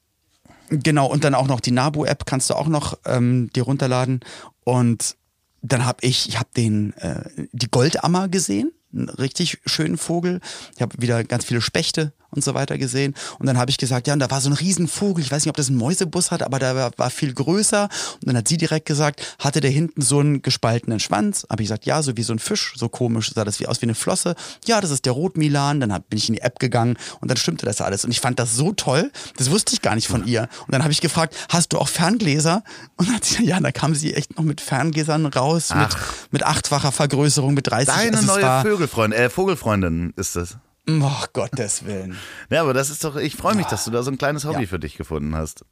genau, 0.69 1.07
und 1.07 1.23
dann 1.23 1.35
auch 1.35 1.47
noch 1.47 1.59
die 1.59 1.71
Nabu-App 1.71 2.25
kannst 2.25 2.49
du 2.49 2.55
auch 2.55 2.67
noch 2.67 2.97
ähm, 3.05 3.51
dir 3.53 3.63
runterladen. 3.63 4.21
Und 4.63 5.15
dann 5.63 5.85
habe 5.85 5.99
ich, 6.01 6.29
ich 6.29 6.37
habe 6.37 6.49
den, 6.55 6.93
äh, 6.97 7.23
die 7.51 7.71
Goldammer 7.71 8.27
gesehen, 8.27 8.71
einen 8.91 9.09
richtig 9.09 9.59
schönen 9.65 9.97
Vogel. 9.97 10.41
Ich 10.75 10.81
habe 10.81 11.01
wieder 11.01 11.23
ganz 11.23 11.45
viele 11.45 11.61
Spechte 11.61 12.13
und 12.35 12.43
so 12.43 12.53
weiter 12.53 12.77
gesehen. 12.77 13.13
Und 13.39 13.47
dann 13.47 13.57
habe 13.57 13.71
ich 13.71 13.77
gesagt, 13.77 14.07
ja, 14.07 14.13
und 14.13 14.19
da 14.19 14.29
war 14.29 14.41
so 14.41 14.49
ein 14.49 14.53
Riesenvogel. 14.53 15.23
Ich 15.23 15.31
weiß 15.31 15.45
nicht, 15.45 15.49
ob 15.49 15.57
das 15.57 15.69
einen 15.69 15.77
Mäusebus 15.77 16.31
hat, 16.31 16.43
aber 16.43 16.59
der 16.59 16.75
war, 16.75 16.91
war 16.97 17.09
viel 17.09 17.33
größer. 17.33 17.83
Und 17.83 18.27
dann 18.27 18.37
hat 18.37 18.47
sie 18.47 18.57
direkt 18.57 18.85
gesagt, 18.85 19.37
hatte 19.39 19.61
der 19.61 19.71
hinten 19.71 20.01
so 20.01 20.19
einen 20.19 20.41
gespaltenen 20.41 20.99
Schwanz? 20.99 21.45
Habe 21.49 21.61
ich 21.61 21.67
gesagt, 21.67 21.85
ja, 21.85 22.01
so 22.01 22.17
wie 22.17 22.23
so 22.23 22.33
ein 22.33 22.39
Fisch, 22.39 22.73
so 22.75 22.89
komisch, 22.89 23.33
sah 23.33 23.43
das 23.43 23.59
wie 23.59 23.67
aus 23.67 23.81
wie 23.81 23.85
eine 23.85 23.95
Flosse. 23.95 24.35
Ja, 24.65 24.81
das 24.81 24.91
ist 24.91 25.05
der 25.05 25.13
Rotmilan. 25.13 25.79
Dann 25.79 25.93
hab, 25.93 26.09
bin 26.09 26.17
ich 26.17 26.29
in 26.29 26.35
die 26.35 26.41
App 26.41 26.59
gegangen 26.59 26.97
und 27.21 27.29
dann 27.29 27.37
stimmte 27.37 27.65
das 27.65 27.81
alles. 27.81 28.05
Und 28.05 28.11
ich 28.11 28.19
fand 28.19 28.39
das 28.39 28.55
so 28.55 28.73
toll, 28.73 29.11
das 29.37 29.49
wusste 29.49 29.73
ich 29.73 29.81
gar 29.81 29.95
nicht 29.95 30.07
von 30.07 30.25
ihr. 30.25 30.49
Und 30.65 30.73
dann 30.73 30.83
habe 30.83 30.91
ich 30.91 31.01
gefragt, 31.01 31.35
hast 31.49 31.73
du 31.73 31.77
auch 31.77 31.87
Ferngläser? 31.87 32.63
Und 32.97 33.07
dann 33.07 33.15
hat 33.15 33.25
sie, 33.25 33.45
ja, 33.45 33.59
da 33.59 33.71
kam 33.71 33.95
sie 33.95 34.13
echt 34.13 34.37
noch 34.37 34.43
mit 34.43 34.61
Ferngläsern 34.61 35.25
raus, 35.25 35.73
mit, 35.75 35.89
mit 36.31 36.43
achtfacher 36.43 36.91
Vergrößerung, 36.91 37.53
mit 37.53 37.67
30. 37.67 37.93
Deine 37.93 38.17
also 38.17 38.27
neue 38.27 38.43
war, 38.43 38.61
Vögelfreund, 38.63 39.13
äh, 39.13 39.29
Vogelfreundin 39.29 40.13
ist 40.15 40.35
es. 40.35 40.57
Oh, 40.87 41.23
Gottes 41.33 41.85
Willen. 41.85 42.17
Ja, 42.49 42.61
aber 42.61 42.73
das 42.73 42.89
ist 42.89 43.03
doch, 43.03 43.15
ich 43.15 43.35
freue 43.35 43.55
mich, 43.55 43.67
dass 43.67 43.85
du 43.85 43.91
da 43.91 44.03
so 44.03 44.11
ein 44.11 44.17
kleines 44.17 44.45
Hobby 44.45 44.63
Ja. 44.63 44.67
für 44.67 44.79
dich 44.79 44.97
gefunden 44.97 45.35
hast. 45.35 45.65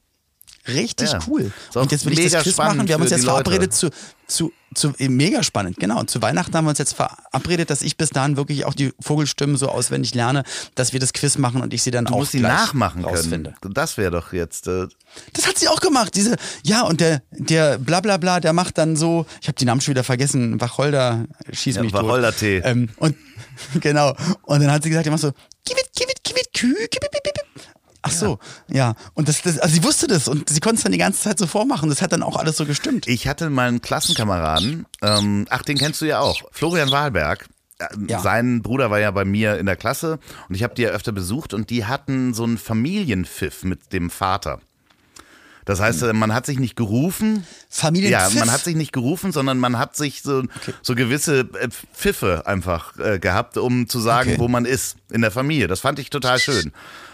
Richtig 0.67 1.11
Ja. 1.11 1.19
cool. 1.27 1.51
Und 1.73 1.91
jetzt 1.91 2.05
will 2.05 2.17
ich 2.17 2.31
das 2.31 2.43
Quiz 2.43 2.57
machen. 2.57 2.87
Wir 2.87 2.93
haben 2.95 3.01
uns 3.01 3.11
jetzt 3.11 3.21
die 3.21 3.25
Leute. 3.25 3.49
verabredet 3.49 3.73
zu, 3.73 3.89
zu, 4.27 4.53
zu 4.75 4.93
eh, 4.99 5.09
mega 5.09 5.41
spannend, 5.43 5.77
genau. 5.79 5.99
Und 5.99 6.09
zu 6.09 6.21
Weihnachten 6.21 6.55
haben 6.55 6.65
wir 6.65 6.69
uns 6.69 6.77
jetzt 6.79 6.93
verabredet, 6.93 7.69
dass 7.69 7.81
ich 7.81 7.97
bis 7.97 8.09
dahin 8.11 8.37
wirklich 8.37 8.65
auch 8.65 8.73
die 8.75 8.93
Vogelstimmen 8.99 9.57
so 9.57 9.69
auswendig 9.69 10.13
lerne, 10.13 10.43
dass 10.75 10.93
wir 10.93 10.99
das 10.99 11.13
Quiz 11.13 11.37
machen 11.37 11.61
und 11.61 11.73
ich 11.73 11.81
sie 11.83 11.89
dann 11.91 12.05
Du 12.05 12.13
auch 12.13 12.19
musst 12.19 12.31
gleich 12.31 12.43
nachmachen 12.43 13.03
rausfinde. 13.03 13.55
können. 13.59 13.73
Das 13.73 13.97
wäre 13.97 14.11
doch 14.11 14.33
jetzt. 14.33 14.67
Äh, 14.67 14.87
Das 15.33 15.47
hat 15.47 15.57
sie 15.57 15.67
auch 15.67 15.79
gemacht. 15.81 16.15
Diese, 16.15 16.35
ja, 16.63 16.83
und 16.83 17.01
der, 17.01 17.21
der 17.31 17.77
Blablabla, 17.79 18.17
bla, 18.17 18.33
bla, 18.35 18.39
der 18.39 18.53
macht 18.53 18.77
dann 18.77 18.95
so, 18.95 19.25
ich 19.41 19.47
habe 19.47 19.55
die 19.57 19.65
Namen 19.65 19.81
schon 19.81 19.93
wieder 19.93 20.03
vergessen, 20.03 20.61
Wacholder, 20.61 21.25
schieß 21.51 21.77
Ja, 21.77 21.81
mich. 21.83 21.91
Wacholdertee. 21.93 22.59
Ähm, 22.63 22.89
und 22.97 23.15
genau. 23.81 24.15
Und 24.43 24.61
dann 24.61 24.71
hat 24.71 24.83
sie 24.83 24.89
gesagt, 24.89 25.05
der 25.05 25.11
macht 25.11 25.21
so, 25.21 25.31
gib 25.65 25.77
it, 25.77 25.89
gib 25.95 26.09
it, 26.09 26.19
gib 26.23 26.37
it, 26.37 26.49
gib 26.53 26.67
it. 26.67 27.01
Ach 28.03 28.11
so, 28.11 28.39
ja. 28.67 28.95
Und 29.13 29.27
das, 29.29 29.41
das, 29.43 29.59
also 29.59 29.73
sie 29.75 29.83
wusste 29.83 30.07
das 30.07 30.27
und 30.27 30.49
sie 30.49 30.59
konnte 30.59 30.77
es 30.77 30.83
dann 30.83 30.91
die 30.91 30.97
ganze 30.97 31.21
Zeit 31.21 31.37
so 31.37 31.45
vormachen. 31.47 31.89
Das 31.89 32.01
hat 32.01 32.11
dann 32.11 32.23
auch 32.23 32.35
alles 32.35 32.57
so 32.57 32.65
gestimmt. 32.65 33.07
ich 33.07 33.27
hatte 33.27 33.49
mal 33.49 33.67
einen 33.67 33.81
Klassenkameraden, 33.81 34.85
ähm, 35.01 35.45
ach, 35.49 35.61
den 35.61 35.77
kennst 35.77 36.01
du 36.01 36.05
ja 36.05 36.19
auch, 36.19 36.41
Florian 36.51 36.89
Wahlberg. 36.91 37.47
Äh, 37.79 37.85
Ja. 38.07 38.19
Sein 38.19 38.61
Bruder 38.63 38.89
war 38.89 38.99
ja 38.99 39.11
bei 39.11 39.25
mir 39.25 39.57
in 39.59 39.65
der 39.67 39.75
Klasse 39.75 40.19
und 40.49 40.55
ich 40.55 40.63
habe 40.63 40.73
die 40.75 40.81
ja 40.83 40.89
öfter 40.89 41.11
besucht 41.11 41.53
und 41.53 41.69
die 41.69 41.85
hatten 41.85 42.33
so 42.33 42.43
einen 42.43 42.57
Familienpfiff 42.57 43.63
mit 43.63 43.93
dem 43.93 44.09
Vater. 44.09 44.59
Das 45.65 45.79
heißt, 45.79 46.01
äh, 46.01 46.13
man 46.13 46.33
hat 46.33 46.47
sich 46.47 46.57
nicht 46.57 46.75
gerufen. 46.75 47.45
Familien 47.69 48.11
Ja, 48.11 48.27
man 48.31 48.51
hat 48.51 48.63
sich 48.63 48.75
nicht 48.75 48.91
gerufen, 48.91 49.31
sondern 49.31 49.59
man 49.59 49.77
hat 49.77 49.95
sich 49.95 50.23
so, 50.23 50.43
so 50.81 50.95
gewisse 50.95 51.41
äh, 51.41 51.69
Pfiffe 51.93 52.43
einfach 52.47 52.97
äh, 52.97 53.19
gehabt, 53.19 53.57
um 53.57 53.87
zu 53.87 53.99
sagen, 53.99 54.31
Okay. 54.31 54.39
wo 54.39 54.47
man 54.47 54.65
ist 54.65 54.95
in 55.11 55.21
der 55.21 55.29
Familie. 55.29 55.67
Das 55.67 55.79
fand 55.79 55.99
ich 55.99 56.09
total 56.09 56.39
schön. 56.39 56.73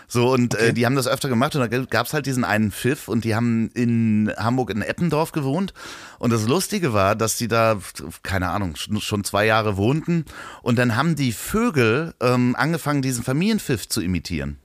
So, 0.09 0.31
und 0.31 0.55
äh, 0.55 0.73
die 0.73 0.85
haben 0.85 0.95
das 0.95 1.05
öfter 1.07 1.27
gemacht 1.27 1.53
und 1.55 1.61
da 1.69 1.83
gab's 1.83 2.13
halt 2.13 2.25
diesen 2.25 2.45
einen 2.45 2.71
Pfiff 2.71 3.09
und 3.09 3.25
die 3.25 3.35
haben 3.35 3.69
in 3.73 4.31
Hamburg 4.37 4.69
in 4.69 4.81
Eppendorf 4.81 5.33
gewohnt. 5.33 5.73
Und 6.17 6.31
das 6.31 6.47
Lustige 6.47 6.93
war, 6.93 7.15
dass 7.15 7.35
die 7.37 7.49
da, 7.49 7.77
keine 8.23 8.49
Ahnung, 8.51 8.75
sch- 8.75 9.01
schon 9.01 9.25
zwei 9.25 9.45
Jahre 9.45 9.75
wohnten 9.75 10.23
und 10.61 10.77
dann 10.79 10.95
haben 10.95 11.15
die 11.17 11.33
Vögel 11.33 12.13
ähm, 12.21 12.55
angefangen, 12.57 13.01
diesen 13.01 13.23
Familienpfiff 13.25 13.89
zu 13.89 13.99
imitieren. 14.01 14.57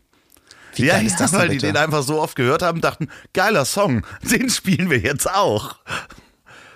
Wie 0.76 0.84
ja, 0.86 0.96
ist 1.00 1.18
das 1.18 1.32
denn 1.32 1.40
weil 1.40 1.48
die 1.48 1.58
den 1.58 1.76
einfach 1.76 2.04
so 2.04 2.20
oft 2.22 2.36
gehört 2.36 2.62
haben, 2.62 2.80
dachten, 2.80 3.08
geiler 3.32 3.64
Song, 3.64 4.06
den 4.30 4.48
spielen 4.48 4.90
wir 4.90 5.00
jetzt 5.00 5.28
auch. 5.28 5.76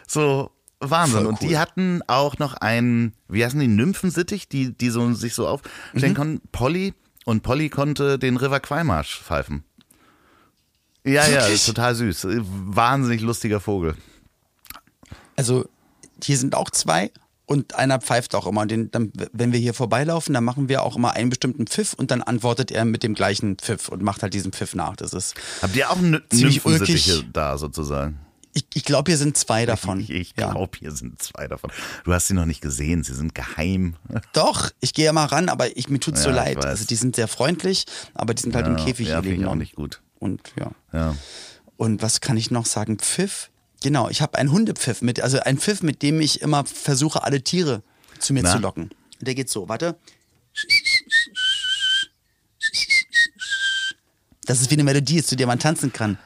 So, 0.08 0.50
Wahnsinn. 0.80 1.18
Voll 1.20 1.26
Und 1.26 1.40
cool. 1.42 1.48
die 1.48 1.58
hatten 1.58 2.00
auch 2.06 2.38
noch 2.38 2.54
einen, 2.54 3.14
wie 3.28 3.44
heißen 3.44 3.58
die, 3.60 3.68
Nymphensittich, 3.68 4.48
die, 4.48 4.76
die 4.76 4.90
so, 4.90 5.12
sich 5.14 5.34
so 5.34 5.46
aufstellen 5.48 6.12
Mhm. 6.12 6.14
konnten, 6.14 6.40
Polly. 6.52 6.94
Und 7.26 7.42
Polly 7.42 7.68
konnte 7.70 8.20
den 8.20 8.36
River 8.36 8.60
Quaimarsch 8.60 9.20
pfeifen. 9.20 9.64
Ja, 11.04 11.26
ja, 11.26 11.42
Wirklich? 11.42 11.66
total 11.66 11.94
süß. 11.96 12.26
Wahnsinnig 12.30 13.20
lustiger 13.20 13.58
Vogel. 13.58 13.96
Also 15.34 15.68
hier 16.22 16.38
sind 16.38 16.54
auch 16.54 16.70
zwei 16.70 17.10
und 17.44 17.74
einer 17.74 18.00
pfeift 18.00 18.36
auch 18.36 18.46
immer. 18.46 18.64
Den, 18.66 18.92
dann, 18.92 19.12
wenn 19.32 19.52
wir 19.52 19.58
hier 19.58 19.74
vorbeilaufen, 19.74 20.34
dann 20.34 20.44
machen 20.44 20.68
wir 20.68 20.84
auch 20.84 20.94
immer 20.96 21.14
einen 21.14 21.28
bestimmten 21.30 21.66
Pfiff 21.66 21.94
und 21.94 22.12
dann 22.12 22.22
antwortet 22.22 22.70
er 22.70 22.84
mit 22.84 23.02
dem 23.02 23.14
gleichen 23.14 23.56
Pfiff 23.56 23.88
und 23.88 24.02
macht 24.02 24.22
halt 24.22 24.32
diesen 24.32 24.52
Pfiff 24.52 24.76
nach. 24.76 24.94
Das 24.94 25.12
ist, 25.12 25.34
Habt 25.62 25.74
ihr 25.74 25.90
auch 25.90 25.96
Ny 26.00 26.20
Ziemlich 26.30 26.64
ulkig. 26.64 27.24
da 27.32 27.58
sozusagen? 27.58 28.20
Ich, 28.56 28.64
ich 28.72 28.84
glaube, 28.84 29.10
hier 29.10 29.18
sind 29.18 29.36
zwei 29.36 29.66
davon. 29.66 30.00
Ich, 30.00 30.08
ich 30.10 30.34
ja. 30.36 30.50
glaube, 30.50 30.78
hier 30.78 30.90
sind 30.90 31.22
zwei 31.22 31.46
davon. 31.46 31.70
Du 32.04 32.12
hast 32.14 32.28
sie 32.28 32.34
noch 32.34 32.46
nicht 32.46 32.62
gesehen, 32.62 33.04
sie 33.04 33.14
sind 33.14 33.34
geheim. 33.34 33.96
Doch, 34.32 34.70
ich 34.80 34.94
gehe 34.94 35.04
ja 35.04 35.12
mal 35.12 35.26
ran, 35.26 35.50
aber 35.50 35.76
ich, 35.76 35.90
mir 35.90 36.00
tut's 36.00 36.22
so 36.22 36.30
Ja, 36.30 36.36
ich 36.48 36.54
leid. 36.54 36.64
Also 36.64 36.86
die 36.86 36.96
sind 36.96 37.16
sehr 37.16 37.28
freundlich, 37.28 37.84
aber 38.14 38.32
die 38.32 38.42
sind 38.42 38.54
halt 38.54 38.66
im 38.66 38.76
Käfig 38.76 39.08
ja, 39.08 39.20
hier 39.20 39.30
finde 39.30 39.44
ich 39.44 39.46
auch 39.46 39.54
nicht 39.54 39.74
gut. 39.74 40.00
Und 40.18 40.40
ja. 40.58 40.70
Ja. 40.92 41.14
Und 41.76 42.00
was 42.00 42.22
kann 42.22 42.38
ich 42.38 42.50
noch 42.50 42.64
sagen? 42.64 42.98
Pfiff? 42.98 43.50
Genau, 43.82 44.08
ich 44.08 44.22
habe 44.22 44.38
einen 44.38 44.50
Hundepfiff 44.50 45.02
mit, 45.02 45.20
also 45.20 45.38
einen 45.40 45.58
Pfiff, 45.58 45.82
mit 45.82 46.00
dem 46.00 46.22
ich 46.22 46.40
immer 46.40 46.64
versuche, 46.64 47.22
alle 47.24 47.42
Tiere 47.42 47.82
zu 48.18 48.32
mir 48.32 48.42
Na? 48.42 48.52
zu 48.52 48.58
locken. 48.58 48.88
Der 49.20 49.34
geht 49.34 49.50
so, 49.50 49.68
warte. 49.68 49.96
Das 54.46 54.62
ist 54.62 54.70
wie 54.70 54.74
eine 54.76 54.84
Melodie, 54.84 55.22
zu 55.22 55.36
der 55.36 55.46
man 55.46 55.58
tanzen 55.58 55.92
kann. 55.92 56.18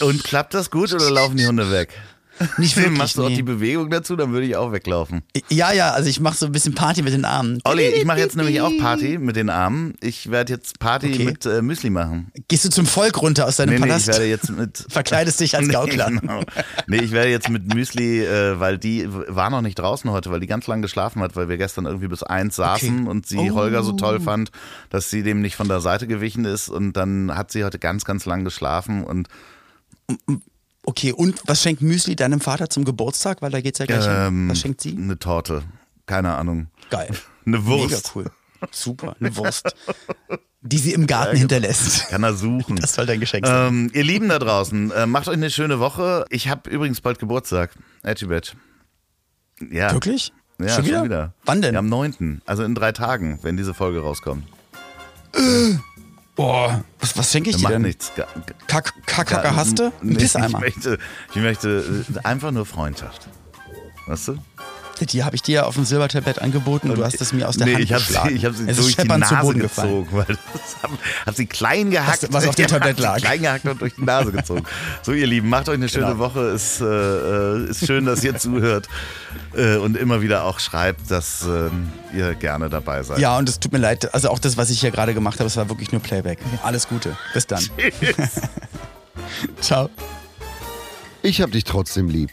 Und 0.00 0.24
klappt 0.24 0.54
das 0.54 0.70
gut 0.70 0.92
oder 0.92 1.10
laufen 1.10 1.36
die 1.36 1.46
Hunde 1.46 1.70
weg? 1.70 1.90
Nicht 2.56 2.76
wirklich. 2.78 2.96
Machst 2.98 3.18
du 3.18 3.24
auch 3.24 3.28
nee. 3.28 3.36
die 3.36 3.42
Bewegung 3.42 3.90
dazu, 3.90 4.16
dann 4.16 4.32
würde 4.32 4.46
ich 4.46 4.56
auch 4.56 4.72
weglaufen. 4.72 5.22
Ja, 5.50 5.70
ja, 5.70 5.90
also 5.92 6.08
ich 6.08 6.18
mache 6.18 6.36
so 6.36 6.46
ein 6.46 6.52
bisschen 6.52 6.74
Party 6.74 7.02
mit 7.02 7.12
den 7.12 7.26
Armen. 7.26 7.60
Olli, 7.64 7.86
ich 7.86 8.06
mache 8.06 8.18
jetzt 8.20 8.36
nämlich 8.36 8.60
auch 8.62 8.72
Party 8.80 9.18
mit 9.18 9.36
den 9.36 9.50
Armen. 9.50 9.94
Ich 10.00 10.30
werde 10.30 10.54
jetzt 10.54 10.78
Party 10.80 11.12
Okay. 11.12 11.24
mit 11.24 11.44
äh, 11.46 11.60
Müsli 11.60 11.90
machen. 11.90 12.32
Gehst 12.48 12.64
du 12.64 12.70
zum 12.70 12.86
Volk 12.86 13.20
runter 13.20 13.46
aus 13.46 13.56
deinem 13.56 13.74
Nee, 13.74 13.80
nee, 13.80 13.84
ich 13.84 13.88
Palast? 13.90 14.08
werde 14.08 14.24
jetzt 14.24 14.50
mit 14.50 14.86
Verkleidest 14.88 15.38
dich 15.40 15.54
als 15.56 15.68
Gaukler. 15.72 16.08
Nee, 16.10 16.18
genau. 16.20 16.40
nee, 16.88 16.96
ich 17.02 17.12
werde 17.12 17.30
jetzt 17.30 17.50
mit 17.50 17.72
Müsli, 17.74 18.24
äh, 18.24 18.58
weil 18.58 18.78
die 18.78 19.06
war 19.08 19.50
noch 19.50 19.60
nicht 19.62 19.78
draußen 19.78 20.10
heute, 20.10 20.30
weil 20.30 20.40
die 20.40 20.46
ganz 20.48 20.66
lange 20.66 20.82
geschlafen 20.82 21.20
hat, 21.22 21.36
weil 21.36 21.50
wir 21.50 21.58
gestern 21.58 21.84
irgendwie 21.84 22.08
bis 22.08 22.22
eins 22.22 22.56
saßen 22.56 23.00
Okay. 23.02 23.08
und 23.10 23.26
sie 23.26 23.36
Oh. 23.38 23.54
Holger 23.54 23.82
so 23.84 23.92
toll 23.92 24.20
fand, 24.20 24.50
dass 24.88 25.10
sie 25.10 25.22
dem 25.22 25.42
nicht 25.42 25.54
von 25.54 25.68
der 25.68 25.82
Seite 25.82 26.06
gewichen 26.06 26.46
ist 26.46 26.70
und 26.70 26.94
dann 26.94 27.36
hat 27.36 27.52
sie 27.52 27.62
heute 27.62 27.78
ganz, 27.78 28.04
ganz 28.06 28.24
lang 28.24 28.42
geschlafen 28.42 29.04
und 29.04 29.28
Okay, 30.84 31.12
und 31.12 31.40
was 31.46 31.62
schenkt 31.62 31.80
Müsli 31.82 32.16
deinem 32.16 32.40
Vater 32.40 32.68
zum 32.68 32.84
Geburtstag? 32.84 33.40
Weil 33.42 33.50
da 33.50 33.60
geht's 33.60 33.78
ja 33.78 33.86
gleich 33.86 34.04
hin. 34.04 34.12
ähm, 34.16 34.50
Was 34.50 34.60
schenkt 34.60 34.80
sie? 34.80 34.96
eine 34.96 35.18
Torte. 35.18 35.62
Keine 36.06 36.34
Ahnung. 36.34 36.66
Geil. 36.90 37.10
Eine 37.46 37.64
Wurst. 37.66 37.90
Mega 37.90 38.00
cool. 38.14 38.30
Super, 38.70 39.16
eine 39.18 39.34
Wurst. 39.36 39.74
Die 40.60 40.78
sie 40.78 40.92
im 40.92 41.08
Garten 41.08 41.36
hinterlässt. 41.36 42.08
Kann 42.08 42.22
er 42.22 42.34
suchen. 42.34 42.76
Das 42.76 42.94
soll 42.94 43.06
dein 43.06 43.18
Geschenk 43.18 43.44
sein. 43.44 43.68
Ähm, 43.68 43.90
ihr 43.94 44.04
Lieben 44.04 44.28
da 44.28 44.38
draußen, 44.38 44.92
äh, 44.92 45.06
macht 45.06 45.26
euch 45.26 45.34
eine 45.34 45.50
schöne 45.50 45.80
Woche. 45.80 46.24
Ich 46.30 46.48
habe 46.48 46.70
übrigens 46.70 47.00
bald 47.00 47.18
Geburtstag. 47.18 47.74
Badge. 48.02 48.52
Ja. 49.72 49.92
Wirklich? 49.92 50.32
Ja, 50.60 50.68
schon, 50.68 50.84
wieder? 50.84 51.34
Wann 51.44 51.62
denn? 51.62 51.74
Ja, 51.74 51.80
am 51.80 51.88
9. 51.88 52.42
Also 52.46 52.62
in 52.62 52.76
drei 52.76 52.92
Tagen, 52.92 53.40
wenn 53.42 53.56
diese 53.56 53.74
Folge 53.74 54.00
rauskommt. 54.02 54.44
Boah, 56.34 56.82
was, 56.98 57.16
was 57.16 57.30
schenke 57.30 57.50
ich 57.50 57.56
dir 57.56 57.68
denn? 57.68 57.82
nichts. 57.82 58.10
Kack, 58.66 58.94
Kacke 59.06 59.54
hast 59.54 59.78
du? 59.78 59.92
Nee, 60.00 60.12
ich 60.12 60.18
Pisseimer. 60.18 60.60
möchte, 60.60 60.98
ich 61.30 61.36
möchte 61.42 62.04
äh, 62.14 62.18
einfach 62.26 62.50
nur 62.52 62.64
Freundschaft. 62.64 63.28
Weißt 64.06 64.28
du? 64.28 64.38
Die 65.06 65.24
habe 65.24 65.34
ich 65.36 65.42
dir 65.42 65.66
auf 65.66 65.74
dem 65.74 65.84
Silbertablett 65.84 66.38
angeboten 66.40 66.90
und 66.90 66.98
du 66.98 67.04
hast 67.04 67.20
es 67.20 67.32
mir 67.32 67.48
aus 67.48 67.56
der 67.56 67.66
nee, 67.66 67.74
Hand 67.74 67.84
ich 67.84 67.92
habe 67.92 68.02
geschlagen. 68.04 68.28
sie, 68.30 68.34
ich 68.36 68.44
hab 68.44 68.54
sie 68.54 68.64
es 68.64 68.78
ist 68.78 68.80
durch 68.84 68.96
die 68.96 69.08
Nase 69.08 69.54
gezogen, 69.54 70.08
weil 70.12 70.26
das 70.26 70.76
hab, 70.82 70.90
hab 71.26 71.34
sie 71.34 71.46
klein 71.46 71.90
gehackt. 71.90 72.22
Was- 72.24 72.32
was 72.32 72.48
auf 72.48 72.54
dem 72.54 72.66
Tablett 72.68 72.96
hab 72.98 73.02
lag. 73.02 73.14
Sie 73.16 73.20
klein 73.22 73.42
gehackt 73.42 73.64
und 73.66 73.80
durch 73.80 73.94
die 73.96 74.04
Nase 74.04 74.32
gezogen. 74.32 74.64
So, 75.02 75.12
ihr 75.12 75.26
Lieben, 75.26 75.48
macht 75.48 75.68
euch 75.68 75.74
eine 75.74 75.88
schöne 75.88 76.06
Genau. 76.06 76.18
Woche. 76.18 76.40
Es 76.50 76.80
äh, 76.80 76.84
äh, 76.84 77.70
ist 77.70 77.86
schön, 77.86 78.04
dass 78.06 78.22
ihr 78.24 78.36
zuhört 78.36 78.88
äh, 79.56 79.76
und 79.76 79.96
immer 79.96 80.20
wieder 80.22 80.44
auch 80.44 80.58
schreibt, 80.60 81.10
dass 81.10 81.42
ähm, 81.42 81.90
ihr 82.14 82.34
gerne 82.34 82.68
dabei 82.68 83.02
seid. 83.02 83.18
Ja, 83.18 83.36
und 83.38 83.48
es 83.48 83.58
tut 83.60 83.72
mir 83.72 83.78
leid. 83.78 84.12
Also 84.14 84.28
auch 84.30 84.38
das, 84.38 84.56
was 84.56 84.70
ich 84.70 84.80
hier 84.80 84.90
gerade 84.90 85.14
gemacht 85.14 85.38
habe, 85.38 85.46
es 85.46 85.56
war 85.56 85.68
wirklich 85.68 85.92
nur 85.92 86.00
Playback. 86.02 86.38
Alles 86.62 86.88
Gute. 86.88 87.16
Bis 87.34 87.46
dann. 87.46 87.62
Ciao. 89.60 89.88
Ich 91.22 91.40
hab 91.40 91.52
dich 91.52 91.64
trotzdem 91.64 92.08
lieb. 92.08 92.30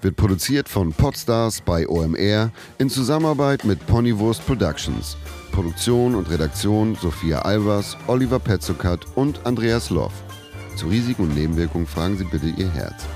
Wird 0.00 0.14
produziert 0.14 0.68
von 0.68 0.92
Podstars 0.92 1.60
bei 1.60 1.88
OMR 1.88 2.52
in 2.78 2.88
Zusammenarbeit 2.88 3.64
mit 3.64 3.84
Ponywurst 3.86 4.46
Productions. 4.46 5.16
Produktion 5.50 6.14
und 6.14 6.30
Redaktion 6.30 6.94
Sophia 6.94 7.40
Albers, 7.40 7.96
Oliver 8.06 8.38
Petzokat 8.38 9.00
und 9.16 9.44
Andreas 9.44 9.90
Loff. 9.90 10.12
Zu 10.76 10.86
Risiken 10.86 11.22
und 11.24 11.34
Nebenwirkungen 11.34 11.88
fragen 11.88 12.16
Sie 12.16 12.24
bitte 12.24 12.46
Ihr 12.46 12.70
Herz. 12.70 13.06